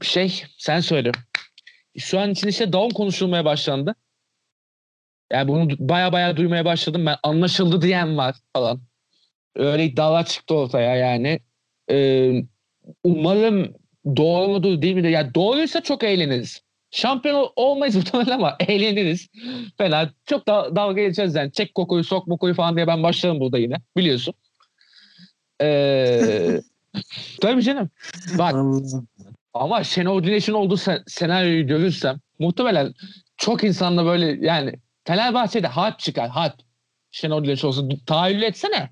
[0.03, 1.12] şey sen söyle.
[1.98, 3.94] Şu an için işte Daum konuşulmaya başlandı.
[5.33, 7.16] Yani bunu baya baya duymaya başladım ben.
[7.22, 8.81] Anlaşıldı diyen var falan.
[9.57, 11.41] Öyle iddialar çıktı ortaya yani.
[11.91, 12.33] Ee,
[13.05, 13.75] umarım
[14.17, 15.09] doğru mudur değil midir?
[15.09, 16.62] Yani doğruysa çok eğleniriz.
[16.91, 19.29] Şampiyon ol- olmayız muhtemelen ama eğleniriz.
[19.79, 20.11] Fena.
[20.27, 21.53] Çok da dalga geçeceğiz yani.
[21.53, 23.77] Çek kokuyu sok mokuyu falan diye ben başlarım burada yine.
[23.97, 24.35] Biliyorsun.
[25.62, 26.61] Ee,
[27.41, 27.91] tabii canım.
[28.38, 28.55] Bak
[29.55, 32.95] ama Şenol Güneş'in olduğu sen- senaryoyu görürsem muhtemelen
[33.37, 36.55] çok insanla böyle yani Fenerbahçe'de harp çıkar harp.
[37.11, 38.01] Şenol Güneş olsun.
[38.07, 38.91] Tahayyül etsene.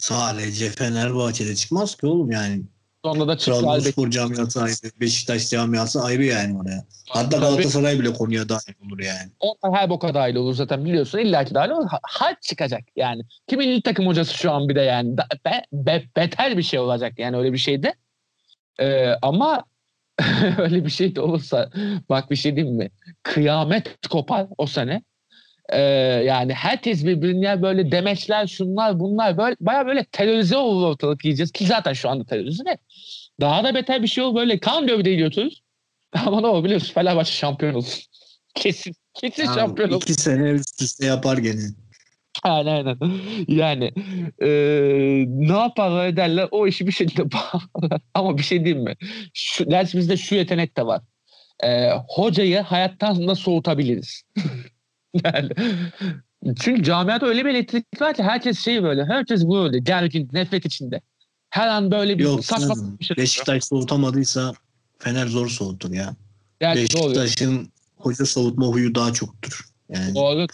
[0.00, 2.62] Sadece Fenerbahçe'de çıkmaz ki oğlum yani.
[3.04, 3.36] Sonra da.
[3.36, 6.84] Trabzonspor camiası ayrı, Beşiktaş camiası ayrı yani oraya.
[7.08, 7.38] Hatta.
[7.38, 9.30] Galatasaray bile konuya dahil olur yani.
[9.40, 11.18] Onlar her boka dahil olur zaten biliyorsun.
[11.18, 11.86] İlla ki dahil olur.
[11.88, 13.22] Ha- Harp çıkacak yani.
[13.48, 15.16] Kimin milli takım hocası şu an bir de yani.
[15.18, 17.94] Be- be- beter bir şey olacak yani öyle bir şeyde.
[18.80, 19.64] Ee, ama
[20.58, 21.70] öyle bir şey de olursa
[22.08, 22.90] bak bir şey diyeyim mi?
[23.22, 25.02] Kıyamet kopar o sene.
[25.72, 25.80] Ee,
[26.26, 31.66] yani herkes birbirine böyle demeçler şunlar bunlar böyle baya böyle terörize olur ortalık yiyeceğiz ki
[31.66, 32.78] zaten şu anda terörize de
[33.40, 35.60] daha da beter bir şey olur böyle kan gövdeyi götürürüz.
[36.26, 37.98] Ama ne olur biliyorsun Fenerbahçe şampiyon olur.
[38.54, 38.94] Kesin.
[39.14, 40.02] Kesin Ya, şampiyon olur.
[40.02, 41.60] iki sene üst üste yapar gene.
[42.42, 42.96] Aynen aynen.
[43.48, 43.92] Yani
[44.42, 48.00] eee, ne yaparlar ederler o işi bir şekilde bağlarlar.
[48.14, 48.94] Ama bir şey diyeyim mi?
[49.34, 51.02] Şu, gerçi bizde şu yetenek de var.
[51.62, 54.22] Eee, hocayı hayattan da soğutabiliriz.
[55.24, 55.50] yani,
[56.60, 59.04] çünkü camiada öyle bir elektrik var ki herkes şey böyle.
[59.04, 61.00] Herkes böyle gergin, nefret içinde.
[61.50, 63.16] Her an böyle bir Yok saçma bir şey.
[63.16, 64.52] Beşiktaş soğutamadıysa
[64.98, 66.14] Fener zor soğutur ya.
[66.60, 67.14] Yani doğru.
[67.14, 69.68] Beşiktaş'ın hoca soğutma huyu daha çoktur.
[69.88, 70.46] Yani Doğru.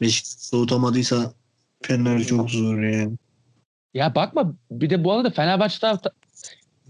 [0.00, 1.32] Beşiktaş soğutamadıysa
[1.82, 3.16] Fener çok zor yani.
[3.94, 6.10] Ya bakma bir de bu arada Fenerbahçe tarafta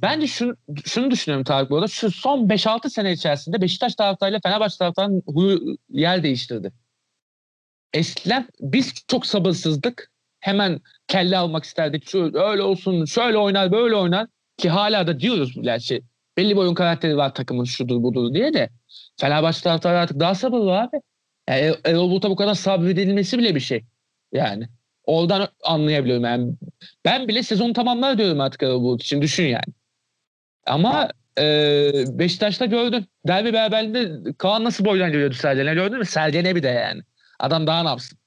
[0.03, 1.89] bence şunu, şunu düşünüyorum Tarık bu arada.
[1.89, 6.73] Şu son 5-6 sene içerisinde Beşiktaş taraftarıyla Fenerbahçe taraftarının huyu yer değiştirdi.
[7.93, 10.11] Eskiden biz çok sabırsızdık.
[10.41, 12.09] Hemen kelle almak isterdik.
[12.11, 14.26] Şu öyle olsun, şöyle oynar, böyle oynar.
[14.57, 16.03] Ki hala da diyoruz gerçi.
[16.36, 18.68] Belli bir oyun karakteri var takımın şudur budur diye de.
[19.20, 20.97] Fenerbahçe taraftarı artık daha sabırlı abi.
[21.49, 23.84] Yani Er- Erol Bulut'a bu kadar sabredilmesi bile bir şey.
[24.32, 24.68] Yani.
[25.05, 26.53] Oradan anlayabiliyorum yani.
[27.05, 29.22] Ben bile sezonu tamamlar diyorum artık Erol Bulut için.
[29.22, 29.74] Düşün yani.
[30.66, 31.09] Ama
[31.39, 33.07] e, Beşiktaş'ta gördün.
[33.26, 36.05] Derbi beraberliğinde Kaan nasıl boydan geliyordu Sergen'e gördün mü?
[36.05, 37.03] Sergen'e bir de yani.
[37.39, 38.18] Adam daha ne yapsın?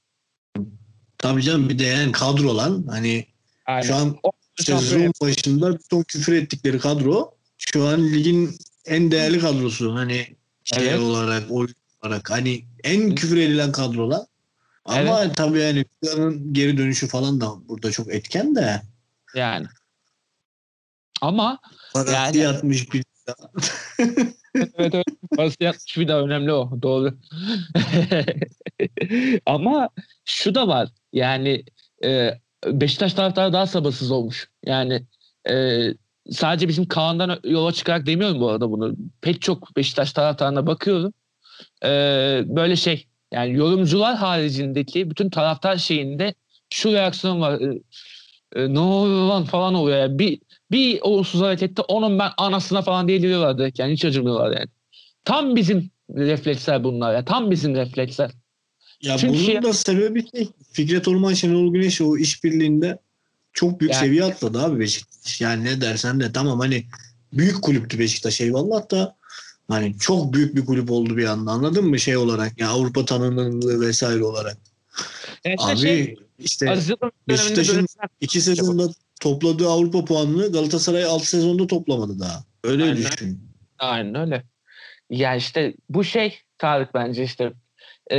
[1.18, 2.86] Tabii canım bir de yani kadro lan.
[2.90, 3.28] Hani
[3.66, 3.82] Aynen.
[3.88, 9.96] şu an O- sezon başında son küfür ettikleri kadro şu an ligin en değerli kadrosu.
[9.96, 11.00] Hani şey Evet.
[11.00, 12.32] olarak, oyun olarak.
[12.32, 14.22] Hani en küfür edilen kadrolar.
[14.86, 18.82] Ama tabii yani Kuyan'ın geri dönüşü falan da burada çok etken de.
[19.36, 19.68] Yani.
[21.22, 21.60] Ama
[21.94, 23.04] Parası Yani- yatmış bir
[24.00, 24.36] evet
[24.76, 25.06] evet.
[25.38, 26.82] Parası yatmış bir de önemli o.
[26.82, 27.14] Doğru.
[29.46, 29.90] Ama
[30.26, 30.90] şu da var.
[31.14, 31.64] Yani
[32.04, 34.50] e, Beşiktaş taraftarı daha sabırsız olmuş.
[34.66, 35.06] Yani
[35.50, 35.84] e,
[36.32, 38.96] sadece bizim Kaan'dan yola çıkarak demiyorum bu arada bunu.
[39.22, 41.14] Pek çok Beşiktaş taraftarına bakıyorum.
[41.84, 41.90] E,
[42.46, 46.34] böyle şey yani yorumcular haricindeki bütün taraftar şeyinde
[46.70, 47.62] şu reaksiyon var.
[47.62, 47.82] E,
[48.56, 49.98] e, ne oluyor lan falan oluyor.
[49.98, 50.42] Yani bir
[50.72, 54.68] bir olumsuz harekette onun ben anasına falan diye diyorlar direkt yani hiç acımıyorlar yani.
[55.26, 57.26] Tam bizim refleksler bunlar ya.
[57.26, 58.32] Tam bizim refleksler.
[59.02, 60.50] Ya Çünkü bunun şey- da sebebi şey.
[60.72, 63.00] Fikret Orman Şenol Güneş o işbirliğinde
[63.54, 65.42] çok büyük Yani- seviye atladı abi Beşiktaş.
[65.42, 66.86] Yani ne dersen de tamam hani
[67.34, 69.16] büyük kulüptü Beşiktaş eyvallah da
[69.68, 73.88] hani çok büyük bir kulüp oldu bir anda anladın mı şey olarak ya Avrupa tanınırlığı
[73.88, 74.58] vesaire olarak.
[75.46, 76.76] Yani işte Abi şey, işte
[77.28, 77.88] Beşiktaş'ın
[78.22, 78.88] iki sezonda
[79.22, 82.44] topladığı Avrupa puanını Galatasaray 6 sezonda toplamadı daha.
[82.64, 82.98] Öyle Aynen.
[82.98, 83.40] düşün.
[83.80, 84.44] Aynen öyle.
[85.10, 87.54] Ya işte bu şey Tarık bence işte
[88.12, 88.18] e,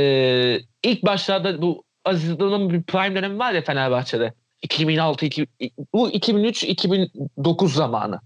[0.83, 4.33] ilk başlarda bu Aziz Yıldırım'ın bir prime dönemi var ya Fenerbahçe'de.
[4.61, 5.47] 2006 iki-
[5.93, 8.19] bu 2003 2009 zamanı.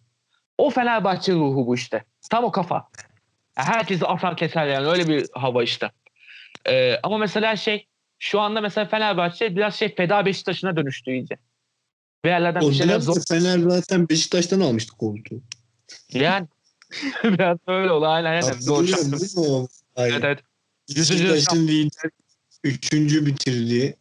[0.58, 2.04] O Fenerbahçe ruhu bu işte.
[2.32, 2.88] Tam o kafa.
[3.56, 5.92] Herkesi atar keser yani öyle bir hava işte.
[6.70, 7.86] E, ama mesela şey
[8.20, 11.38] şu anda mesela Fenerbahçe biraz şey feda Beşiktaş'ına dönüştü iyice.
[12.28, 13.22] Bir yerlerden O bir şeyler zor.
[13.28, 15.42] Fener zaten Beşiktaş'tan almıştı koltuğu.
[16.14, 16.48] Yani
[17.24, 18.30] biraz öyle oldu aynen.
[18.30, 18.66] aynen.
[18.68, 18.86] Doğru.
[19.38, 19.68] O?
[19.96, 20.40] Evet evet.
[20.90, 22.12] Beşiktaş'ın lider
[22.64, 23.96] üçüncü bitirdiği.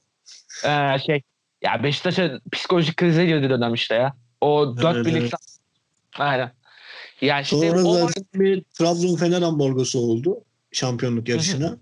[0.64, 1.22] Ee, şey
[1.62, 4.16] ya Beşiktaş'a psikolojik krize girdi dönem işte ya.
[4.40, 5.32] O dört Evet, birlik evet.
[6.18, 6.52] Aynen.
[7.20, 11.78] Ya işte Sonra o zaten bir Trabzon Fener ambargosu oldu şampiyonluk yarışına.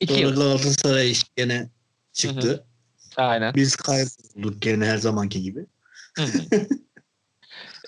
[0.00, 0.36] iki Sonra yıl.
[0.36, 1.68] Galatasaray gene
[2.12, 2.66] çıktı.
[3.16, 3.54] Aynen.
[3.54, 5.66] Biz kaybolduk gene her zamanki gibi.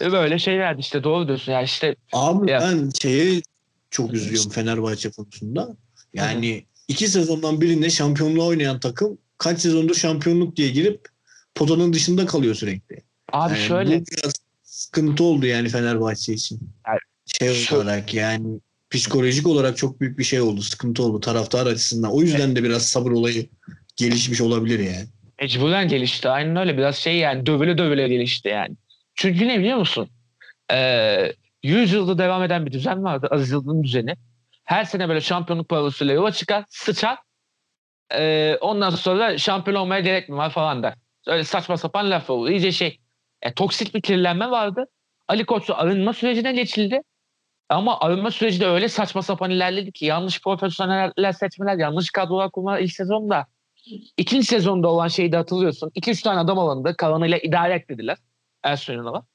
[0.00, 1.52] E, Böyle şeylerdi işte doğru diyorsun.
[1.52, 2.60] Yani işte Abi Ya.
[2.60, 3.42] ben şeye
[3.90, 5.76] çok üzülüyorum Fenerbahçe konusunda.
[6.14, 11.08] Yani iki sezondan birinde şampiyonluğa oynayan takım kaç sezondur şampiyonluk diye girip
[11.54, 13.02] potanın dışında kalıyor sürekli.
[13.32, 16.60] abi Yani şöyle Bu biraz sıkıntı oldu yani Fenerbahçe için.
[16.88, 18.60] Yani şey şu- olarak yani
[18.90, 20.62] psikolojik olarak çok büyük bir şey oldu.
[20.62, 22.12] Sıkıntı oldu taraftar açısından.
[22.12, 23.48] O yüzden de biraz sabır olayı
[23.96, 25.06] gelişmiş olabilir yani.
[25.40, 26.28] Mecburen gelişti.
[26.28, 28.76] Aynen öyle biraz şey yani dövüle dövüle gelişti yani.
[29.14, 30.08] Çünkü ne biliyor musun?
[30.72, 31.32] Ee,
[31.62, 33.28] 100 yılda devam eden bir düzen vardı.
[33.30, 34.14] Aziz Yıldırım düzeni.
[34.64, 37.18] Her sene böyle şampiyonluk parasıyla yola çıkar, sıçar.
[38.12, 40.94] Ee, ondan sonra şampiyon olmaya gerek mi var falan der.
[41.26, 42.50] Öyle saçma sapan laf oldu.
[42.50, 43.00] İyice şey.
[43.42, 44.84] E, toksik bir kirlenme vardı.
[45.28, 47.00] Ali Koç'u arınma sürecine geçildi.
[47.68, 52.78] Ama arınma süreci de öyle saçma sapan ilerledi ki yanlış profesyoneller seçmeler, yanlış kadrolar kurmalar
[52.78, 53.46] ilk sezonda.
[54.16, 55.90] İkinci sezonda olan şeyi de hatırlıyorsun.
[55.94, 56.96] 2-3 tane adam alındı.
[56.96, 58.18] Kalanıyla idare et dediler.
[58.62, 59.26] Ersun Yanal'a.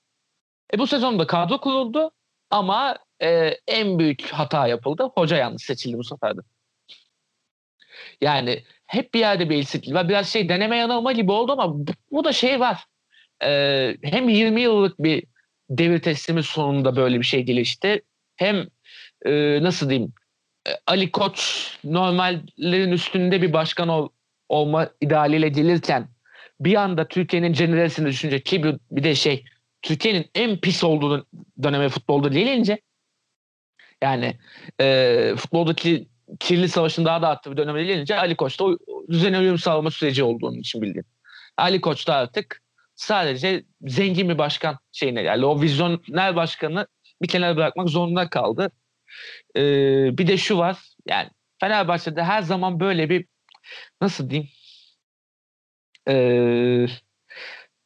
[0.74, 2.12] E bu sezonda kadro kuruldu
[2.50, 5.10] ama e, en büyük hata yapıldı.
[5.16, 6.34] Hoca yanlış seçildi bu sefer.
[8.22, 10.10] Yani hep bir yerde bir eksiklik var.
[10.10, 12.86] Biraz şey deneme yanılma gibi oldu ama bu, bu da şey var.
[13.44, 13.50] E,
[14.04, 15.24] hem 20 yıllık bir
[15.70, 18.02] devir teslimi sonunda böyle bir şey gelişti.
[18.36, 18.68] Hem
[19.26, 20.14] e, nasıl diyeyim
[20.68, 24.10] e, Ali Koç normallerin üstünde bir başkan ol,
[24.52, 26.08] olma idealiyle gelirken
[26.60, 29.46] bir anda Türkiye'nin jenerasını düşünce ki bir, de şey
[29.82, 31.28] Türkiye'nin en pis olduğu
[31.64, 32.82] döneme futbolda gelince
[34.02, 34.38] yani
[34.82, 36.08] e, futboldaki
[36.40, 39.92] kirli savaşın daha da arttığı bir döneme gelince Ali Koç'ta o, o düzene uyum sağlama
[39.92, 41.06] süreci olduğunu için bildiğim.
[41.58, 42.62] Ali Koç da artık
[42.96, 46.88] sadece zengin bir başkan şeyine yani o vizyoner başkanı
[47.22, 48.72] bir kenara bırakmak zorunda kaldı.
[49.56, 50.78] Ee, bir de şu var
[51.08, 51.30] yani
[51.60, 53.26] Fenerbahçe'de her zaman böyle bir
[54.02, 54.50] nasıl diyeyim
[56.08, 56.86] ee,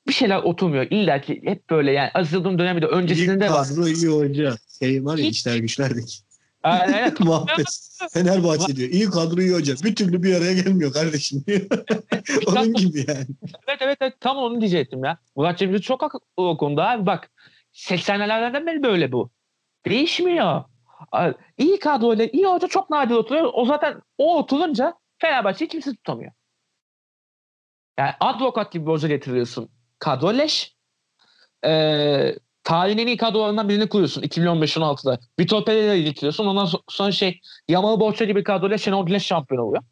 [0.08, 0.88] bir şeyler oturmuyor.
[0.90, 3.68] İlla ki hep böyle yani Aziz Yıldırım dönemi de öncesinde İyi var.
[3.68, 4.56] kadro iyi hoca.
[4.80, 6.16] Şey var ya Hiç- işler güçlerdeki.
[6.64, 7.14] Aynen.
[7.20, 7.68] Muhabbet.
[8.14, 8.90] Fenerbahçe diyor.
[8.90, 9.76] İyi kadro iyi hoca.
[9.84, 11.62] Bir türlü bir araya gelmiyor kardeşim diyor.
[12.48, 13.26] Onun gibi yani.
[13.68, 15.18] Evet evet evet tam onu diyecektim ya.
[15.36, 17.32] Murat Cemil çok haklı o konuda abi bak
[17.74, 19.30] 80'lerden beri böyle bu.
[19.86, 20.64] Değişmiyor.
[21.58, 23.50] İyi kadroyla iyi hoca çok nadir oturuyor.
[23.54, 26.32] O zaten o oturunca Fenerbahçe'yi kimse tutamıyor.
[28.00, 29.70] Yani advokat gibi bir getiriyorsun.
[30.00, 30.76] Kadro leş.
[31.66, 35.20] Ee, tarihin en iyi kadrolarından birini kuruyorsun 2015-16'da.
[35.40, 36.46] Vitor Pereira'yı getiriyorsun.
[36.46, 39.84] Ondan so- sonra şey Yamalı Borça gibi kadroyla Şenol Güneş şampiyon oluyor.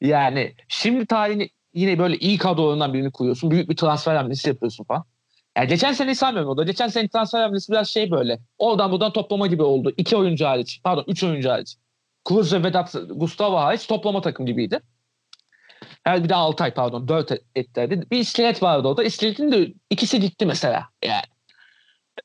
[0.00, 3.50] Yani şimdi tarihin yine böyle iyi kadrolarından birini kuruyorsun.
[3.50, 5.04] Büyük bir transfer hamlesi yapıyorsun falan.
[5.56, 6.64] Yani geçen sene saymıyorum o da.
[6.64, 8.38] Geçen sene transfer hamlesi biraz şey böyle.
[8.58, 9.92] Oradan buradan toplama gibi oldu.
[9.96, 10.80] İki oyuncu hariç.
[10.84, 11.76] Pardon üç oyuncu hariç.
[12.28, 14.80] Cruz ve Vedat Gustavo hariç toplama takım gibiydi.
[16.06, 17.08] Yani bir de Altay pardon.
[17.08, 18.10] Dört et- etlerdi.
[18.10, 19.04] Bir iskelet vardı orada.
[19.04, 20.88] İskeletin de ikisi gitti mesela.
[21.04, 21.22] Yani.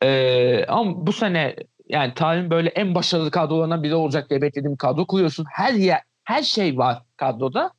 [0.04, 1.56] Ee, ama bu sene
[1.89, 5.45] yani tarihin böyle en başarılı kadrolarından biri olacak diye beklediğim kadro kuruyorsun.
[5.52, 7.72] Her yer, her şey var kadroda.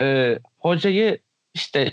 [0.00, 1.18] Ee, hocayı
[1.54, 1.92] işte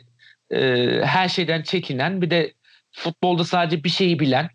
[0.52, 0.58] e,
[1.06, 2.54] her şeyden çekinen bir de
[2.92, 4.50] futbolda sadece bir şeyi bilen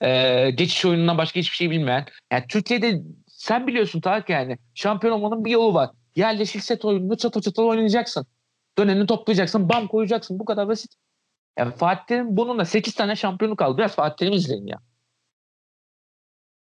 [0.00, 2.06] e, geçiş oyunundan başka hiçbir şey bilmeyen.
[2.32, 3.00] Yani Türkiye'de
[3.46, 5.90] sen biliyorsun Tarık yani şampiyon olmanın bir yolu var.
[6.16, 8.26] Yerleşik set oyununu çatır çatır oynayacaksın.
[8.78, 10.38] Döneni toplayacaksın, bam koyacaksın.
[10.38, 10.94] Bu kadar basit.
[11.58, 13.78] Yani Fatih Terim bununla 8 tane şampiyonluk aldı.
[13.78, 14.78] Biraz Fatih Terim'i izleyin ya.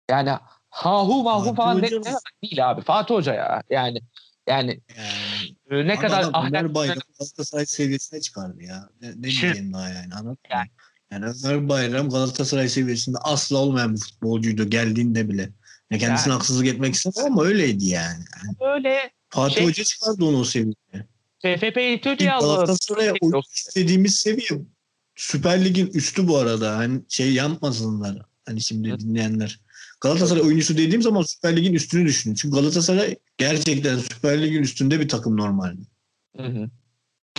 [0.09, 0.31] Yani
[0.69, 2.81] hahu mahu Fatih falan de- ne- değil abi.
[2.81, 3.63] Fatih Hoca ya.
[3.69, 3.99] Yani
[4.47, 4.81] yani
[5.69, 8.89] Yani e, ne kadar ahlak Bayram Galatasaray seviyesine çıkardı ya.
[9.01, 10.37] Ne, ne Şu- diyeyim daha yani anladın?
[10.49, 10.67] Yani.
[11.11, 15.49] Yani Ömer Bayram Galatasaray seviyesinde asla olmayan bir futbolcuydu geldiğinde bile.
[15.95, 16.37] Ya kendisine Yani.
[16.37, 18.23] haksızlık etmek istemem ama öyleydi yani.
[18.43, 20.75] yani böyle Fatih Şey- Hoca çıkardı onu o seviyeye.
[22.19, 22.45] Diye aldı.
[22.45, 24.61] Galatasaray'a o istediğimiz seviye
[25.15, 26.77] Süper Lig'in üstü bu arada.
[26.77, 28.17] Hani şey yapmasınlar.
[28.45, 28.99] Hani şimdi Evet.
[28.99, 29.59] dinleyenler.
[30.01, 32.35] Galatasaray oyuncusu dediğim zaman Süper Lig'in üstünü düşünün.
[32.35, 35.81] Çünkü Galatasaray gerçekten Süper Lig'in üstünde bir takım normalde.
[36.37, 36.69] Hı hı.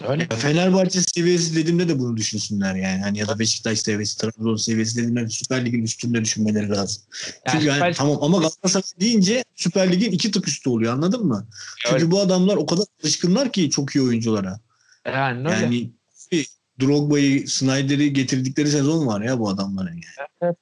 [0.08, 0.22] Öyle.
[0.30, 3.02] Ya Fenerbahçe seviyesi dediğimde de bunu düşünsünler yani.
[3.02, 7.02] Hani ya da Beşiktaş seviyesi, Trabzon seviyesi dediğimde de Süper Lig'in üstünde düşünmeleri lazım.
[7.46, 11.26] Yani Çünkü yani Süper- tamam ama Galatasaray deyince Süper Lig'in iki tık üstü oluyor anladın
[11.26, 11.46] mı?
[11.78, 12.10] Çünkü Öyle.
[12.10, 14.60] bu adamlar o kadar alışkınlar ki çok iyi oyunculara.
[15.06, 15.64] Yani öyle.
[15.64, 15.90] Yani
[16.80, 20.00] Drogba'yı, Snyder'i getirdikleri sezon var ya bu adamların.
[20.42, 20.54] Yani.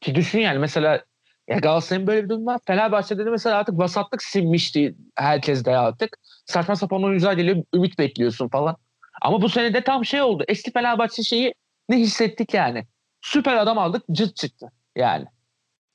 [0.00, 1.04] Ki düşün yani mesela
[1.48, 2.60] ya Galatasaray'ın böyle bir durum var.
[2.66, 6.18] Fenerbahçe'de de mesela artık vasatlık sinmişti herkes de artık.
[6.46, 8.76] Saçma sapan oyuncular geliyor ümit bekliyorsun falan.
[9.22, 10.44] Ama bu sene de tam şey oldu.
[10.48, 11.54] Eski Fenerbahçe şeyi
[11.88, 12.86] ne hissettik yani.
[13.20, 15.26] Süper adam aldık cırt çıktı yani.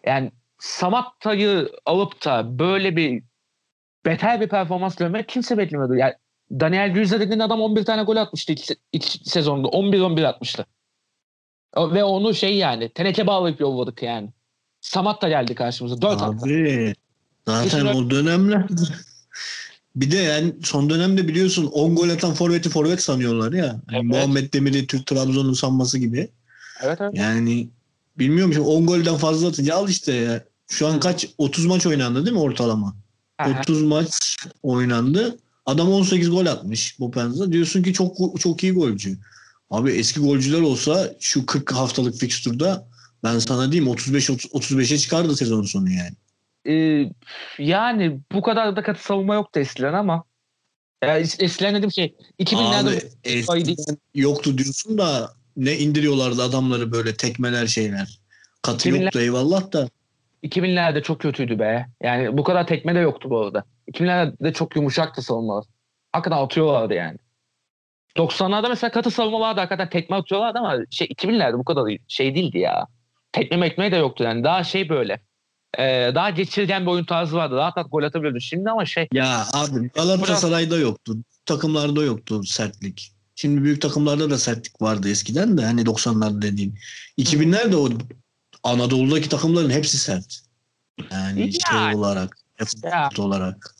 [0.05, 3.23] Yani Samatta'yı alıp da böyle bir
[4.05, 5.95] beter bir performans görmek kimse beklemiyordu.
[5.95, 6.13] Yani
[6.51, 9.67] Daniel Gürz'e dediğin adam 11 tane gol atmıştı se- iki sezonda.
[9.67, 10.65] 11-11 atmıştı.
[11.77, 14.29] Ve onu şey yani teneke bağlayıp yolladık yani.
[14.81, 16.01] Samat da geldi karşımıza.
[16.01, 16.45] 4 attı.
[16.45, 16.93] Abi
[17.45, 18.67] zaten Kesin o dönemler
[20.01, 23.81] bir de yani son dönemde biliyorsun 10 gol atan forveti forvet sanıyorlar ya.
[23.87, 24.03] Hani Evet.
[24.03, 26.29] Muhammed Demir'i Türk Trabzon'un sanması gibi.
[26.83, 27.11] Evet evet.
[27.15, 27.69] Yani
[28.19, 30.43] bilmiyorum şimdi 10 golden fazla atınca al işte ya.
[30.67, 32.95] Şu an kaç 30 maç oynandı değil mi ortalama?
[33.37, 33.59] Aha.
[33.59, 35.37] 30 maç oynandı.
[35.65, 37.51] Adam 18 gol atmış bu penza.
[37.51, 39.17] Diyorsun ki çok çok iyi golcü.
[39.69, 42.75] Abi eski golcüler olsa şu 40 haftalık fikstürde
[43.23, 46.15] ben sana diyeyim 35 30 35'e çıkardı sezon sonu yani.
[46.67, 47.09] Ee,
[47.57, 50.23] yani bu kadar da katı savunma yoktu eskiden ama
[51.03, 57.15] ya es- eskiden dediğim şey 2000'lerde Abi eskiden yoktu diyorsun da ne indiriyorlardı adamları böyle
[57.15, 58.19] tekmeler şeyler.
[58.61, 59.89] Katı 2000'ler yoktu eyvallah da.
[60.43, 61.87] 2000'lerde çok kötüydü be.
[62.03, 63.63] Yani bu kadar tekme de yoktu bu arada.
[63.91, 65.65] 2000'lerde çok yumuşaktı savunmalar.
[66.11, 67.17] Hakikaten atıyorlardı yani.
[68.17, 72.87] 90'larda mesela katı savunmalarda hakikaten tekme atıyorlardı ama şey 2000'lerde bu kadar şey değildi ya.
[73.31, 74.43] Tekme mekme de yoktu yani.
[74.43, 75.19] Daha şey böyle.
[75.77, 77.55] E, daha geçirgen bir oyun tarzı vardı.
[77.55, 78.39] Rahat rahat gol atabiliyordu.
[78.39, 81.17] Şimdi ama şey Ya abi Galatasaray'da yoktu.
[81.45, 83.11] Takımlarda yoktu sertlik.
[83.35, 86.75] Şimdi büyük takımlarda da sertlik vardı eskiden de hani 90'larda dediğin.
[87.19, 87.89] 2000'lerde o
[88.63, 90.39] Anadolu'daki takımların hepsi sert.
[91.11, 91.53] Yani Yani.
[91.53, 92.37] şey olarak,
[92.83, 93.09] Ya.
[93.17, 93.75] olarak.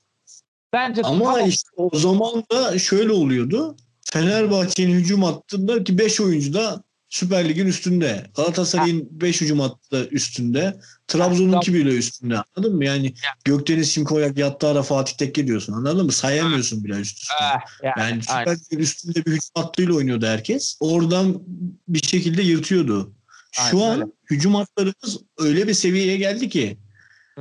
[0.74, 1.50] bence Ama tamam.
[1.50, 3.76] işte o zaman da şöyle oluyordu.
[4.12, 8.26] Fenerbahçe'nin hücum hattında ki 5 oyuncu da Süper Lig'in üstünde.
[8.36, 10.80] Galatasaray'ın 5 hücum hattı üstünde.
[11.08, 12.36] Trabzon'unki bile üstünde.
[12.56, 12.86] Anladın mı?
[12.86, 13.14] Yani
[13.46, 15.74] Gökdeniz Şimkoyak yattığı ara Fatih Tekke diyorsun.
[15.74, 16.12] Anladın mı?
[16.12, 17.34] Sayamıyorsun bile üst üste.
[17.42, 18.58] Ah, yani, Yani Süper.
[18.58, 20.78] Lig'in üstünde bir hücum hattıyla oynuyordu herkes.
[20.80, 21.42] Oradan
[21.88, 23.14] bir şekilde yırtıyordu.
[23.52, 26.78] Şu Aynen an hücum hatlarımız öyle bir seviyeye geldi ki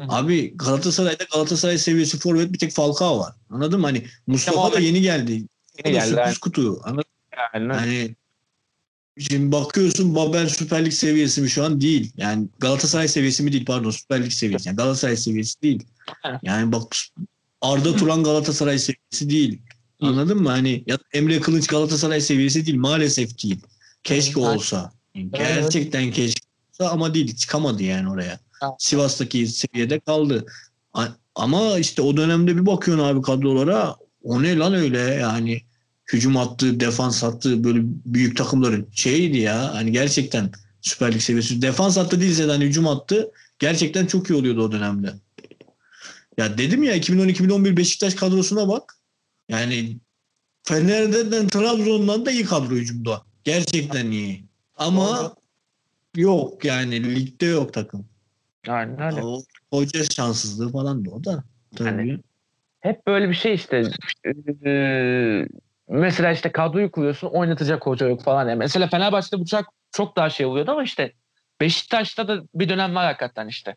[0.09, 3.35] abi Galatasaray'da Galatasaray seviyesi forvet bir tek Falcao var.
[3.51, 3.87] Anladın mı?
[3.87, 5.33] Hani Mustafa da yeni geldi.
[5.85, 6.35] Yeni geldi, sürpriz aynen.
[6.35, 6.81] kutu.
[6.85, 7.43] Anladın mı?
[7.55, 7.73] öyle.
[7.75, 8.17] Hani
[9.19, 12.13] şimdi bakıyorsun Babel Süper Lig seviyesi mi şu an değil.
[12.17, 14.69] Yani Galatasaray seviyesi mi değil pardon Süper Lig seviyesi.
[14.69, 15.83] Yani Galatasaray seviyesi değil.
[16.43, 16.97] Yani bak
[17.61, 19.63] Arda Turan Galatasaray seviyesi değil.
[20.01, 20.49] Anladın mı?
[20.49, 22.79] Hani ya Emre Kılıç Galatasaray seviyesi değil.
[22.79, 23.61] Maalesef değil.
[24.05, 24.93] Keşke olsa.
[25.33, 27.37] Gerçekten keşke olsa ama değil.
[27.37, 28.39] Çıkamadı yani oraya.
[28.79, 30.47] Sivas'taki seviyede kaldı.
[31.35, 35.63] Ama işte o dönemde bir bakıyorsun abi kadrolara o ne lan öyle yani
[36.13, 39.75] hücum attığı, defans attığı böyle büyük takımların şeydi ya.
[39.75, 40.51] Hani gerçekten
[40.81, 41.63] Süper Lig seviyesi.
[41.63, 43.31] Defans attı değilse de hani hücum attı.
[43.59, 45.15] Gerçekten çok iyi oluyordu o dönemde.
[46.39, 48.97] Ya dedim ya 2010-2011 Beşiktaş kadrosuna bak.
[49.49, 49.97] Yani
[50.63, 53.23] Fener'den Trabzon'dan da iyi kadro hücumda.
[53.45, 54.45] Gerçekten iyi.
[54.77, 55.35] Ama Doğru.
[56.17, 58.07] yok yani ligde yok takım.
[58.69, 59.23] Aynen öyle.
[59.25, 61.45] O hoca şanssızlığı falan da o da.
[61.77, 61.89] Tabii.
[61.89, 62.19] Yani-
[62.81, 63.83] Hep böyle bir şey işte.
[64.67, 65.47] Ee,
[65.89, 68.49] mesela işte kadroyu kuruyorsun oynatacak hoca yok falan.
[68.49, 71.13] Yani mesela Fenerbahçe'de bu çok, çok daha şey oluyordu ama işte
[71.61, 73.77] Beşiktaş'ta da bir dönem var hakikaten işte.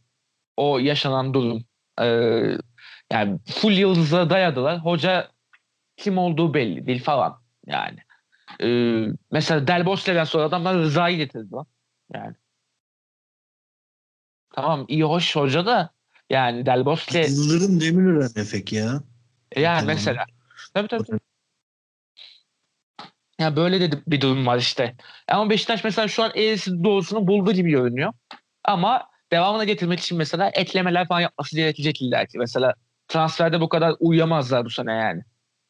[0.57, 1.63] O yaşanan durum.
[2.01, 2.57] Ee,
[3.11, 4.79] yani full yıldıza dayadılar.
[4.79, 5.31] Hoca
[5.97, 7.41] kim olduğu belli değil falan.
[7.65, 7.97] Yani.
[8.63, 11.65] Ee, mesela Del Bosque'den sonra adamlar Rıza'yı getirdi lan.
[12.13, 12.35] Yani.
[14.55, 15.89] Tamam iyi hoş hoca da
[16.29, 19.01] yani Del Bosque Yıldırım Demirören efek ya.
[19.55, 19.85] yani Tamam.
[19.85, 20.25] mesela.
[20.73, 21.03] Tabii tabii.
[21.03, 21.19] tabii.
[23.39, 24.95] Ya böyle de bir durum var işte.
[25.27, 28.13] Ama Beşiktaş mesela şu an eğrisi doğrusunu buldu gibi görünüyor.
[28.63, 32.37] Ama devamına getirmek için mesela eklemeler falan yapması gerekecek illa ki.
[32.37, 32.73] Mesela
[33.07, 35.21] transferde bu kadar uyuyamazlar bu sene yani.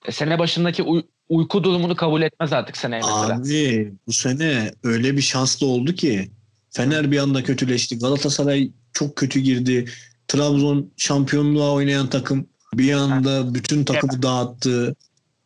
[0.06, 3.36] E, sene başındaki uy- uyku durumunu kabul etmez artık seneye mesela.
[3.36, 6.32] Abi bu sene öyle bir şanslı oldu ki
[6.72, 8.00] Fener bir anda kötüleşti.
[8.00, 9.86] Galatasaray çok kötü girdi.
[10.28, 14.96] Trabzon şampiyonluğa oynayan takım bir anda bütün takımı dağıttı.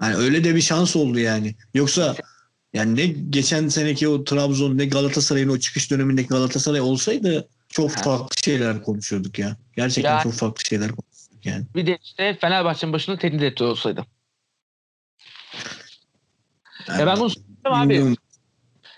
[0.04, 1.56] Yani öyle de bir şans oldu yani.
[1.74, 2.16] Yoksa
[2.74, 8.02] yani ne geçen seneki o Trabzon ne Galatasaray'ın o çıkış dönemindeki Galatasaray olsaydı çok Ha.
[8.02, 9.58] farklı şeyler konuşuyorduk ya.
[9.76, 11.66] Gerçekten Ya- çok farklı şeyler konuşuyorduk yani.
[11.76, 14.06] Bir de işte Fenerbahçe'nin başında teknik direktör olsaydı.
[17.00, 17.90] Ya ben bunu söylüyorum abi.
[17.90, 18.16] Bilmiyorum.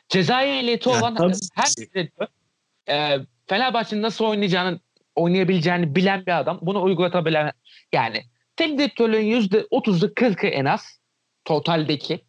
[0.10, 2.28] Cezai ehliyeti olan tabii her direktör
[2.90, 4.80] e, Fenerbahçe'nin nasıl oynayacağını
[5.16, 7.52] oynayabileceğini bilen bir adam bunu uygulatabilen
[7.94, 8.24] yani
[8.56, 11.00] tek direktörlüğün yüzde otuz'u kırkı en az
[11.46, 12.26] totaldeki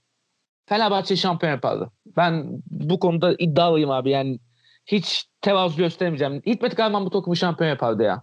[0.69, 1.91] Fenerbahçe şampiyon yapardı.
[2.17, 4.39] Ben bu konuda iddialıyım abi yani
[4.87, 6.43] hiç tevazu göstermeyeceğim.
[6.47, 8.23] Hikmet Karaman bu takımı şampiyon yapardı ya.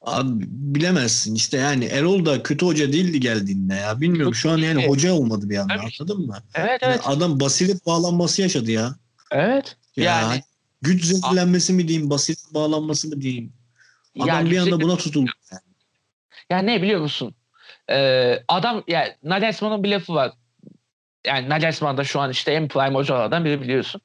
[0.00, 4.00] Abi bilemezsin işte yani Erol da kötü hoca değildi geldiğinde ya.
[4.00, 6.38] Bilmiyorum şu an yani hoca olmadı bir anda anladın mı?
[6.54, 7.00] Evet Yani evet.
[7.04, 8.94] adam basiret bağlanması yaşadı ya.
[9.30, 9.76] Evet.
[9.96, 10.42] ya Yani
[10.82, 13.52] güç zehirlenmesi mi diyeyim, basiret bağlanması mı diyeyim.
[14.18, 15.30] Adam yani bir anda buna tutuldu.
[16.52, 17.34] Ya ne biliyor musun?
[17.90, 20.32] Ee, adam yani Nagelsmann'ın bir lafı var.
[21.26, 24.00] Yani Nagelsmann da şu an işte en prime hocalardan biri biliyorsun.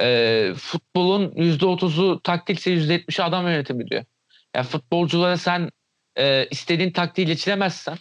[0.00, 4.04] Ee, futbolun %30'u taktikse %70'i adam yönetimi diyor.
[4.54, 5.70] Yani futbolculara sen
[6.16, 7.96] e, istediğin taktiği geçiremezsen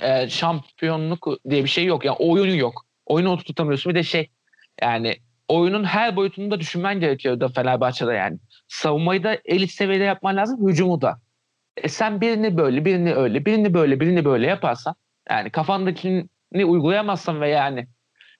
[0.00, 2.04] e, şampiyonluk diye bir şey yok.
[2.04, 2.86] Yani oyunu yok.
[3.06, 3.90] Oyunu oturtamıyorsun.
[3.90, 4.30] Bir de şey
[4.82, 5.16] yani
[5.48, 8.38] oyunun her boyutunu da düşünmen gerekiyor da Fenerbahçe'de yani.
[8.68, 10.68] Savunmayı da elit seviyede yapman lazım.
[10.68, 11.20] Hücumu da.
[11.82, 14.94] E sen birini böyle, birini öyle, birini böyle, birini böyle yaparsan
[15.30, 17.86] yani kafandakini uygulayamazsan ve yani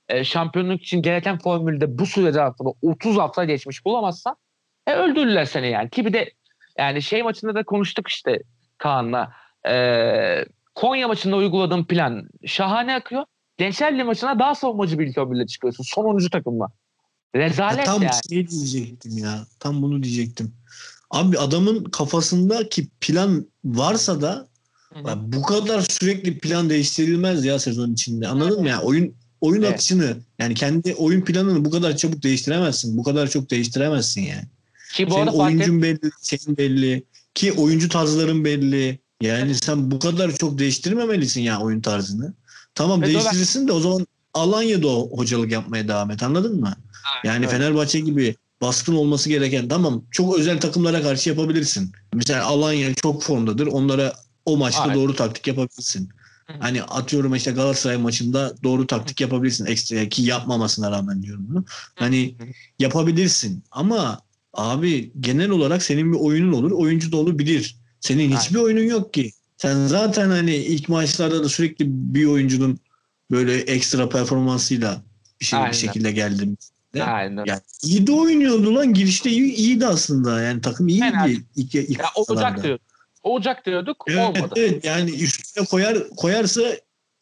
[0.09, 4.37] e, şampiyonluk için gereken formülde bu süre zarfında 30 hafta geçmiş bulamazsan
[4.87, 5.91] e, öldürürler seni yani.
[5.91, 6.33] Ki bir de
[6.79, 8.43] yani şey maçında da konuştuk işte
[8.79, 9.33] Kaan'la.
[9.69, 13.25] E, Konya maçında uyguladığım plan şahane akıyor.
[13.59, 15.85] Gençler Ligi maçına daha savunmacı bir bile çıkıyorsun.
[15.85, 16.29] Son 10.
[16.29, 16.69] takımla.
[17.35, 18.15] Ya Rezalet tam yani.
[18.29, 19.47] şey diyecektim ya.
[19.61, 20.53] Tam bunu diyecektim.
[21.11, 24.49] Abi adamın kafasındaki plan varsa da
[25.07, 28.29] ya bu kadar sürekli plan değiştirilmez ya sezon içinde.
[28.29, 28.81] Anladın mı ya?
[28.81, 29.75] Oyun oyun Evet.
[29.75, 32.97] akışını yani kendi oyun planını bu kadar çabuk değiştiremezsin.
[32.97, 34.45] Bu kadar çok değiştiremezsin yani.
[34.93, 37.05] Ki bu Senin oyuncun belli, senin belli.
[37.35, 38.99] Ki oyuncu tarzların belli.
[39.21, 42.35] Yani sen bu kadar çok değiştirmemelisin ya oyun tarzını.
[42.75, 46.77] Tamam Evet, değiştirirsin de o zaman Alanya'da o hocalık yapmaya devam et anladın mı?
[47.25, 47.51] Yani Evet.
[47.51, 51.93] Fenerbahçe gibi baskın olması gereken tamam çok özel takımlara karşı yapabilirsin.
[52.15, 53.67] Mesela Alanya çok formdadır.
[53.67, 54.13] Onlara
[54.45, 54.95] o maçta Aynen.
[54.95, 56.09] doğru taktik yapabilirsin.
[56.59, 61.65] Hani atıyorum işte Galatasaray maçında doğru taktik yapabilirsin ekstra ki yapmamasına rağmen diyorum bunu.
[61.95, 62.35] Hani
[62.79, 64.21] yapabilirsin ama
[64.53, 66.71] abi genel olarak senin bir oyunun olur.
[66.71, 67.77] Oyuncu da olur bilir.
[68.01, 69.33] Senin hiçbir oyunun yok ki.
[69.57, 72.79] Sen zaten hani ilk maçlarda da sürekli bir oyuncunun
[73.31, 75.03] böyle ekstra performansıyla
[75.41, 75.73] bir şey Aynen.
[75.73, 76.59] bir şekilde geldin.
[76.95, 77.05] De.
[77.05, 77.45] Aynen.
[77.47, 78.95] Yani iyi de oynuyordu lan.
[78.95, 80.43] Girişte iyi, iyiydi aslında.
[80.43, 81.11] Yani takım iyiydi.
[81.11, 82.87] Fena ilk, ilk, Ya olacak diyorduk.
[83.23, 84.05] Olacak diyorduk.
[84.09, 84.55] Evet, olmadı.
[84.57, 86.63] evet yani üstüne koyar koyarsa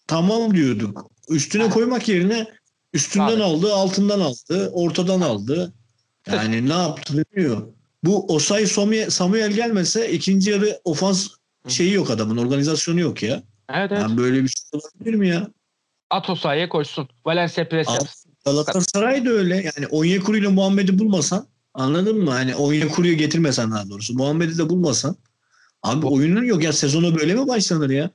[0.07, 1.11] tamam diyorduk.
[1.29, 1.71] Üstüne Aha.
[1.71, 2.47] koymak yerine
[2.93, 3.43] üstünden Tabii.
[3.43, 5.73] aldı, altından aldı, ortadan aldı.
[6.33, 7.63] Yani ne yaptı bilmiyor.
[8.05, 11.29] Bu Osay Samuel, gelmese ikinci yarı ofans
[11.69, 13.43] şeyi yok adamın, organizasyonu yok ya.
[13.69, 14.03] Evet evet.
[14.03, 15.49] Yani böyle bir şey olabilir mi ya?
[16.11, 17.09] At o sahaya koşsun.
[17.27, 18.28] Valencia pres yapsın.
[18.45, 19.57] Galatasaray da öyle.
[19.57, 22.31] Yani Onyekuru ile Muhammed'i bulmasan anladın mı?
[22.31, 24.15] Hani Onyekuru'yu getirmesen daha doğrusu.
[24.15, 25.17] Muhammed'i de bulmasan
[25.83, 28.11] abi oyunun yok ya sezona böyle mi başlanır ya?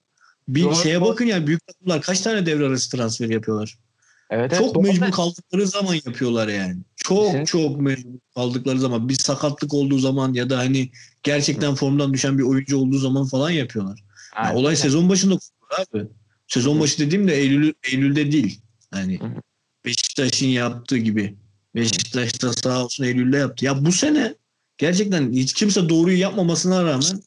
[0.48, 0.76] Bir Doğru.
[0.76, 3.78] şeye bakın ya büyük takımlar kaç tane devre arası transfer yapıyorlar?
[4.30, 4.64] Evet, evet.
[4.66, 4.84] çok Doğru.
[4.84, 6.78] mecbur kaldıkları zaman yapıyorlar yani.
[6.96, 7.46] Çok Kesinlikle.
[7.46, 10.92] çok mecbur kaldıkları zaman bir sakatlık olduğu zaman ya da hani
[11.24, 14.04] gerçekten formdan düşen bir oyuncu olduğu zaman falan yapıyorlar.
[14.38, 15.38] Yani olay sezon başında
[15.80, 16.08] abi.
[16.48, 18.60] Sezon başı dediğim de Eylül Eylül'de değil.
[18.94, 19.00] Hı.
[19.86, 21.36] Beşiktaş'ın yaptığı gibi.
[21.76, 23.66] Beşiktaş da sağ olsun Eylül'de yaptı.
[23.66, 24.36] Ya bu sene
[24.78, 27.22] gerçekten hiç kimse doğruyu yapmamasına rağmen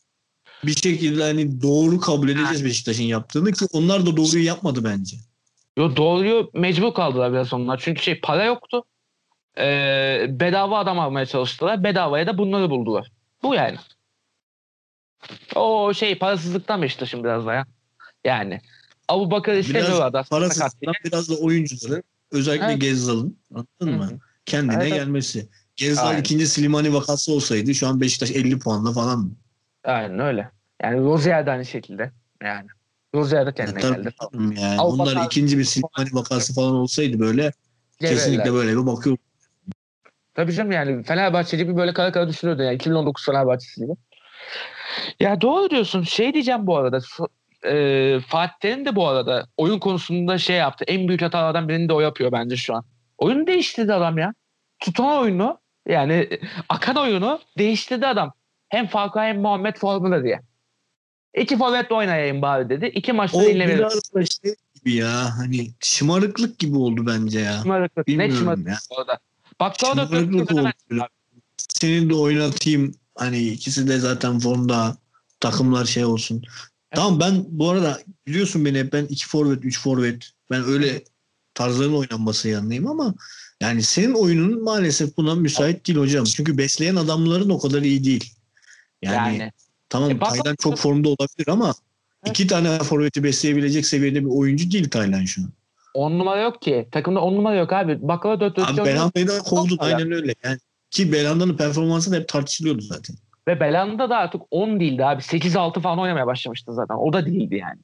[0.64, 5.16] bir şekilde hani doğru kabul edeceğiz Beşiktaş'ın yaptığını ki onlar da doğruyu yapmadı bence.
[5.76, 7.80] Yo, doğruyu mecbur kaldılar biraz onlar.
[7.84, 8.84] Çünkü şey para yoktu.
[9.58, 11.84] Ee, bedava adam almaya çalıştılar.
[11.84, 13.12] Bedavaya da bunları buldular.
[13.42, 13.76] Bu yani.
[15.54, 17.66] O şey parasızlıktan Beşiktaş'ın biraz da ya.
[18.24, 18.60] Yani.
[19.08, 20.24] Abu Bakar istemiyor adam.
[20.30, 22.02] parasızlıktan biraz da oyuncuları
[22.32, 22.80] özellikle Evet.
[22.80, 24.18] Gezzal'ın anladın Hı mı?
[24.46, 25.48] Kendine Evet, gelmesi.
[25.76, 26.20] Gezzal Aynen.
[26.20, 29.30] ikinci Slimani vakası olsaydı şu an Beşiktaş 50 puanla falan mı?
[29.84, 30.50] Aynen öyle.
[30.82, 32.12] Yani Rozier de aynı şekilde.
[32.42, 32.66] Yani.
[33.14, 34.14] Rozier de kendine Tabii geldi.
[34.60, 34.80] yani.
[34.80, 37.52] Avrupa Onlar tarzı- ikinci bir Slimani vakası falan olsaydı böyle
[38.00, 38.16] Cevherler.
[38.18, 39.16] kesinlikle böyle bir bakıyor.
[40.34, 43.92] Tabii canım yani Fenerbahçe gibi böyle kara kara düşünüyordu yani 2019 Fenerbahçesi gibi.
[45.20, 46.02] Ya doğru diyorsun.
[46.02, 47.00] Şey diyeceğim bu arada.
[47.70, 50.84] E, Fatih Terim de bu arada oyun konusunda şey yaptı.
[50.88, 52.84] En büyük hatalardan birini de o yapıyor bence şu an.
[53.18, 54.34] Oyunu değiştirdi adam ya.
[54.80, 55.58] Tutan oyunu
[55.88, 56.28] yani
[56.68, 58.32] akan oyunu değiştirdi adam.
[58.68, 60.40] Hem Falcao hem Muhammed formunda diye.
[61.36, 62.86] İki forvetle oynayayım bari dedi.
[62.86, 67.52] İki maçta O biraz da şey gibi ya hani şımarıklık gibi oldu bence ya.
[67.62, 68.08] Şımarıklık.
[68.08, 68.78] Ne Bilmiyorum şımarıklık ya.
[68.90, 69.18] bu arada.
[69.60, 70.70] Bakkala da Şımarıklık oldu.
[71.56, 72.94] Seni de oynatayım.
[73.14, 74.96] Hani ikisi de zaten formda.
[75.40, 76.42] Takımlar şey olsun.
[76.94, 80.30] Tamam ben bu arada biliyorsun beni hep ben iki forvet, üç forvet.
[80.50, 81.04] Ben öyle
[81.54, 83.14] tarzların oynanması yanındayım ama
[83.60, 86.24] yani senin oyunun maalesef buna müsait değil hocam.
[86.24, 88.32] Çünkü besleyen adamların o kadar iyi değil.
[89.02, 89.52] Yani, Yani.
[89.88, 91.74] tamam E, bak- Taylan çok formda olabilir ama
[92.24, 92.38] Evet.
[92.38, 95.48] iki tane forveti besleyebilecek seviyede bir oyuncu değil Taylan şu an.
[95.94, 96.88] On numara yok ki.
[96.92, 97.98] Takımda on numara yok abi.
[98.08, 99.42] Bakkala 4 4 Abi Belhanda'yı da ya.
[99.78, 100.34] aynen öyle.
[100.44, 100.58] Yani
[100.90, 103.16] ki Belhanda'nın performansı da hep tartışılıyordu zaten.
[103.48, 105.22] Ve Belanda da artık 10 değildi abi.
[105.22, 106.94] 8-6 falan oynamaya başlamıştı zaten.
[106.94, 107.80] O da değildi yani.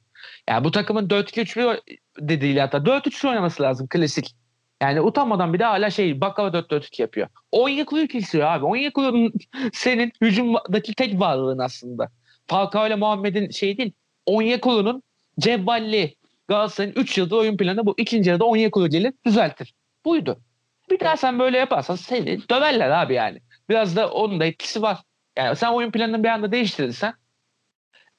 [0.49, 1.81] Yani bu takımın 4-2-3-1
[2.19, 2.77] de değil hatta.
[2.77, 4.35] 4-3 oynaması lazım klasik.
[4.81, 7.27] Yani utanmadan bir de hala şey bakkala 4-4-2 yapıyor.
[7.51, 8.65] Onyekuru'yu kesiyor abi.
[8.65, 9.33] Onyekuru'nun
[9.73, 12.09] senin hücumdaki tek varlığın aslında.
[12.47, 13.93] Falcao ile Muhammed'in şey değil.
[14.25, 15.03] Onyekuru'nun
[15.39, 16.15] cevvalli
[16.47, 17.95] Galatasaray'ın 3 yıldır oyun planı bu.
[17.97, 19.73] İkinci yarıda Onyekuru gelir düzeltir.
[20.05, 20.39] Buydu.
[20.89, 23.39] Bir daha sen böyle yaparsan seni döverler abi yani.
[23.69, 24.97] Biraz da onun da etkisi var.
[25.37, 27.13] Yani sen oyun planını bir anda değiştirirsen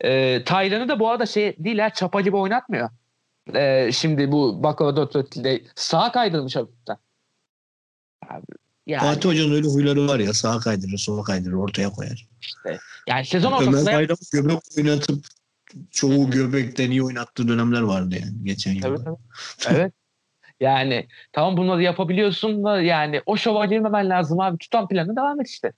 [0.00, 2.90] e, Taylan'ı da bu arada şey değil ha çapa gibi oynatmıyor.
[3.54, 5.36] E, şimdi bu Bakara 4
[5.74, 6.96] sağa kaydırmış hafiften.
[8.28, 8.44] Abi,
[8.86, 12.28] yani, Fatih Hoca'nın öyle huyları var ya sağa kaydırır, sola kaydırır, ortaya koyar.
[13.08, 15.26] yani sezon Ömer ortasında Bayram göbek oynatıp
[15.90, 18.82] çoğu göbekten iyi oynattığı dönemler vardı yani geçen yıl.
[18.82, 19.04] Tabii,
[19.58, 19.76] tabii.
[19.76, 19.92] evet.
[20.60, 24.58] Yani tamam bunları yapabiliyorsun da yani o şova girmemen lazım abi.
[24.58, 25.72] Tutan planı devam et işte.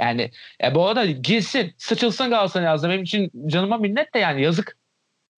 [0.00, 0.30] Yani
[0.64, 2.90] e, bu arada girsin, sıçılsın Galatasaray lazım.
[2.90, 4.76] Benim için canıma minnet de yani yazık.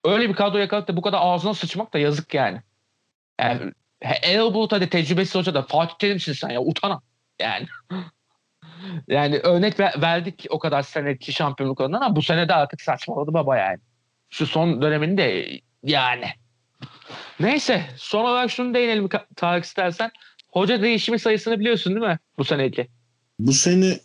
[0.05, 2.63] Öyle bir kadro yakalayıp da bu kadar ağzına sıçmak da yazık yani.
[3.41, 7.01] Yani Erol Bulut hadi tecrübesiz hoca da Fatih Terim'sin sen ya utana.
[7.41, 7.67] Yani.
[9.09, 13.57] yani örnek ver- verdik o kadar seneki şampiyonluklarından ama bu sene de artık saçmaladı baba
[13.57, 13.79] yani.
[14.31, 15.49] Şu son döneminde
[15.83, 16.27] yani.
[17.41, 20.11] Neyse son olarak şunu değinelim Tarık istersen.
[20.53, 22.89] Hoca değişimi sayısını biliyorsun değil mi bu seneki?
[23.39, 24.01] Bu sene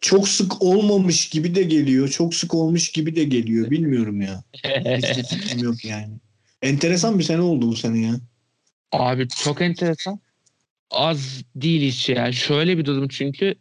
[0.00, 2.08] çok sık olmamış gibi de geliyor.
[2.08, 3.70] Çok sık olmuş gibi de geliyor.
[3.70, 4.44] Bilmiyorum ya.
[4.64, 6.14] Hiçbir fikrim yok yani.
[6.62, 8.14] Enteresan bir sene oldu bu sene ya.
[8.92, 10.20] Abi çok enteresan.
[10.90, 12.32] az değil hiç yani.
[12.32, 13.54] Şöyle bir durum çünkü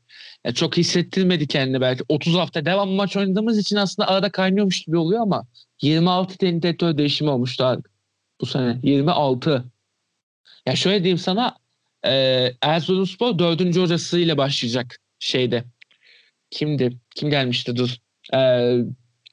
[0.45, 2.03] ya çok hissettirmedi kendini belki.
[2.09, 5.47] 30 hafta devam maç oynadığımız için aslında arada kaynıyormuş gibi oluyor ama
[5.81, 7.83] 26 teknik direktör değişimi olmuştu
[8.41, 8.79] bu sene.
[8.83, 9.65] 26.
[10.65, 11.57] Ya şöyle diyeyim sana
[12.05, 12.11] e,
[12.61, 13.77] Erzurumspor 4.
[13.77, 15.63] hocasıyla başlayacak şeyde.
[16.56, 16.97] Kimdi?
[17.16, 17.76] Kim gelmişti?
[17.76, 17.95] Dur.
[18.34, 18.72] E,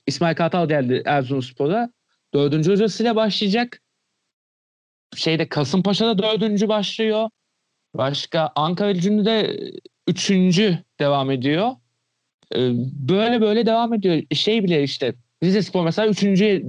[0.06, 1.90] İsmail Kartal geldi Erzurumspor'a.
[2.34, 2.68] 4.
[2.68, 3.80] hocasıyla başlayacak.
[5.16, 6.68] Şeyde Kasımpaşa'da 4.
[6.68, 7.30] başlıyor.
[7.94, 9.56] Başka Ankara Gücü'nde de
[10.08, 10.30] 3.
[11.00, 11.70] devam ediyor.
[12.54, 12.58] E,
[13.08, 14.22] böyle böyle devam ediyor.
[14.32, 16.20] Şey bile işte Rize Spor mesela 3.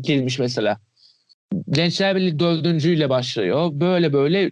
[0.04, 0.80] girmiş mesela.
[1.70, 2.86] Gençler Birliği 4.
[2.86, 3.70] ile başlıyor.
[3.74, 4.51] Böyle böyle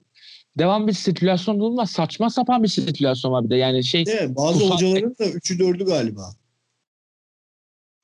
[0.58, 1.92] devam bir sirkülasyon bulunmaz.
[1.92, 3.56] Saçma sapan bir sirkülasyon var bir de.
[3.56, 6.34] Yani şey Evet, bazı Kusa- hocaların da 3'ü 4'ü galiba.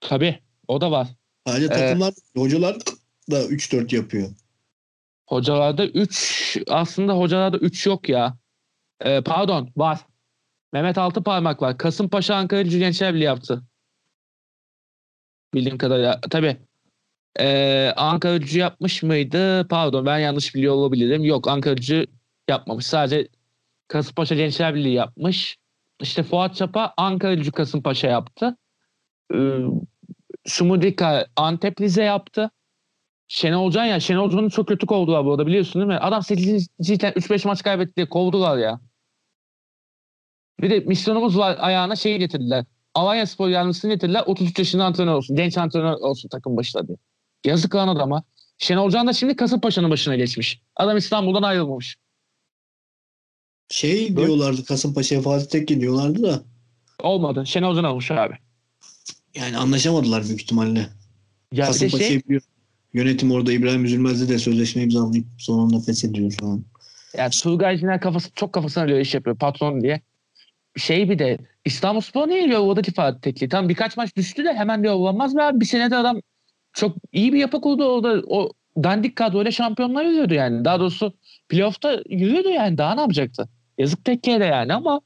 [0.01, 1.07] tabii o da var.
[1.47, 1.77] Sadece Evet.
[1.77, 2.75] takımlar, hocalar
[3.31, 4.29] da 3-4 yapıyor.
[5.27, 8.37] Hocalarda 3 aslında hocalarda 3 yok ya.
[9.05, 9.99] Ee, pardon var.
[10.73, 11.77] Mehmet Altı parmak var.
[11.77, 13.63] Kasımpaşa Ankara Gücü Gençler Birliği yaptı.
[15.53, 16.21] Bildiğim kadarıyla.
[16.21, 16.57] Tabii.
[17.39, 19.67] Ee, Ankara Gücü yapmış mıydı?
[19.67, 21.23] Pardon ben yanlış biliyor olabilirim.
[21.23, 22.07] Yok Ankara Gücü
[22.49, 22.85] yapmamış.
[22.85, 23.27] Sadece
[23.87, 25.57] Kasımpaşa Gençler Birliği yapmış.
[26.01, 28.57] İşte Fuat Çapa Ankara Gücü Kasımpaşa yaptı.
[29.33, 29.57] Ee,
[30.45, 32.51] Sumudika Antep Rize yaptı.
[33.27, 35.97] Şenol Can ya Şenol Can'ı çok kötü kovdular bu arada biliyorsun değil mi?
[35.97, 36.67] Adam 8.
[36.81, 38.79] cidden 3-5 maç kaybetti kovdular ya.
[40.61, 42.65] Bir de misyonumuz var ayağına şeyi getirdiler.
[42.93, 44.23] Alanya Spor yardımcısını getirdiler.
[44.25, 45.35] 33 yaşında antrenör olsun.
[45.35, 46.97] Genç antrenör olsun takım başında diye.
[47.45, 48.23] Yazık lan adama.
[48.57, 50.61] Şenol Can da şimdi Kasımpaşa'nın başına geçmiş.
[50.75, 51.97] Adam İstanbul'dan ayrılmamış.
[53.69, 56.41] Şey Böyle- diyorlardı Kasımpaşa'ya Fatih Tekke diyorlardı da
[57.03, 57.43] Olmadı.
[57.45, 58.33] Şenol Can olmuş abi.
[59.35, 60.87] yani anlaşamadılar büyük ihtimalle.
[61.51, 62.41] Ya Kasımpaşa'yı şey, biliyor.
[62.93, 66.63] Yönetim orada İbrahim Üzülmez'le de sözleşme imzalayıp sonunda feshediyor şu an.
[67.17, 70.01] yani Turgay Ciner kafası, çok kafasına göre iş yapıyor patron diye.
[70.77, 73.49] Şey bir de İstanbulspor niye yolladı ki Fatih Tekli?
[73.49, 75.59] Tam birkaç maç düştü de hemen yollanmaz mı abi?
[75.59, 76.21] Bir senede adam
[76.73, 78.21] çok iyi bir yapı kurdu orada.
[78.27, 78.51] O
[78.83, 80.65] dandik kadroyla şampiyonlar yürüyordu yani.
[80.65, 81.13] Daha doğrusu
[81.49, 82.77] playoff'ta yürüyordu yani.
[82.77, 83.49] Daha ne yapacaktı?
[83.77, 85.01] Yazık Tekke'ye de yani ama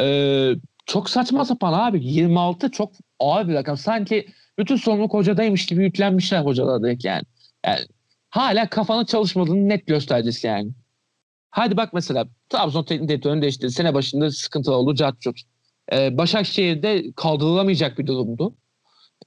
[0.00, 0.52] e,
[0.86, 2.04] çok saçma sapan abi.
[2.04, 3.76] 26 çok ağır bir rakam.
[3.76, 4.26] Sanki
[4.58, 7.24] bütün sorumluluk hocadaymış gibi yüklenmişler hocalar direkt yani.
[7.66, 7.80] yani.
[8.30, 10.70] Hala kafanın çalışmadığını net göstergesi yani.
[11.50, 13.72] Hadi bak mesela Trabzon teknik direktörünü değiştirdi.
[13.72, 14.94] Sene başında sıkıntı oldu.
[14.94, 15.40] Cat cut.
[15.92, 18.54] Ee, Başakşehir'de kaldırılamayacak bir durumdu.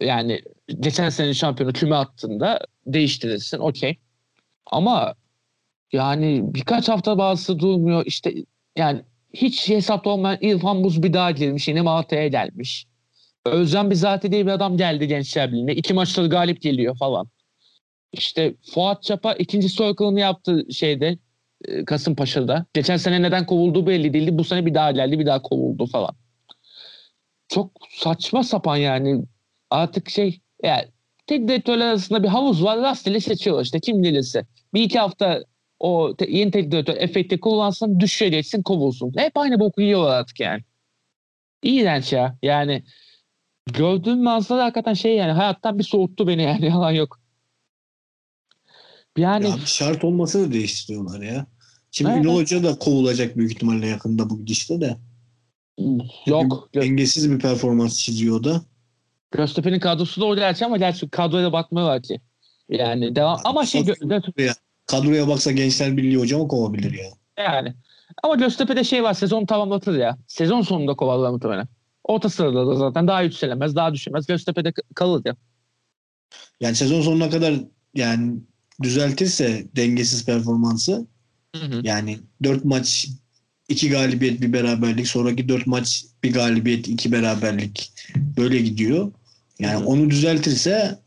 [0.01, 0.41] Yani
[0.79, 3.57] geçen sene şampiyonu küme attığında değiştirirsin.
[3.57, 3.97] Okey.
[4.65, 5.15] Ama
[5.91, 8.05] yani birkaç hafta bazısı durmuyor.
[8.05, 8.33] İşte
[8.77, 9.01] yani
[9.33, 11.67] hiç hesapta olmayan İrfan Buz bir daha girmiş.
[11.67, 12.87] Yine Malatya'ya gelmiş.
[13.45, 15.75] Özcan Bizati diye bir adam geldi Gençler Birliği'ne.
[15.75, 17.27] İki maçta galip geliyor falan.
[18.13, 21.17] İşte Fuat Çapa ikinci soykırını yaptı şeyde
[21.65, 22.65] e, Kasımpaşa'da.
[22.73, 24.37] Geçen sene neden kovulduğu belli değildi.
[24.37, 26.15] Bu sene bir daha geldi bir daha kovuldu falan.
[27.47, 29.23] Çok saçma sapan yani.
[29.69, 30.83] Artık şey yani
[31.27, 32.81] tek direktörler arasında bir havuz var.
[32.81, 34.45] Rastgele seçiyorlar işte kim gelirse.
[34.73, 35.43] Bir iki hafta
[35.83, 39.11] o te- yeni teknik direktör efekti kullansın düşeceksin kovulsun.
[39.17, 40.61] Hep aynı boku yiyorlar artık yani.
[41.63, 42.37] İğrenç ya.
[42.43, 42.83] Yani
[43.73, 47.19] gördüğüm manzara hakikaten şey yani hayattan bir soğuttu beni yani yalan yok.
[49.17, 51.45] Yani Ya bir şart olmasa da değiştiriyorlar ya.
[51.91, 52.25] Şimdi Evet.
[52.25, 54.97] Ünal Hoca da kovulacak büyük ihtimalle yakında bu gidişte de.
[56.25, 56.69] yok.
[56.73, 58.61] Gö- Dengesiz bir performans çiziyor da.
[59.31, 62.21] Göztepe'nin kadrosu da o gerçi ama gerçi kadroya da bakmıyorlar ki.
[62.69, 64.55] Yani devam ama şey Gö- Gö-
[64.85, 67.05] Kadroya baksa Gençler Birliği hoca mı kovabilir ya?
[67.37, 67.73] yani
[68.23, 70.17] ama Göztepe'de şey var sezon tamamlatır ya.
[70.27, 71.67] Sezon sonunda kovalar muhtemelen.
[72.03, 74.27] Orta sırada da zaten daha yükselemez, daha düşemez.
[74.27, 75.35] Göztepe'de kalır ya.
[76.59, 77.53] Yani sezon sonuna kadar
[77.93, 78.33] yani
[78.81, 81.07] düzeltirse dengesiz performansı
[81.83, 83.07] yani 4 maç
[83.69, 89.11] 2 galibiyet bir beraberlik sonraki 4 maç bir galibiyet iki beraberlik böyle gidiyor.
[89.59, 89.85] Yani Hı hı.
[89.85, 90.99] onu düzeltirse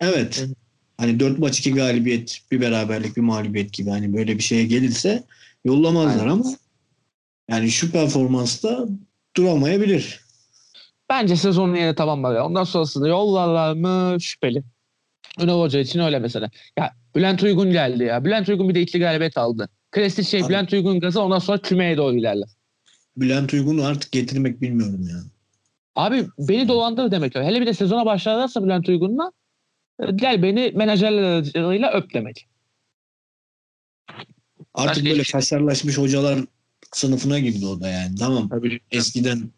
[0.00, 0.54] evet Hı hı.
[0.98, 5.22] Hani 4 maç 2 galibiyet bir beraberlik bir mağlubiyet gibi hani böyle bir şeye gelirse
[5.64, 6.32] yollamazlar Aynen.
[6.32, 6.44] ama
[7.50, 8.88] yani şu performansta
[9.36, 10.20] duramayabilir.
[11.10, 12.34] Bence sezonun yeri tamamlar.
[12.34, 14.62] Ondan sonrasında yollarlar mı şüpheli.
[15.40, 16.50] Ünal Hoca için öyle mesela.
[16.78, 18.24] Ya Bülent Uygun geldi ya.
[18.24, 19.68] Bülent Uygun bir de ikili galibiyet aldı.
[19.90, 20.48] Klasik şey Abi.
[20.48, 22.48] Bülent Uygun gazı ondan sonra kümeye doğru ilerler.
[23.16, 25.16] Bülent Uygun'u artık getirmek bilmiyorum ya.
[25.96, 27.36] Abi beni dolandır demek.
[27.36, 27.42] o.
[27.42, 29.32] Hele bir de sezona başlarlarsa Bülent Uygun'la
[30.14, 32.46] gel beni menajerler aracılığıyla öp demek.
[34.74, 36.38] Artık Başka böyle şey- kaşarlaşmış hocalar
[36.92, 38.14] sınıfına girdi o da yani.
[38.16, 38.80] Tamam Tabii.
[38.90, 39.50] eskiden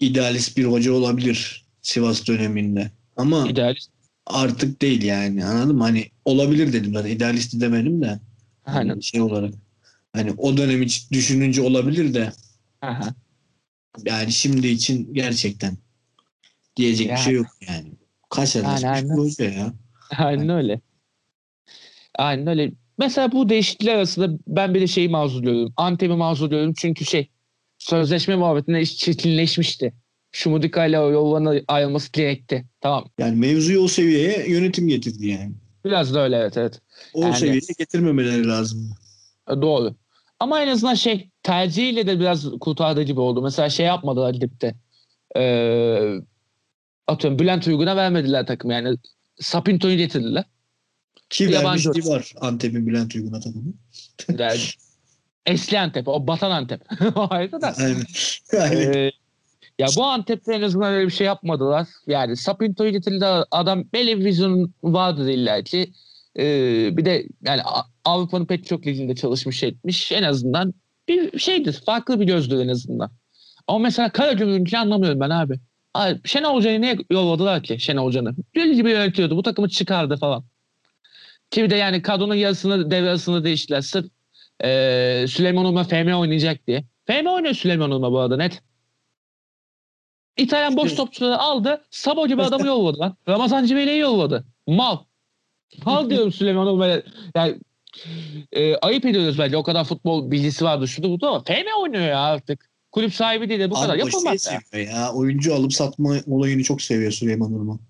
[0.00, 2.90] idealist bir hoca olabilir Sivas döneminde.
[3.16, 3.90] Ama İdealist.
[4.26, 5.82] artık değil yani anladın mı?
[5.82, 8.20] Hani olabilir dedim zaten idealist demedim de
[8.62, 9.00] hani Aynen.
[9.00, 9.54] şey olarak.
[10.12, 12.32] Hani o dönemi düşününce olabilir de
[12.82, 13.14] Aha.
[14.04, 15.76] yani şimdi için gerçekten
[16.76, 17.20] diyecek bir Yani.
[17.24, 17.92] şey yok yani.
[18.30, 19.08] Kaç Yani aynen.
[19.16, 19.72] hoca ya.
[20.18, 20.80] Aynen öyle.
[22.18, 22.72] Aynen öyle.
[22.98, 25.72] Mesela bu değişiklikler arasında ben bir de şeyi mazurluyorum.
[25.76, 27.30] Antep'i mazurluyorum çünkü şey
[27.78, 29.94] sözleşme muhabbetinde iş çetinleşmişti.
[30.32, 32.64] Şumudika ile o yollarına ayrılması gerekti.
[32.80, 33.04] Tamam.
[33.18, 35.52] Yani mevzuyu o seviyeye yönetim getirdi yani.
[35.84, 36.80] Biraz da öyle evet evet.
[37.14, 38.90] O Yani- seviyeye getirmemeleri lazım.
[39.50, 39.94] E, Doğru.
[40.40, 43.42] Ama en azından şey tercihiyle de biraz kurtardığı gibi oldu.
[43.42, 44.74] Mesela şey yapmadılar ligde.
[45.36, 46.12] Ee,
[47.06, 48.96] atıyorum Bülent Uygun'a vermediler takım yani.
[49.40, 50.44] Sapinto'yu getirdiler.
[51.30, 53.72] Ki Yabancı var Antep'in Bülent Uygun'a takımı.
[54.38, 54.60] Yani,
[55.46, 56.80] Esli Antep, o batan Antep.
[57.16, 57.74] o ayrı da.
[57.78, 58.04] Aynen.
[58.60, 58.92] Aynen.
[58.92, 59.12] Ee,
[59.78, 61.88] ya bu Antep'te en azından öyle bir şey yapmadılar.
[62.06, 65.92] Yani Sapinto'yu getirdi adam belli bir vizyon vardır illa ki.
[66.38, 67.62] Ee, bir de yani
[68.04, 70.12] Avrupa'nın pek çok liginde çalışmış etmiş.
[70.12, 70.74] En azından
[71.08, 71.82] bir şeydir.
[71.86, 73.10] Farklı bir gözdür en azından.
[73.66, 75.60] Ama mesela Karagümrük'ü anlamıyorum ben abi.
[76.24, 78.34] Şenol Hoca'yı niye yolladılar ki Şenol Hoca'nı?
[78.54, 79.36] Deli gibi yönetiyordu.
[79.36, 80.44] Bu takımı çıkardı falan.
[81.50, 83.80] Ki bir de yani kadronun yarısını devre arasında değiştiler.
[83.80, 84.06] Sırf
[84.64, 86.84] ee, Süleyman Ulma FM oynayacak diye.
[87.06, 88.62] FM oynuyor Süleyman Ulma bu arada net.
[90.36, 91.84] İtalyan boş topçuları aldı.
[91.90, 93.16] Sabo gibi adamı yolladı lan.
[93.28, 94.44] Ramazan Cibeli'yi yolladı.
[94.66, 94.98] Mal.
[95.84, 97.02] Mal diyorum Süleyman Ulma'ya.
[97.36, 97.58] Yani
[98.52, 99.56] e, ayıp ediyoruz bence.
[99.56, 102.70] O kadar futbol bilgisi vardı şurada burada ama FM oynuyor ya artık.
[102.96, 104.90] Kulüp sahibi değil de bu kadar Abi o yapılmaz şey ya.
[104.90, 105.12] ya.
[105.12, 107.80] Oyuncu alıp satma olayını çok seviyor Süleyman Urman.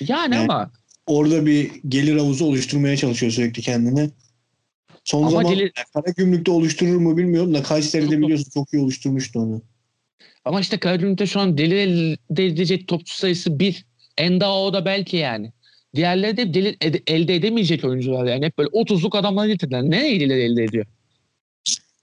[0.00, 0.70] Yani Yani- ama
[1.06, 4.10] Orada bir gelir havuzu oluşturmaya çalışıyor sürekli kendine.
[5.04, 9.62] Son Ama zaman gelir- Karagümrük'te oluşturur mu bilmiyorum da Kayseri'de biliyorsun çok iyi oluşturmuştu onu.
[10.44, 13.84] ama işte Karagümrük'te şu an deli elde edecek topçu sayısı bir.
[14.18, 15.52] Endao da belki yani.
[15.94, 18.44] Diğerleri de deli ede- elde edemeyecek oyuncular yani.
[18.46, 19.82] Hep böyle 30'luk adamlar getirdiler.
[19.82, 20.86] Ne ilgileri elde ediyor?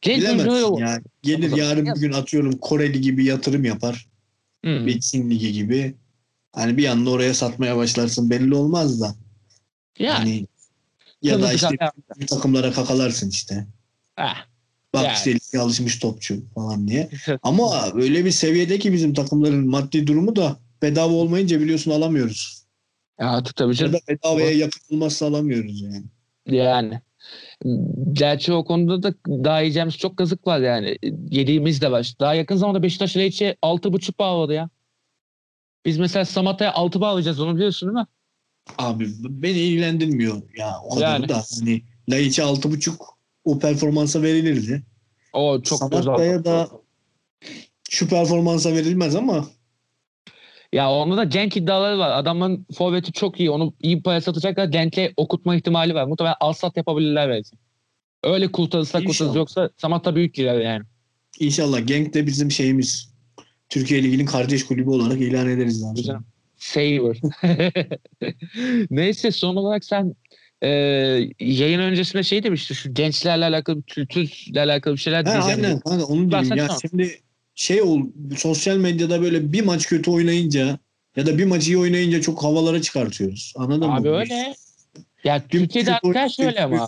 [0.05, 1.01] Bilemezsin ya.
[1.23, 4.07] Gelir yarın bir gün atıyorum Koreli gibi yatırım yapar.
[4.65, 4.85] Hı.
[4.85, 5.95] Bir Çin ligi gibi.
[6.53, 9.15] Hani bir anda oraya satmaya başlarsın belli olmaz da.
[9.99, 10.17] Yani.
[10.17, 10.47] Hani
[11.21, 11.75] ya da işte
[12.19, 13.67] bir takımlara kakalarsın işte.
[14.17, 14.45] Ah.
[14.93, 15.13] Bak Yani.
[15.15, 17.09] işte lige alışmış topçu falan diye.
[17.43, 22.65] Ama öyle bir seviyede ki bizim takımların maddi durumu da bedava olmayınca biliyorsun alamıyoruz.
[23.19, 23.93] Ya tabii Ya canım.
[23.93, 26.03] da bedavaya yakın olmazsa alamıyoruz yani.
[26.45, 27.01] Yani.
[28.13, 30.97] Gerçi o konuda da daha yiyeceğimiz çok kazık var yani.
[31.29, 32.13] Yediğimiz de var.
[32.19, 34.69] Daha yakın zamanda Beşiktaş Leiç'e 6,5 bağladı ya.
[35.85, 38.07] Biz mesela Samatta'ya 6 bağlayacağız onu biliyorsun değil mi?
[38.77, 41.29] Abi beni ilgilendirmiyor ya o Yani.
[41.29, 41.43] da.
[41.59, 42.91] Hani Laiç'e 6.5
[43.43, 44.83] o performansa verilirdi.
[45.33, 45.79] O çok.
[45.79, 46.69] Samatta'ya da
[47.89, 49.47] şu performansa verilmez ama
[50.75, 52.17] Ya onda da Cenk iddiaları var.
[52.17, 53.51] Adamın forveti çok iyi.
[53.51, 54.71] Onu iyi paraya satacaklar.
[54.71, 56.05] Cenk'le okutma ihtimali var.
[56.05, 57.55] Muhtemelen alsat yapabilirler belki.
[58.23, 60.83] Öyle kurtarırsa kurtarırsa yoksa Samatta büyük girer yani.
[61.39, 63.13] inşallah Genk de bizim şeyimiz
[63.69, 65.83] Türkiye Ligi'nin kardeş kulübü olarak ilan ederiz.
[65.83, 65.93] daha.
[65.93, 66.15] Güzel.
[66.57, 67.17] Saver.
[68.89, 70.15] Neyse son olarak sen
[70.61, 70.69] e,
[71.39, 75.59] yayın öncesinde şey demiştin şu gençlerle alakalı kültürle alakalı bir şeyler diyeceğim.
[75.63, 77.11] aynen kanka onu diyeyim ya şimdi
[77.55, 78.01] şey ol
[78.37, 80.79] sosyal medyada böyle bir maç kötü oynayınca
[81.15, 83.53] ya da bir maç iyi oynayınca çok havalara çıkartıyoruz.
[83.57, 83.95] Anladın mı?
[83.95, 84.55] Abi öyle.
[85.23, 86.87] Ya Bir Türkiye'de maç kötü artık her şey öyle ama.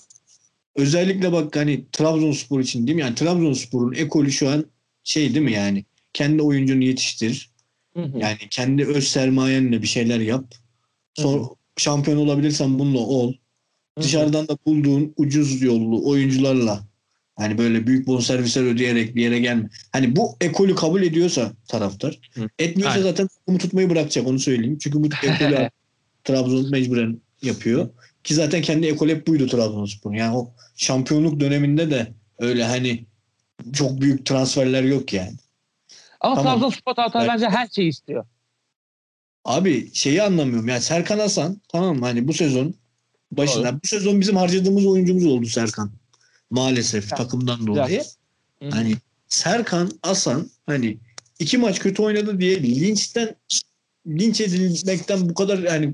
[0.75, 3.01] Özellikle bak hani Trabzonspor için değil mi?
[3.01, 4.65] Yani Trabzonspor'un ekolü şu an
[5.03, 5.85] şey değil mi yani?
[6.13, 7.49] Kendi oyuncunu yetiştir.
[7.93, 8.19] Hı hı.
[8.19, 10.55] Yani kendi öz sermayenle bir şeyler yap.
[11.13, 11.43] Sonra
[11.77, 13.33] şampiyon olabilirsen bununla ol.
[13.33, 14.03] Hı hı.
[14.03, 16.87] Dışarıdan da bulduğun ucuz yollu oyuncularla
[17.37, 19.69] hani böyle büyük bonservisler ödeyerek bir yere gelme.
[19.91, 22.49] Hani bu ekolü kabul ediyorsa taraftar Hı.
[22.59, 23.09] etmiyorsa Aynen.
[23.09, 24.77] zaten takımı tutmayı bırakacak onu söyleyeyim.
[24.77, 25.69] Çünkü bu ekolü
[26.23, 27.89] Trabzon mecburen yapıyor.
[28.23, 30.15] Ki zaten kendi ekol hep buydu Trabzonspor'un.
[30.15, 33.05] Yani o şampiyonluk döneminde de öyle hani
[33.73, 35.33] çok büyük transferler yok yani.
[36.21, 36.53] Ama Tamam.
[36.53, 37.33] Trabzonspor taraftarı Evet.
[37.33, 38.25] bence her şeyi istiyor.
[39.45, 40.67] Abi şeyi anlamıyorum.
[40.67, 42.05] Yani Serkan Hasan tamam mı?
[42.05, 42.73] hani bu sezon
[43.31, 43.79] başına Doğru.
[43.83, 45.91] bu sezon bizim harcadığımız oyuncumuz oldu Serkan.
[46.49, 48.03] Maalesef Ya, takımdan dolayı.
[48.61, 48.69] Hı hı.
[48.69, 48.93] Hani
[49.27, 50.97] Serkan Hasan hani
[51.39, 53.35] iki maç kötü oynadı diye linçten
[54.07, 55.93] linç edilmekten bu kadar yani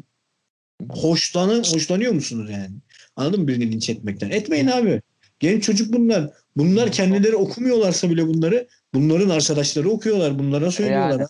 [0.90, 2.76] hoşlanı, hoşlanıyor musunuz yani?
[3.16, 4.30] Anladın mı birini linç etmekten?
[4.30, 5.02] Etmeyin abi.
[5.40, 6.30] Genç çocuk bunlar.
[6.58, 10.40] Bunlar kendileri okumuyorlarsa bile bunları bunların arkadaşları okuyorlar.
[10.40, 11.20] Bunlara söylüyorlar.
[11.20, 11.28] Yani.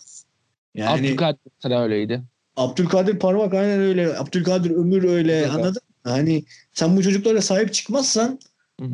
[0.74, 2.22] Yani, Abdülkadir mesela öyleydi.
[2.56, 4.18] Abdülkadir Parmak aynen öyle.
[4.18, 5.36] Abdülkadir Ömür öyle.
[5.36, 5.50] Evet.
[5.50, 6.10] Anladın mı?
[6.10, 8.38] Hani sen bu çocuklara sahip çıkmazsan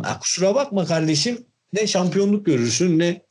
[0.03, 1.39] Ha, kusura bakma kardeşim
[1.73, 3.23] ne şampiyonluk görürsün ne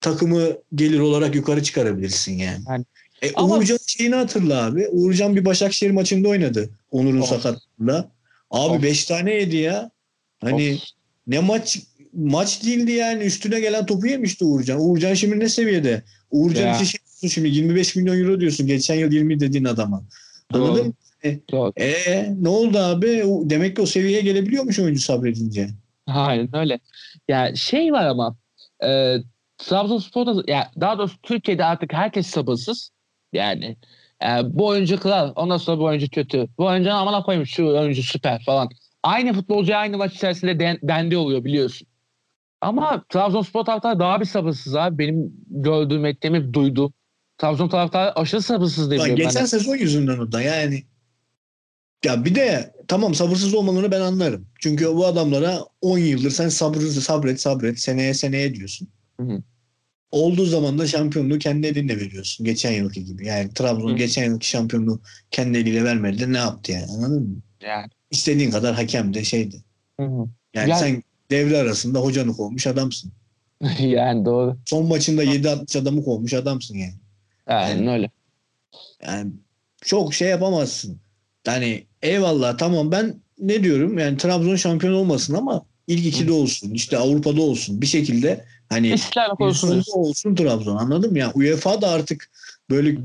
[0.00, 2.64] takımı gelir olarak yukarı çıkarabilirsin yani.
[2.68, 2.84] Yani-
[3.22, 4.88] E, Ama- Uğurcan şeyini hatırla abi.
[4.88, 6.70] Uğurcan bir Başakşehir maçında oynadı.
[6.90, 7.28] Onur'un Of.
[7.28, 8.12] sakatlığında.
[8.50, 8.82] Abi Of.
[8.82, 9.90] 5 tane yedi ya.
[10.40, 10.82] Hani Of.
[11.26, 11.78] ne maç
[12.12, 13.24] maç değildi yani.
[13.24, 14.80] Üstüne gelen topu yemişti Uğurcan.
[14.80, 16.02] Uğurcan şimdi ne seviyede?
[16.30, 16.74] Uğurcan Ya.
[16.76, 18.66] için şey diyorsun şimdi 25 milyon euro diyorsun.
[18.66, 20.04] Geçen yıl 20 dediğin adama.
[20.52, 20.92] Anladın mı?
[21.24, 21.72] Doğru.
[21.76, 23.22] E ne oldu abi?
[23.42, 25.68] Demek ki o seviyeye gelebiliyormuş oyuncu sabredince.
[26.06, 26.80] Aynen öyle.
[27.28, 28.36] Ya şey var ama
[28.84, 29.16] e,
[29.58, 32.90] Trabzonspor'da ya daha doğrusu Türkiye'de artık herkes sabırsız.
[33.32, 33.76] Yani
[34.24, 36.48] e, bu oyuncu kral, ondan sonra bu oyuncu kötü.
[36.58, 38.68] Bu oyuncu amına koymuş şu oyuncu süper falan.
[39.02, 41.88] Aynı futbolcu aynı maç içerisinde den, dendi oluyor biliyorsun.
[42.60, 44.98] Ama Trabzonspor taraftarı daha bir sabırsız abi.
[44.98, 46.92] Benim gördüğüm, ettiğim, duyduğum.
[47.38, 49.46] Trabzon taraftarı aşırı sabırsız ben geçen de.
[49.46, 50.82] sezon yüzünden o da yani.
[52.04, 54.46] Ya bir de tamam sabırsız olmalarını ben anlarım.
[54.60, 58.88] Çünkü bu adamlara 10 yıldır sen sabrı sabret sabret seneye seneye diyorsun.
[59.20, 59.42] Hı hı.
[60.10, 62.46] Olduğu zaman da şampiyonluğu kendi elinle veriyorsun.
[62.46, 63.26] Geçen yılki gibi.
[63.26, 63.96] Yani Trabzon Hı.
[63.96, 65.00] geçen yılki şampiyonluğu
[65.30, 67.36] kendi eliyle vermedi de ne yaptı yani anladın mı?
[67.62, 67.86] Yani.
[68.10, 69.62] İstediğin kadar hakem de şeydi.
[70.00, 70.26] Hı hı.
[70.54, 73.12] Yani Ya- sen devre arasında hocanı kovmuş adamsın.
[73.78, 74.58] yani doğru.
[74.66, 76.94] Son maçında 7-60 adamı kovmuş adamsın yani.
[77.46, 78.10] Aynen öyle.
[79.06, 79.32] Yani
[79.84, 81.00] çok şey yapamazsın.
[81.46, 86.98] Yani eyvallah tamam ben ne diyorum yani Trabzon şampiyon olmasın ama ilk ikide olsun işte
[86.98, 91.18] Avrupa'da olsun bir şekilde hani sonunda olsun Trabzon anladın mı?
[91.18, 92.30] Yani UEFA da artık
[92.70, 92.96] böyle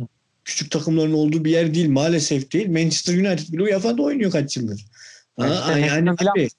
[0.45, 2.69] küçük takımların olduğu bir yer değil maalesef değil.
[2.69, 4.85] Manchester United bile UEFA'da oynuyor kaç yıldır.
[5.37, 6.49] Ha, Manchester yani abi,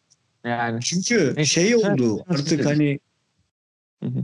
[0.45, 0.81] Yani.
[0.83, 2.99] çünkü şey oldu artık hani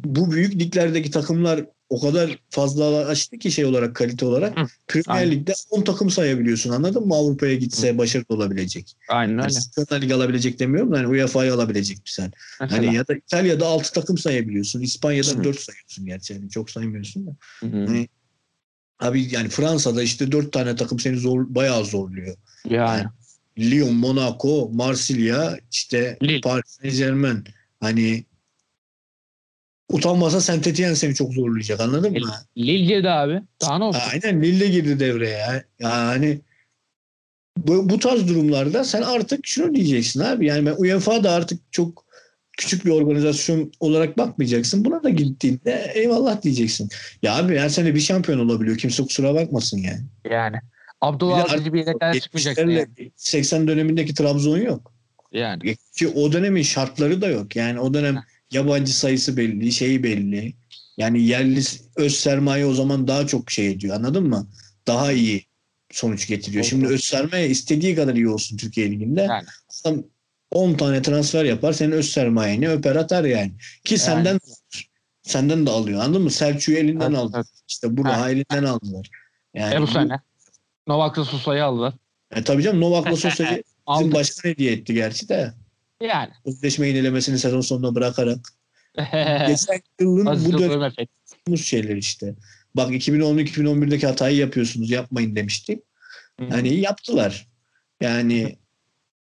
[0.04, 5.20] bu büyük liglerdeki takımlar o kadar fazla açtı ki şey olarak kalite olarak Hı, Premier
[5.20, 5.32] aynen.
[5.32, 7.14] Lig'de 10 takım sayabiliyorsun anladın mı?
[7.14, 8.96] Avrupa'ya gitse başarılı olabilecek.
[9.08, 9.52] Aynen Yani öyle.
[9.52, 12.30] Şampiyonlar Ligi alabilecek demiyorum da hani UEFA'yı alabilecek misal.
[12.60, 12.78] Mesela.
[12.78, 14.80] Hani ya da İtalya'da 6 takım sayabiliyorsun.
[14.80, 15.44] İspanya'da Hı.
[15.44, 16.32] 4 sayıyorsun gerçi.
[16.32, 17.30] Yani çok saymıyorsun da.
[17.60, 17.86] Hı hı.
[17.86, 18.08] Hani
[19.00, 22.36] abi yani Fransa'da işte 4 tane takım seni zor bayağı zorluyor.
[22.68, 23.04] Yani.
[23.58, 26.40] Lyon, Monaco, Marsilya, işte Lille.
[26.40, 27.44] Paris Saint-Germain.
[27.80, 28.24] Hani
[29.92, 32.32] utanmasa Saint Etienne seni çok zorlayacak anladın mı?
[32.56, 33.42] Lille girdi abi.
[33.60, 34.00] Daha ne olsun?
[34.12, 35.38] Aynen Lille girdi devreye.
[35.38, 35.64] ya.
[35.78, 36.40] Yani
[37.56, 40.46] bu, bu tarz durumlarda sen artık şunu diyeceksin abi.
[40.46, 42.04] Yani ben UEFA da artık çok
[42.58, 44.84] küçük bir organizasyon olarak bakmayacaksın.
[44.84, 46.88] Buna da gittiğinde eyvallah diyeceksin.
[47.22, 48.78] Ya abi her sene bir şampiyon olabiliyor.
[48.78, 50.02] Kimse kusura bakmasın yani.
[50.30, 50.56] Yani.
[50.56, 50.60] De
[51.00, 53.12] Abdullah Avcı bir yedeklere çıkmayacaksın 70'lerle yani.
[53.16, 54.92] 80 dönemindeki Trabzon yok.
[55.32, 55.76] Yani.
[55.96, 57.56] Ki o dönemin şartları da yok.
[57.56, 58.22] Yani o dönem
[58.54, 60.54] yabancı sayısı belli, şeyi belli.
[60.96, 61.62] Yani yerli
[61.96, 63.96] öz sermaye o zaman daha çok şey ediyor.
[63.96, 64.48] Anladın mı?
[64.86, 65.44] Daha iyi
[65.92, 66.64] sonuç getiriyor.
[66.64, 69.20] Şimdi öz sermaye istediği kadar iyi olsun Türkiye Ligi'nde.
[69.20, 69.46] Yani.
[69.84, 70.02] Adam
[70.50, 71.72] 10 tane transfer yapar.
[71.72, 73.52] Senin öz sermayeni öper atar yani.
[73.84, 74.40] Ki senden
[75.22, 76.00] senden de alıyor.
[76.02, 76.30] Anladın mı?
[76.30, 77.32] Selçuk'u elinden Evet, aldı.
[77.36, 77.46] evet.
[77.68, 79.08] İşte Burak'ı elinden aldılar.
[79.54, 80.20] Yani E bu sene.
[80.86, 81.94] Novak Sosa'yı aldılar.
[82.30, 83.62] E, tabii canım Novak'la Sosa'yı
[83.98, 85.52] bizim başkan hediye etti gerçi de.
[86.00, 86.30] Yani.
[86.44, 88.48] Sözleşme yenilemesini sezon sonunda bırakarak.
[89.46, 92.34] Geçen yılın bu dönem şeyler işte.
[92.76, 95.82] Bak 2010-2011'deki hatayı yapıyorsunuz yapmayın demiştik.
[96.50, 97.48] Yani yaptılar.
[98.00, 98.58] Yani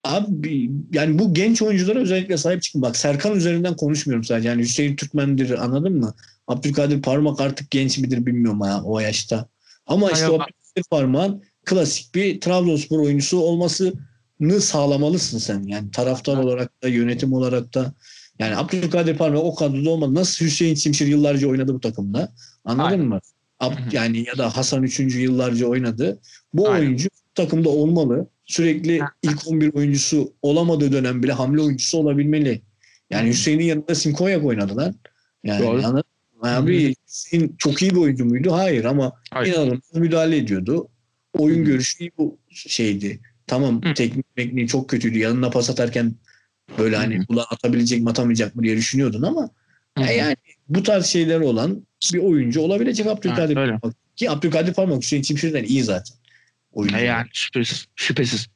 [0.04, 2.82] abi yani bu genç oyunculara özellikle sahip çıkın.
[2.82, 4.48] Bak Serkan üzerinden konuşmuyorum sadece.
[4.48, 6.14] Yani Hüseyin Türkmen'dir anladın mı?
[6.48, 9.48] Abdülkadir Parmak artık genç midir bilmiyorum ha, o yaşta.
[9.86, 13.92] Ama işte o Hayır, Abdülkadir Parmak'ın klasik bir Trabzonspor oyuncusu olmasını
[14.48, 15.62] sağlamalısın sen.
[15.62, 17.94] Yani taraftar olarak da yönetim olarak da.
[18.38, 20.14] Yani Abdülkadir Parmak o kadroda olmadı.
[20.14, 22.32] Nasıl Hüseyin Çimşir yıllarca oynadı bu takımda?
[22.64, 23.06] Anladın Aynen.
[23.06, 23.20] mı?
[23.60, 25.00] Ab- yani ya da Hasan 3.
[25.18, 26.18] yıllarca oynadı.
[26.54, 26.86] Bu Aynen.
[26.86, 28.28] oyuncu takımda olmalı.
[28.44, 32.62] Sürekli ilk 11 oyuncusu olamadığı dönem bile hamle oyuncusu olabilmeli.
[33.10, 33.28] Yani.
[33.28, 34.94] Hüseyin'in yanında Simkonyak oynadı lan.
[35.44, 35.76] Yani Doğru.
[35.78, 36.04] anladın
[36.42, 36.48] mı?
[36.56, 38.52] Abi Hüseyin çok iyi bir oyuncu muydu?
[38.52, 39.54] Hayır ama Hayır.
[39.54, 40.88] inanılmaz müdahale ediyordu.
[41.38, 43.20] Oyun görüşü iyi bu şeydi.
[43.50, 43.94] Tamam Hı.
[43.94, 45.18] teknik tekniği çok kötüydü.
[45.18, 46.14] Yanına pas atarken
[46.78, 49.50] böyle hani Hı ulan atabilecek mi atamayacak mı diye düşünüyordun ama
[49.98, 50.36] Hı e yani
[50.68, 53.78] bu tarz şeyler olan bir oyuncu olabilecek Abdülkadir öyle.
[53.78, 54.16] Parmak.
[54.16, 56.16] Ki Abdülkadir Parmak Hüseyin Çimşir'den iyi zaten.
[56.72, 56.96] Oyuncu.
[56.96, 57.86] E yani şüphesiz.
[57.96, 58.46] Şüphesiz.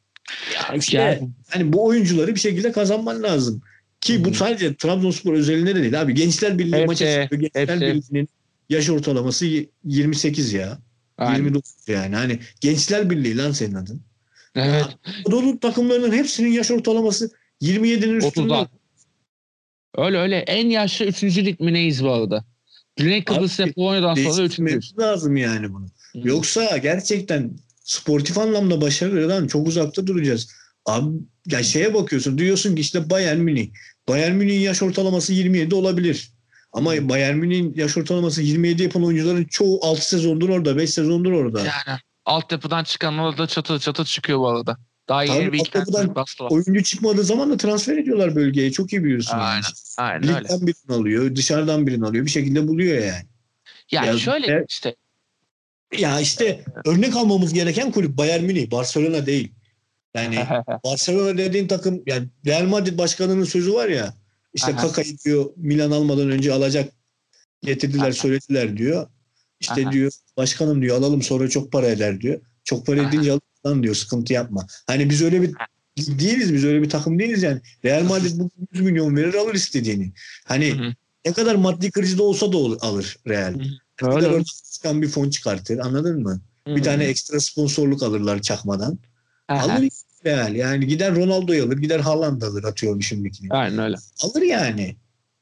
[0.55, 1.29] Ya işte Yani.
[1.49, 3.62] hani bu oyuncuları bir şekilde kazanman lazım.
[4.01, 4.35] Ki bu Hı.
[4.35, 6.15] sadece Trabzonspor özelinde de değil abi.
[6.15, 7.43] Gençler Birliği Hepsi, maça çıkıyor.
[7.43, 7.81] Gençler hepsi.
[7.81, 8.29] Birliği'nin
[8.69, 9.47] yaş ortalaması
[9.85, 10.79] 28 ya.
[11.19, 11.35] Aynen.
[11.37, 12.15] 29 yani.
[12.16, 14.03] Hani Gençler Birliği lan senin adın.
[14.55, 14.85] Evet.
[15.26, 17.31] Anadolu takımlarının hepsinin yaş ortalaması
[17.62, 18.52] 27'nin üstünde.
[18.52, 18.68] 30'da.
[19.97, 20.36] Öyle öyle.
[20.36, 21.22] En yaşlı 3.
[21.22, 22.44] lig mi neyiz bu arada?
[22.97, 24.39] Güney Kıbrıs ve Polonya'dan sonra 3.
[24.39, 25.86] Değiştirmemiz lazım yani bunu.
[26.14, 27.51] Yoksa gerçekten
[27.85, 30.51] sportif anlamda başarıdan çok uzakta duracağız.
[30.86, 31.10] Abi
[31.47, 33.68] ya şeye bakıyorsun diyorsun ki işte Bayern Münih.
[34.09, 36.31] Bayern Münih'in yaş ortalaması 27 olabilir.
[36.72, 41.59] Ama Bayern Münih'in yaş ortalaması 27 yapan oyuncuların çoğu 6 sezondur orada, 5 sezondur orada.
[41.59, 44.77] Yani altyapıdan çıkanlar da çatı çatı çıkıyor bu arada.
[45.09, 46.15] Daha yeni Tabii, bir altyapıdan.
[46.51, 48.73] Oyuncu çıkmadığı zaman da transfer ediyorlar bölgeye.
[48.73, 49.39] Çok iyi biliyorsun.
[49.39, 49.63] Aynen,
[49.99, 50.11] Yani.
[50.11, 50.45] Aynen öyle.
[50.45, 52.25] Ligden birini alıyor, dışarıdan birini alıyor.
[52.25, 53.25] Bir şekilde buluyor yani.
[53.91, 54.97] Yani Ya, şöyle işte
[55.99, 59.53] Ya işte örnek almamız gereken kulüp Bayern Münih, Barcelona değil.
[60.15, 60.39] Yani
[60.85, 64.15] Barcelona dediğin takım yani Real Madrid başkanının sözü var ya
[64.55, 64.77] işte.
[64.77, 66.93] Kaka'yı diyor Milan almadan önce alacak
[67.63, 69.07] getirdiler söylediler diyor.
[69.60, 69.93] İşte Aha.
[69.93, 72.40] diyor başkanım diyor alalım sonra çok para eder diyor.
[72.64, 73.09] Çok para Aha.
[73.09, 74.66] edince alırsan diyor sıkıntı yapma.
[74.86, 75.55] Hani biz öyle bir
[75.98, 77.60] değiliz biz öyle bir takım değiliz yani.
[77.85, 80.12] Real Madrid bu 100 milyon verir alır istediğini.
[80.44, 80.94] Hani Hı hı.
[81.26, 83.55] ne kadar maddi krizi de olsa da alır Real.
[83.55, 83.68] Hı hı.
[84.02, 86.40] Ne kadar çıkan bir fon çıkartır anladın mı?
[86.66, 88.98] Bir tane ekstra sponsorluk alırlar çakmadan.
[89.48, 89.72] Aha.
[89.72, 89.89] Alır
[90.24, 90.55] Real.
[90.55, 93.48] Yani gider Ronaldo'yu alır, gider Haaland alır atıyorum şimdikini.
[93.51, 93.97] Aynen öyle.
[94.22, 94.97] Alır yani.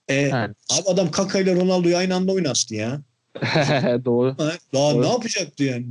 [0.09, 0.33] E.
[0.33, 0.55] Abi
[0.87, 3.03] adam Kaka ile Ronaldo'yu aynı anda oynattı ya.
[4.05, 4.35] Doğru.
[4.39, 5.03] Ha, Daha Doğru.
[5.03, 5.87] ne yapacaktı yani?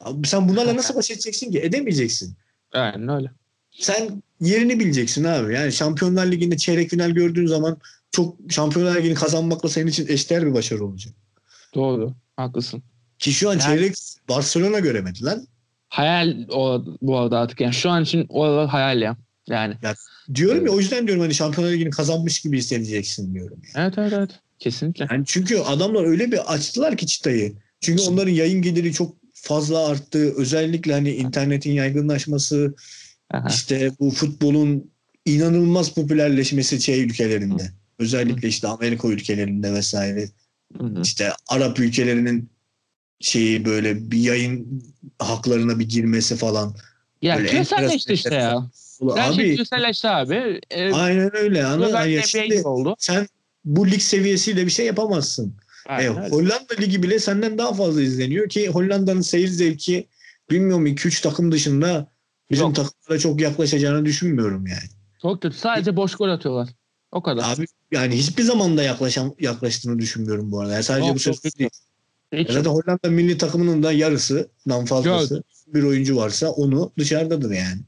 [0.00, 1.60] Abi sen bunlarla nasıl baş edeceksin ki?
[1.60, 2.36] Edemeyeceksin.
[2.72, 3.30] Aynen öyle.
[3.70, 5.54] Sen yerini bileceksin abi.
[5.54, 7.78] Yani Şampiyonlar Ligi'nde çeyrek final gördüğün zaman
[8.10, 11.14] çok Şampiyonlar Ligi'ni kazanmakla senin için eşdeğer bir başarı olacak.
[11.74, 12.14] Doğru.
[12.36, 12.82] Haklısın.
[13.18, 13.94] Ki şu an Yani- çeyrek
[14.28, 15.46] Barcelona göremedi lan.
[15.88, 19.16] Hayal o bu arada artık yani şu an için o hayal ya.
[19.48, 19.74] Yani.
[20.34, 20.66] Diyorum Evet.
[20.70, 23.58] ya o yüzden diyorum hani Şampiyonlar Ligi'ni kazanmış gibi hissedeceksin diyorum.
[23.76, 24.30] Evet evet evet.
[24.58, 25.06] Kesinlikle.
[25.10, 27.52] Yani çünkü adamlar öyle bir açtılar ki çıtayı.
[27.80, 30.34] Çünkü onların yayın geliri çok fazla arttı.
[30.36, 32.74] Özellikle hani internetin yaygınlaşması,
[33.30, 33.48] Aha.
[33.48, 34.90] işte bu futbolun
[35.24, 37.70] inanılmaz popülerleşmesi şey ülkelerinde.
[37.98, 40.28] Özellikle işte Amerika ülkelerinde vesaire.
[40.78, 41.02] Hı hı.
[41.02, 42.50] İşte Arap ülkelerinin
[43.20, 44.84] şeyi böyle bir yayın
[45.18, 46.74] haklarına bir girmesi falan.
[47.22, 48.70] Ya Böyle küreselleşti işte ya.
[49.00, 50.60] Ulan Her şey abi küreselleşti abi.
[50.70, 51.64] Ee, aynen öyle.
[51.64, 51.92] Anladın?
[51.92, 52.94] Yani şimdi oldu.
[52.98, 53.28] sen
[53.68, 55.54] bu lig seviyesiyle bir şey yapamazsın.
[55.88, 56.28] E, Aynen öyle.
[56.28, 60.08] Hollanda Ligi bile senden daha fazla izleniyor ki Hollanda'nın seyir zevki
[60.50, 62.08] bilmiyorum 2-3 takım dışında
[62.50, 62.74] bizim Yok.
[62.76, 64.88] takımlara çok yaklaşacağını düşünmüyorum yani.
[65.22, 65.56] Çok kötü.
[65.56, 66.68] Sadece boş gol atıyorlar.
[67.12, 67.54] O kadar.
[67.56, 70.72] Abi yani hiçbir zaman da yaklaşan, yaklaştığını düşünmüyorum bu arada.
[70.72, 71.70] Yani sadece Yok, bu söz değil.
[72.32, 77.80] Hiç Zaten Hollanda milli takımının da yarısından fazlası bir oyuncu varsa onu dışarıdadır yani.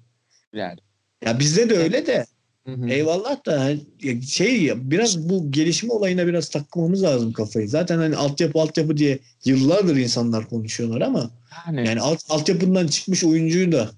[0.52, 0.78] yani.
[1.24, 2.26] Ya bizde de öyle de
[2.66, 2.88] Hı hı.
[2.88, 3.80] eyvallah da hani
[4.26, 7.68] şey ya, biraz bu gelişme olayına biraz takmamız lazım kafayı.
[7.68, 11.30] Zaten hani altyapı altyapı diye yıllardır insanlar konuşuyorlar ama
[11.66, 13.90] Yani, Yani alt, altyapından çıkmış oyuncuyu da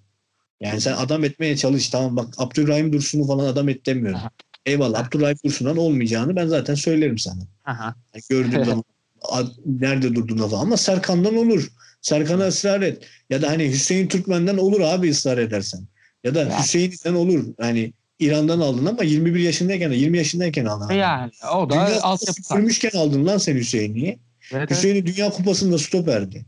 [0.60, 4.18] yani sen adam etmeye çalış tamam bak Abdurrahim Dursun'u falan adam et demiyorum.
[4.18, 4.30] Aha.
[4.66, 5.06] Eyvallah Aha.
[5.06, 7.42] Abdurrahim Dursun'dan olmayacağını ben zaten söylerim sana.
[7.64, 7.94] Aha.
[8.14, 8.84] Yani gördüğüm zaman
[9.66, 11.68] nerede durduğunda falan ama Serkan'dan olur.
[12.02, 13.04] Serkan'a ısrar et.
[13.30, 15.86] Ya da hani Hüseyin Türkmen'den olur abi ısrar edersen.
[16.24, 16.62] Ya da Ya.
[16.62, 17.44] Hüseyin'den olur.
[17.60, 20.94] Hani İran'dan aldın ama 21 yaşındayken 20 yaşındayken aldın.
[20.94, 22.42] yani o da Dünya altyapı.
[22.42, 24.06] Sürmüşken aldın lan sen Hüseyin'i.
[24.08, 24.18] Evet,
[24.52, 24.70] evet.
[24.70, 26.46] Hüseyin'i Dünya Kupası'nda stoperdi.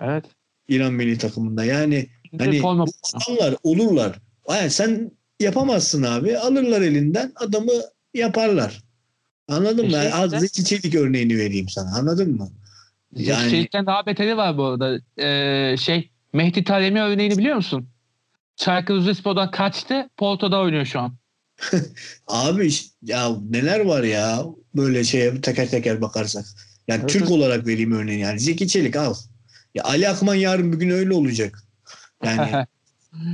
[0.00, 0.24] evet.
[0.68, 1.64] İran milli takımında.
[1.64, 2.06] Yani
[2.38, 4.18] Hani Forma- bu adamlar olurlar.
[4.50, 5.10] Yani sen
[5.40, 6.38] yapamazsın abi.
[6.38, 7.72] Alırlar elinden adamı
[8.14, 8.82] yaparlar.
[9.48, 9.86] Anladın mı?
[9.86, 10.30] İşte az.
[10.30, 11.96] Zeki Çelik örneğini vereyim sana.
[11.98, 12.48] Anladın mı?
[13.12, 13.50] Yani Yani...
[13.50, 14.98] Şeyden daha beteri var bu arada.
[15.22, 17.88] Ee, şey Mehdi Taremi örneğini biliyor musun?
[18.56, 20.08] Çaykur Rizespor'dan kaçtı.
[20.16, 21.16] Porto'da oynuyor şu an.
[22.26, 22.70] abi
[23.02, 24.42] ya neler var ya
[24.74, 26.44] böyle şeye teker teker bakarsak.
[26.88, 27.32] Yani Evet, Türk evet.
[27.32, 28.40] olarak vereyim örneğini yani.
[28.40, 29.14] Zeki Çelik al.
[29.74, 31.58] Ya Ali Akman yarın bir gün öyle olacak.
[32.24, 32.50] Yani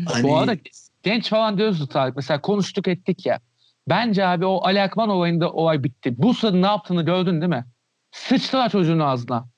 [0.07, 0.57] hani Bu arada
[1.03, 2.17] genç falan diyoruz Tarık.
[2.17, 3.41] Mesela konuştuk ettik ya.
[3.89, 6.15] Bence abi o Ali Akman olayında olay bitti.
[6.19, 7.65] Bu sırada ne yaptığını gördün değil mi?
[8.13, 9.49] Sıçtılar çocuğun ağzına.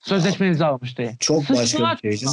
[0.00, 1.16] Sözleşmenizi almış diye.
[1.20, 2.28] çok başka Sıçtılar bir şey.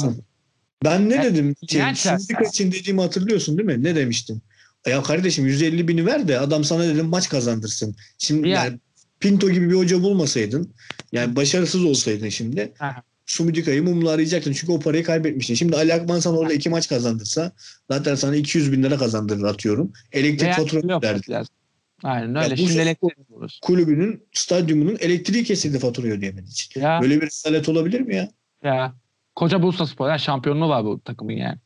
[0.84, 1.56] Ben ne Yani- dedim?
[1.70, 3.84] Şey, Sümdük için dediğimi hatırlıyorsun değil mi?
[3.84, 4.42] Ne demiştim?
[4.88, 7.96] Ya kardeşim 150 bini ver de adam sana dedim maç kazandırsın.
[8.18, 8.64] Şimdi Ya.
[8.66, 8.80] yani
[9.20, 10.74] Pinto gibi bir hoca bulmasaydın
[11.12, 13.04] yani başarısız olsaydın şimdi Aha.
[13.26, 14.54] Sumidika'yı mumla arayacaktın.
[14.54, 15.54] Çünkü o parayı kaybetmiştin.
[15.56, 17.52] Şimdi Ali Akman sana orada iki maç kazandırsa
[17.92, 19.94] zaten sana 200 bin lira kazandırır atıyorum.
[20.12, 21.32] Elektrik yok öderdi.
[21.32, 21.56] lazım.
[22.04, 22.54] Aynen Ya öyle.
[22.54, 23.60] bu Şimdi şey- elektrik buluruz.
[23.64, 26.82] Kulübünün, stadyumunun elektriği kesildi faturayı ödeyemediği için.
[26.82, 28.30] Ya, Böyle bir rezalet olabilir mi ya?
[28.64, 28.94] ya.
[29.40, 30.10] Koca Bursa Spor.
[30.10, 31.58] Yani şampiyonluğu var bu takımın yani.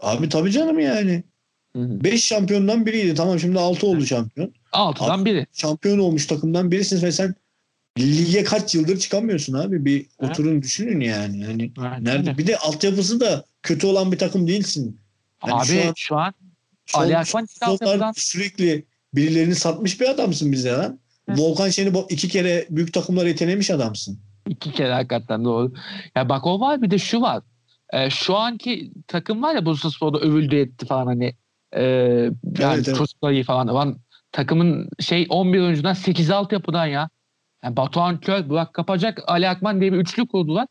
[0.00, 1.24] Abi tabii canım yani.
[1.76, 2.04] Hı hı.
[2.04, 3.14] 5 şampiyondan biriydi.
[3.14, 4.52] Tamam şimdi 6 oldu şampiyon.
[4.72, 5.46] Altıdan biri.
[5.52, 7.34] Şampiyon olmuş takımdan birisin ve sen
[7.98, 9.84] lige kaç yıldır çıkamıyorsun abi.
[9.84, 10.30] Bir Evet.
[10.30, 11.44] oturun düşünün yani.
[11.44, 12.18] Hani Aynen nerede?
[12.30, 12.38] öyle.
[12.38, 15.00] Bir de altyapısı da kötü olan bir takım değilsin.
[15.46, 16.34] Yani Abi şu an- şu an
[16.86, 18.84] Son- Ali Akman altyapıdan- sürekli
[19.14, 20.98] birilerini satmış bir adamsın bize lan.
[21.30, 21.34] Hı.
[21.38, 24.18] Volkan Şen'i iki kere büyük takımları itelemiş adamsın.
[24.48, 25.72] İki kere hakikaten doğru.
[26.16, 27.42] Ya bak o var bir de şu var.
[27.92, 31.34] Ee, şu anki takım var ya Bursa Spor'da övüldü etti falan hani
[31.72, 31.82] e,
[32.58, 33.46] yani Evet, evet.
[33.46, 33.68] falan.
[33.68, 33.96] Lan,
[34.32, 37.08] takımın şey 11 oyuncudan 8 alt yapıdan ya.
[37.64, 40.66] Yani Batuhan Kör, Burak Kapacak, Ali Akman diye bir üçlü kurdular.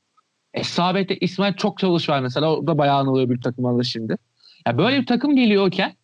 [0.54, 2.56] E, Sabit'te İsmail çok çalış var mesela.
[2.56, 4.18] O da bayağı anılıyor büyük takımlarda şimdi.
[4.68, 5.96] Ya böyle bir takım geliyorken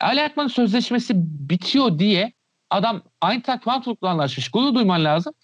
[0.00, 1.12] Ali Akman'ın sözleşmesi
[1.50, 2.32] bitiyor diye
[2.70, 4.50] adam Eintracht Frankfurt'la anlaşmış.
[4.50, 5.34] Gurur duyman lazım.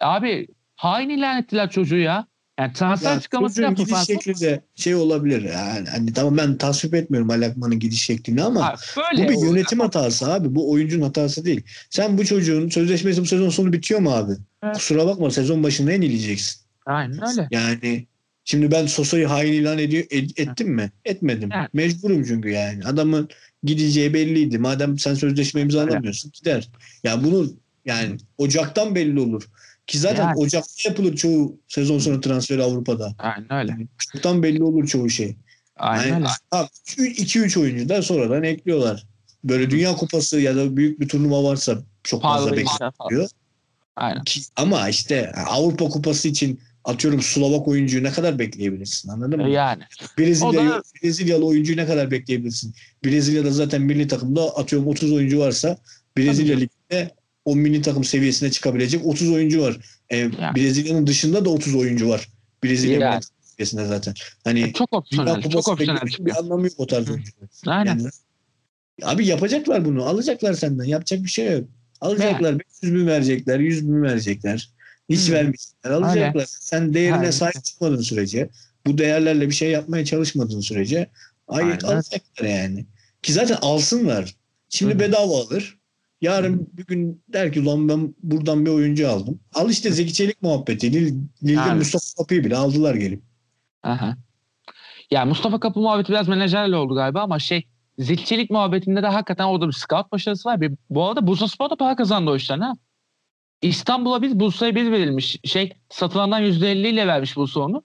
[0.00, 2.26] Abi hain ilan ettiler çocuğu ya.
[2.58, 4.24] Yani transfer Ya açıklaması yaptı gidiş Frankfurt.
[4.24, 5.42] şekli de şey olabilir.
[5.42, 9.80] Yani, hani tamam ben tasvip etmiyorum Alakman'ın gidiş şeklini ama Ha, böyle bu bir yönetim
[9.80, 10.54] hatası abi.
[10.54, 11.62] Bu oyuncunun hatası değil.
[11.90, 14.32] Sen bu çocuğun sözleşmesi bu sezon sonu bitiyor mu abi?
[14.62, 14.76] Evet.
[14.76, 16.60] Kusura bakma sezon başında en ileyeceksin.
[16.86, 17.48] Aynen öyle.
[17.50, 18.06] Yani
[18.44, 20.92] şimdi ben Sosa'yı hain ilan ediyor, ed- ettim mi?
[21.04, 21.50] Etmedim.
[21.52, 21.74] Evet.
[21.74, 22.84] Mecburum çünkü yani.
[22.84, 23.28] Adamın
[23.62, 24.58] gideceği belliydi.
[24.58, 26.68] Madem sen sözleşme imzalamıyorsun gider.
[27.04, 27.50] Ya bunu
[27.84, 29.48] yani Ocak'tan belli olur.
[29.86, 30.38] Ki zaten Yani.
[30.38, 33.14] Ocak'ta yapılır çoğu sezon sonu transferi Avrupa'da.
[33.18, 33.76] Aynen öyle.
[34.12, 35.36] Ocak'tan belli olur çoğu şey.
[35.76, 36.66] Aynen Yani öyle.
[37.10, 39.06] 2-3 oyuncu da sonradan ekliyorlar.
[39.44, 43.28] Böyle Dünya Kupası ya da büyük bir turnuva varsa çok fazla bekliyor.
[43.96, 44.24] Aynen.
[44.24, 49.50] Ki- Ama işte Avrupa Kupası için atıyorum Slovak oyuncuyu ne kadar bekleyebilirsin anladın mı?
[49.50, 49.82] Yani.
[50.18, 52.74] Brezilya, da- Brezilyalı oyuncuyu ne kadar bekleyebilirsin?
[53.04, 55.76] Brezilya'da zaten milli takımda atıyorum 30 oyuncu varsa
[56.16, 56.56] Brezilya.
[56.56, 57.10] Ligi'nde
[57.44, 59.76] o milli takım seviyesine çıkabilecek 30 oyuncu var.
[60.10, 60.32] E, Yani.
[60.56, 62.28] Brezilya'nın dışında da 30 oyuncu var.
[62.64, 63.22] Brezilya Yani.
[63.42, 64.14] seviyesinde zaten.
[64.44, 65.42] Hani Çok Dünya opsiyonel.
[65.50, 66.00] Çok opsiyonel.
[66.20, 67.48] bir anlamı yok o tarz oyuncular.
[67.66, 67.98] Aynen.
[67.98, 68.08] Yani,
[69.02, 70.04] abi yapacaklar bunu.
[70.04, 70.84] Alacaklar senden.
[70.84, 71.64] Yapacak bir şey yok.
[72.00, 72.58] Alacaklar.
[72.82, 73.58] 500 bin verecekler.
[73.58, 74.70] 100 bin verecekler.
[75.08, 75.32] Hiç Hı.
[75.32, 75.90] vermeyecekler.
[75.90, 76.46] Alacaklar.
[76.48, 77.30] Sen değerine Aynen.
[77.30, 78.48] sahip çıkmadığın sürece
[78.86, 81.10] bu değerlerle bir şey yapmaya çalışmadığın sürece
[81.48, 81.78] ay Aynen.
[81.78, 82.86] alacaklar yani.
[83.22, 84.34] Ki zaten alsınlar.
[84.68, 84.98] Şimdi Hı.
[84.98, 85.78] bedava alır.
[86.24, 89.40] Yarın bir gün der ki ulan ben buradan bir oyuncu aldım.
[89.54, 90.92] Al işte Zeki Çelik muhabbeti.
[90.92, 91.76] Lil, Lille'de Aynen.
[91.76, 93.22] Mustafa Kapı'yı bile aldılar gelip.
[93.82, 94.16] Aha.
[95.10, 97.66] Ya Mustafa Kapı muhabbeti biraz menajerle oldu galiba ama şey
[97.98, 100.60] zilçilik muhabbetinde de hakikaten orada bir scout başarısı var.
[100.60, 102.72] Bir, bu arada Bursaspor da para kazandı o işten ha.
[103.62, 105.38] İstanbul'a biz Bursa'ya bir verilmiş.
[105.44, 107.84] Şey satılandan %50 ile vermiş Bursa onu.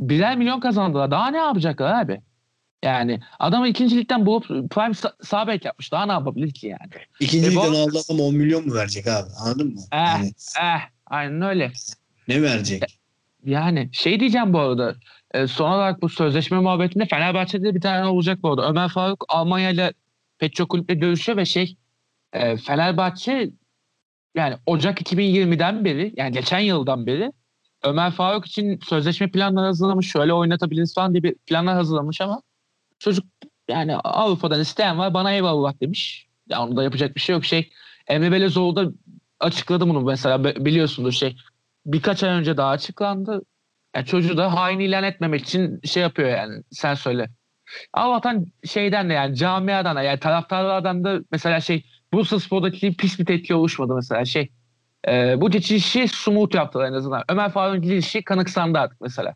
[0.00, 1.10] Birer milyon kazandılar.
[1.10, 2.20] Daha ne yapacaklar abi?
[2.84, 5.92] Yani adamı ikincilikten bulup prime sa- sağ bek yapmış.
[5.92, 6.90] Daha ne yapabilir ki yani?
[7.20, 9.28] İkinci E aldı adam 10 milyon mu verecek abi?
[9.40, 9.80] Anladın mı?
[9.92, 9.96] Eh.
[9.98, 11.72] Yani Eh aynen öyle.
[12.28, 12.82] ne verecek?
[13.44, 14.94] Yani şey diyeceğim bu arada.
[15.34, 18.68] E, son olarak bu sözleşme muhabbetinde Fenerbahçe'de bir tane olacak bu arada.
[18.68, 19.92] Ömer Faruk Almanya ile
[20.38, 21.76] pek çok kulüple görüşüyor ve şey
[22.32, 23.50] e, Fenerbahçe
[24.34, 27.32] yani Ocak 2020'den beri yani geçen yıldan beri
[27.82, 30.10] Ömer Faruk için sözleşme planları hazırlamış.
[30.10, 32.42] Şöyle oynatabiliriz falan diye bir planlar hazırlamış ama
[32.98, 33.24] çocuk
[33.68, 36.26] yani Avrupa'dan isteyen var bana eyvallah demiş.
[36.48, 37.44] Ya onda yapacak bir şey yok.
[37.44, 37.70] Şey
[38.06, 38.92] Emre Belezoğlu da
[39.40, 41.36] açıkladı bunu mesela biliyorsundur şey
[41.86, 43.42] birkaç ay önce daha açıklandı.
[43.96, 47.30] Yani çocuğu da hain ilan etmemek için şey yapıyor yani sen söyle.
[47.92, 53.24] Allah'tan şeyden de yani camiadan da yani taraftarlardan da mesela şey Bursa Spor'daki pis bir
[53.24, 54.50] tepki oluşmadı mesela şey.
[55.08, 57.24] E, bu işi sumut yaptılar en azından.
[57.28, 59.34] Ömer Faruk'un işi kanıksandı artık mesela.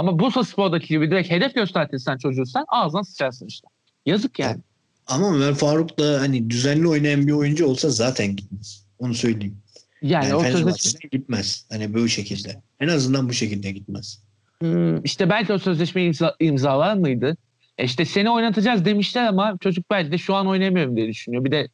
[0.00, 3.68] Ama Bursa Spor'daki gibi direkt hedef göstertirsen çocuğu sen ağzına sıçarsın işte.
[4.06, 4.60] Yazık yani.
[5.06, 8.86] Ama Ömer Faruk da hani düzenli oynayan bir oyuncu olsa zaten gitmez.
[8.98, 9.56] Onu söyleyeyim.
[10.02, 11.66] Yani, Yani, Fenerbahçe'den gitmez.
[11.70, 12.62] Hani böyle şekilde.
[12.80, 14.22] En azından bu şekilde gitmez.
[14.60, 17.36] Hmm, işte belki o sözleşmeyi imza, imzalar mıydı?
[17.78, 21.44] E işte seni oynatacağız demişler ama çocuk belki de şu an oynamıyorum diye düşünüyor.
[21.44, 21.68] Bir de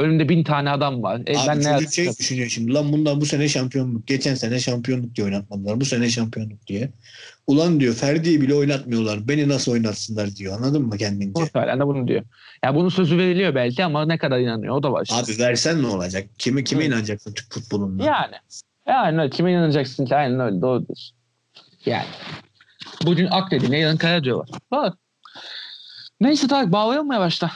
[0.00, 1.20] önümde bin tane adam var.
[1.26, 1.90] E Abi ben ne yapacağım?
[1.92, 2.74] şey düşünüyor şimdi.
[2.74, 4.06] Lan bundan bu sene şampiyonluk.
[4.06, 5.80] Geçen sene şampiyonluk diye oynatmadılar.
[5.80, 6.90] Bu sene şampiyonluk diye.
[7.46, 9.28] Ulan diyor Ferdi'yi bile oynatmıyorlar.
[9.28, 10.56] Beni nasıl oynatsınlar diyor.
[10.56, 11.40] Anladın mı kendince?
[11.40, 12.22] Muhtemelen de bunu diyor.
[12.64, 15.02] Ya bunun sözü veriliyor belki ama ne kadar inanıyor o da var.
[15.02, 15.16] işte.
[15.16, 16.26] Abi versen ne olacak?
[16.38, 16.92] Kime kime Evet.
[16.94, 18.04] inanacaksın Türk futbolunda?
[18.04, 18.34] Yani.
[18.88, 19.30] Yani öyle.
[19.30, 20.16] Kime inanacaksın ki?
[20.16, 20.60] Aynen öyle.
[20.60, 20.96] Doğrudur.
[21.86, 22.06] Yani.
[23.06, 24.48] Bugün ak dediğine yarın kara diyorlar.
[24.72, 24.92] Doğru.
[26.20, 27.50] Neyse Tarık bağlayalım mı yavaştan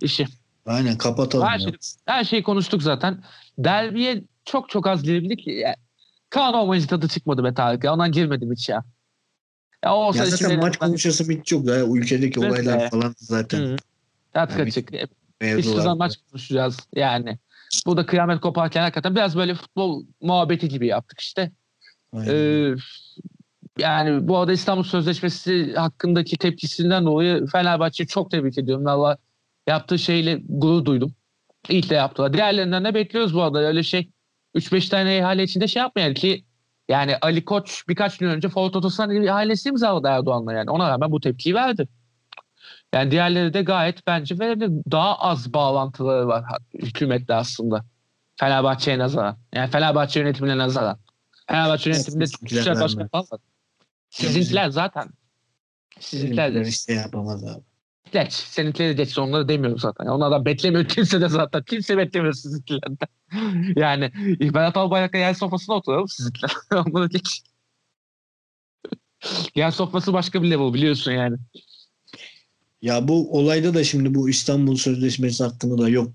[0.00, 0.26] işi?
[0.66, 1.46] Aynen kapatalım.
[1.46, 1.58] Her, ya.
[1.58, 1.72] şey,
[2.06, 3.22] her şeyi konuştuk zaten.
[3.58, 5.46] Derbiye çok çok az girebildik.
[5.46, 5.76] Ya,
[6.30, 7.84] Kaan olmayınca tadı çıkmadı be Tarık.
[7.84, 7.92] Ya.
[7.94, 8.84] Ondan girmedim hiç ya.
[9.84, 11.66] Ya, o Ya zaten maç konuşası hiç yok.
[11.66, 11.86] Ya.
[11.86, 13.76] Ülkedeki Evet olaylar falan zaten Hı.
[14.32, 14.92] Tat Yani kaçık.
[15.42, 17.38] Hiçbir zaman maç konuşacağız yani.
[17.86, 21.52] Bu da kıyamet koparken hakikaten biraz böyle futbol muhabbeti gibi yaptık işte.
[22.12, 22.34] Aynen.
[22.34, 22.74] Ee,
[23.78, 28.84] yani bu arada İstanbul Sözleşmesi hakkındaki tepkisinden dolayı Fenerbahçe'yi çok tebrik ediyorum.
[28.84, 29.18] Valla
[29.66, 31.14] yaptığı şeyle gurur duydum.
[31.68, 32.32] İlk de yaptılar.
[32.32, 33.58] Diğerlerinden de bekliyoruz bu arada.
[33.58, 34.10] Öyle şey
[34.54, 36.44] 3-5 tane ihale içinde şey yapmayalım ki
[36.88, 40.70] yani Ali Koç birkaç gün önce Ford Otosan ihalesi imzaladı Erdoğan'la yani.
[40.70, 41.88] Ona rağmen bu tepkiyi verdi.
[42.94, 44.82] Yani diğerleri de gayet bence verimli.
[44.90, 46.44] Daha az bağlantıları var
[46.74, 47.84] hükümetle aslında.
[48.36, 49.38] Fenerbahçe'ye nazaran.
[49.54, 50.98] Yani Fenerbahçe yönetimine nazaran.
[51.48, 53.10] Fenerbahçe yönetiminde başkan vermez.
[53.10, 53.40] falan var.
[54.10, 55.08] Sizinkiler zaten.
[56.00, 56.60] Sizinkiler de.
[56.60, 57.71] İşte yapamaz abi.
[58.12, 58.32] Geç.
[58.32, 59.18] Seninkileri geç.
[59.18, 60.06] Onları demiyorum zaten.
[60.06, 61.62] Onlardan beklemiyor kimse de zaten.
[61.62, 63.08] Kimse beklemiyor sizinkilerden.
[63.80, 64.10] yani
[64.54, 66.52] Berat Albayrak'la yer sofrasına oturalım sizinkiler.
[66.72, 67.42] Onları geç.
[69.54, 71.36] yer sofrası başka bir level biliyorsun yani.
[72.82, 76.12] Ya bu olayda da şimdi bu İstanbul Sözleşmesi hakkında da yok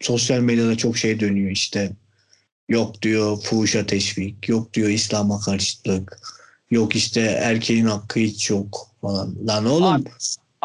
[0.00, 1.92] sosyal medyada çok şey dönüyor işte.
[2.68, 6.18] Yok diyor fuhuşa teşvik, yok diyor İslam'a karşıtlık,
[6.70, 9.46] yok işte erkeğin hakkı hiç yok falan.
[9.46, 10.10] Lan oğlum Abi,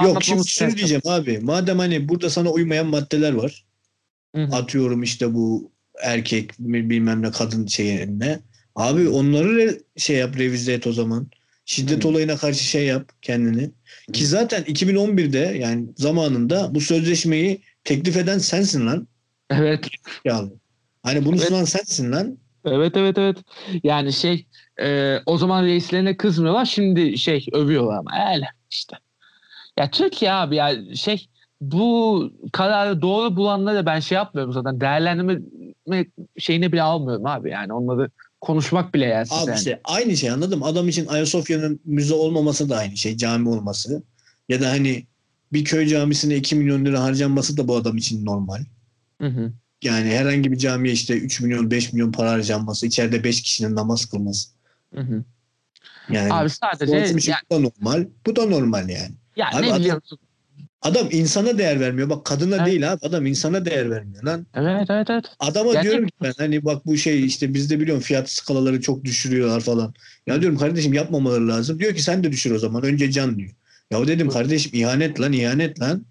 [0.07, 1.39] yok şimdi şunu diyeceğim abi.
[1.41, 3.65] Madem hani burada sana uymayan maddeler var.
[4.35, 4.55] Hı hı.
[4.55, 5.71] Atıyorum işte bu
[6.01, 8.39] erkek bilmem ne kadın şeyine.
[8.75, 11.27] Abi onları re- şey yap revize et o zaman.
[11.65, 12.07] Şiddet Hı.
[12.07, 13.71] olayına karşı şey yap kendini.
[14.13, 19.07] Ki zaten 2011'de yani zamanında bu sözleşmeyi teklif eden sensin lan.
[19.49, 19.87] Evet.
[20.25, 20.43] Ya.
[21.03, 21.47] Hani bunu Evet.
[21.47, 22.37] sunan sensin lan.
[22.65, 23.37] Evet evet evet.
[23.83, 24.45] Yani şey
[24.81, 28.97] e, o zaman reislerine kızmıyorlar şimdi şey övüyorlar ama öyle işte.
[29.77, 31.27] Ya Türkiye abi ya şey
[31.61, 35.39] bu kararı doğru bulanları ben şey yapmıyorum zaten değerlendirme
[36.37, 38.09] şeyine bile almıyorum abi yani onları
[38.41, 39.57] konuşmak bile yersiz Abi yani.
[39.57, 40.63] işte aynı şey anladım.
[40.63, 43.17] Adam için Ayasofya'nın müze olmaması da aynı şey.
[43.17, 44.03] Cami olması.
[44.49, 45.05] Ya da hani
[45.53, 48.63] bir köy camisine 2 milyon lira harcanması da bu adam için normal.
[49.21, 49.51] Hı hı.
[49.83, 52.87] Yani herhangi bir camiye işte 3 milyon 5 milyon para harcanması.
[52.87, 54.49] içeride 5 kişinin namaz kılması.
[54.95, 55.23] Hı hı.
[56.09, 58.07] Yani Abi sadece Sonrası için ya, bu da normal.
[58.25, 59.15] Bu da normal yani.
[59.35, 60.01] Ya Abi ne adam-?
[60.81, 62.09] Adam insana değer vermiyor.
[62.09, 62.65] Bak kadına Evet.
[62.67, 62.99] değil abi.
[63.05, 64.47] Adam insana değer vermiyor lan.
[64.55, 65.25] Evet evet evet.
[65.39, 69.03] Adama Yani- diyorum ki ben hani bak bu şey işte bizde biliyorum fiyat skalaları çok
[69.03, 69.93] düşürüyorlar falan.
[70.27, 71.79] Ya diyorum kardeşim yapmamaları lazım.
[71.79, 72.83] Diyor ki sen de düşür o zaman.
[72.83, 73.51] Önce can diyor.
[73.91, 76.05] Ya dedim kardeşim ihanet lan ihanet lan.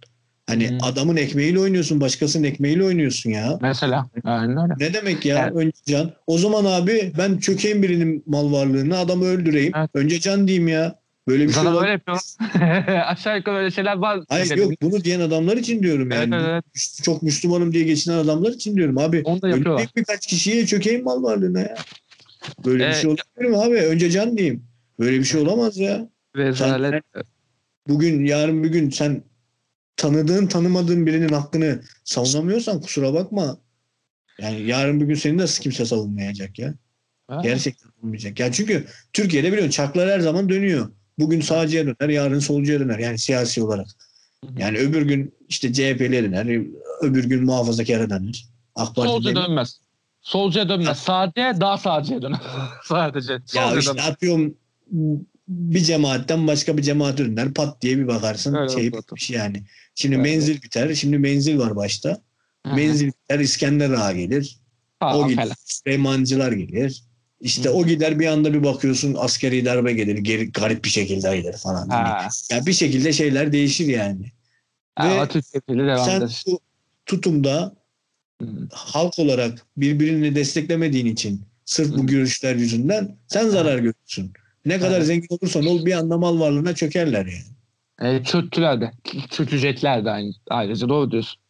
[0.47, 0.79] Hani Hı.
[0.83, 3.59] adamın ekmeğiyle oynuyorsun başkasının ekmeğiyle oynuyorsun ya.
[3.63, 4.07] Mesela.
[4.25, 4.75] Aynen öyle.
[4.79, 5.43] Ne demek ya?
[5.45, 5.57] Evet.
[5.57, 6.13] Önce can.
[6.27, 9.73] O zaman abi ben çökeyim birinin mal varlığını adamı öldüreyim.
[9.77, 9.91] Evet.
[9.95, 11.00] Önce can diyeyim ya.
[11.29, 11.83] Böyle bir şey Zaten olabilir.
[11.91, 12.19] öyle yapıyor.
[13.07, 14.21] Aşağı yukarı öyle şeyler var.
[14.29, 16.35] Hayır yok bunu diyen adamlar için diyorum yani.
[16.35, 16.65] evet, evet.
[17.03, 19.23] Çok Müslümanım diye geçinen adamlar için diyorum abi.
[19.25, 19.87] Onu da yapıyorlar.
[19.97, 21.75] Birkaç kişiye çökeyim mal varlığına ya.
[22.65, 23.75] Böyle bir Ee, şey olabilir mi abi?
[23.75, 24.65] Önce can diyeyim.
[24.99, 26.09] Böyle bir şey olamaz ya.
[26.37, 27.05] Rezalet.
[27.89, 29.23] Bugün yarın bir gün sen
[29.97, 33.59] tanıdığın tanımadığın birinin hakkını savunamıyorsan kusura bakma.
[34.41, 36.75] Yani yarın bir gün seni de kimse savunmayacak ya.
[37.29, 37.41] Ha.
[37.43, 38.41] Gerçekten olmayacak.
[38.41, 40.91] Yani çünkü Türkiye'de biliyorsun çarklar her zaman dönüyor.
[41.21, 42.99] Bugün sağcıya döner, yarın solcuya döner.
[42.99, 43.87] Yani siyasi olarak.
[44.59, 46.47] Yani öbür gün işte CHP'liye döner,
[47.03, 48.47] öbür gün muhafazakara döner.
[48.75, 49.37] AK Parti döner.
[49.37, 49.81] dönmez.
[50.23, 50.99] Solcuya dönmez.
[50.99, 52.41] Sağcıya daha sağcıya döner.
[52.85, 53.33] Sadece.
[53.33, 54.09] Ya Solcuya işte dönmez.
[54.09, 54.55] atıyorum
[55.49, 57.55] bir cemaatten başka bir cemaate döner.
[57.55, 58.55] Pat diye bir bakarsın.
[58.55, 59.63] Öyle şey bitmiş yani.
[59.95, 60.25] Şimdi Evet.
[60.25, 60.95] menzil biter.
[60.95, 62.09] Şimdi menzil var başta.
[62.67, 62.77] Hı hı.
[62.77, 63.39] Menzil biter.
[63.41, 64.59] İskender Ağa gelir.
[65.01, 65.53] Ha, o falan.
[65.65, 67.03] Süleymancılar gelir.
[67.41, 67.73] İşte Hı.
[67.73, 70.19] o gider bir anda bir bakıyorsun askeri darbe gelir.
[70.19, 71.89] Geri, garip bir şekilde gelir falan.
[71.89, 72.29] Ha.
[72.51, 74.33] Ya bir şekilde şeyler değişir yani.
[74.97, 75.29] Ha,
[75.69, 76.43] Ve devam Sen eder.
[76.47, 76.61] bu
[77.07, 77.75] tutumda
[78.43, 78.47] Hı.
[78.73, 81.99] halk olarak birbirini desteklemediğin için sırf Hı.
[81.99, 84.33] bu görüşler yüzünden sen zarar görürsün.
[84.65, 85.07] Ne kadar Evet.
[85.07, 88.15] zengin olursan ol bir anda mal varlığına çökerler yani.
[88.17, 88.93] E, çöktüler de.
[89.31, 90.33] Çökecekler de aynı.
[90.51, 91.41] ayrıca doğru diyorsun.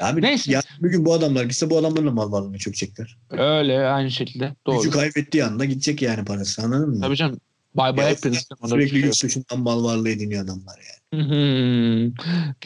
[0.00, 0.52] Abi Neyse.
[0.52, 3.16] ya bir gün bu adamlar gitse bu adamların da mal varlığına çökecekler.
[3.30, 4.54] Öyle aynı şekilde.
[4.66, 4.76] Doğru.
[4.76, 7.00] Gücü kaybettiği anda gidecek yani parası anladın mı?
[7.00, 7.40] Tabii canım.
[7.74, 8.46] Bay bay hepiniz.
[8.68, 11.22] Sürekli yurt dışından mal varlığı ediniyor adamlar yani.
[11.22, 12.12] Hı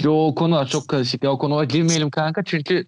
[0.05, 0.11] hı.
[0.11, 1.25] o konular çok karışık.
[1.25, 2.87] Ya, o konuya girmeyelim kanka çünkü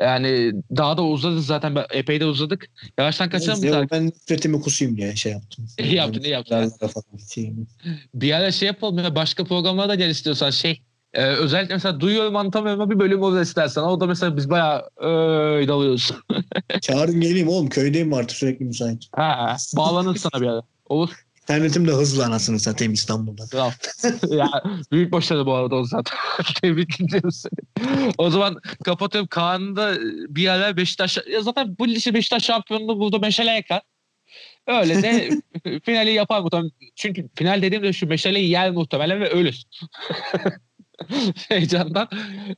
[0.00, 1.74] yani daha da uzarız zaten.
[1.74, 2.66] Ben- Epey de uzadık.
[2.98, 3.70] Yavaştan kaçalım mı?
[3.70, 3.92] Tarık?
[3.92, 5.66] ben nefretimi kusayım diye şey yaptım.
[5.78, 6.72] İyi yaptın, iyi yaptın.
[6.78, 7.66] Falan gideyim.
[8.14, 10.82] Bir ara şey yapalım ya başka programlara da gel istiyorsan şey.
[11.14, 13.82] E, özellikle mesela duyuyorum anlatamıyorum bir bölüm orada istersen.
[13.82, 16.12] Orada mesela biz bayağı öyle dalıyoruz.
[16.80, 19.08] Çağırın geleyim oğlum köydeyim artık sürekli müsait.
[19.12, 20.62] ha, bağlanır sana bir ara.
[20.86, 21.24] Olur.
[21.42, 23.44] İnternetim de hızlı anasını satayım İstanbul'da.
[23.50, 23.70] Kral.
[24.36, 24.48] ya,
[24.92, 26.18] büyük başarı bu arada o zaten.
[26.62, 28.12] Tebrik ediyorum seni.
[28.18, 29.28] O zaman kapatıyorum.
[29.28, 29.94] Kaan'ın da
[30.28, 31.18] bir yerler Beşiktaş...
[31.32, 33.82] Ya zaten bu lise Beşiktaş şampiyonluğu burada meşale yakar.
[34.66, 35.30] Öyle de
[35.84, 36.70] finali yapar muhtemelen.
[36.96, 39.62] Çünkü final dediğimde şu meşaleyi yer muhtemelen ve ölür.
[41.48, 42.08] Heyecandan.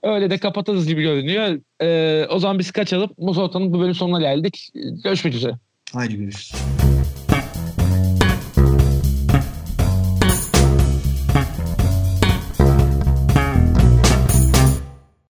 [0.02, 1.60] Öyle de kapatırız gibi görünüyor.
[1.82, 3.10] Ee, o zaman biz kaçalım.
[3.18, 4.70] Muzorta'nın bu bölüm sonuna geldik.
[5.04, 5.52] Görüşmek üzere.
[5.92, 6.95] Haydi görüşürüz.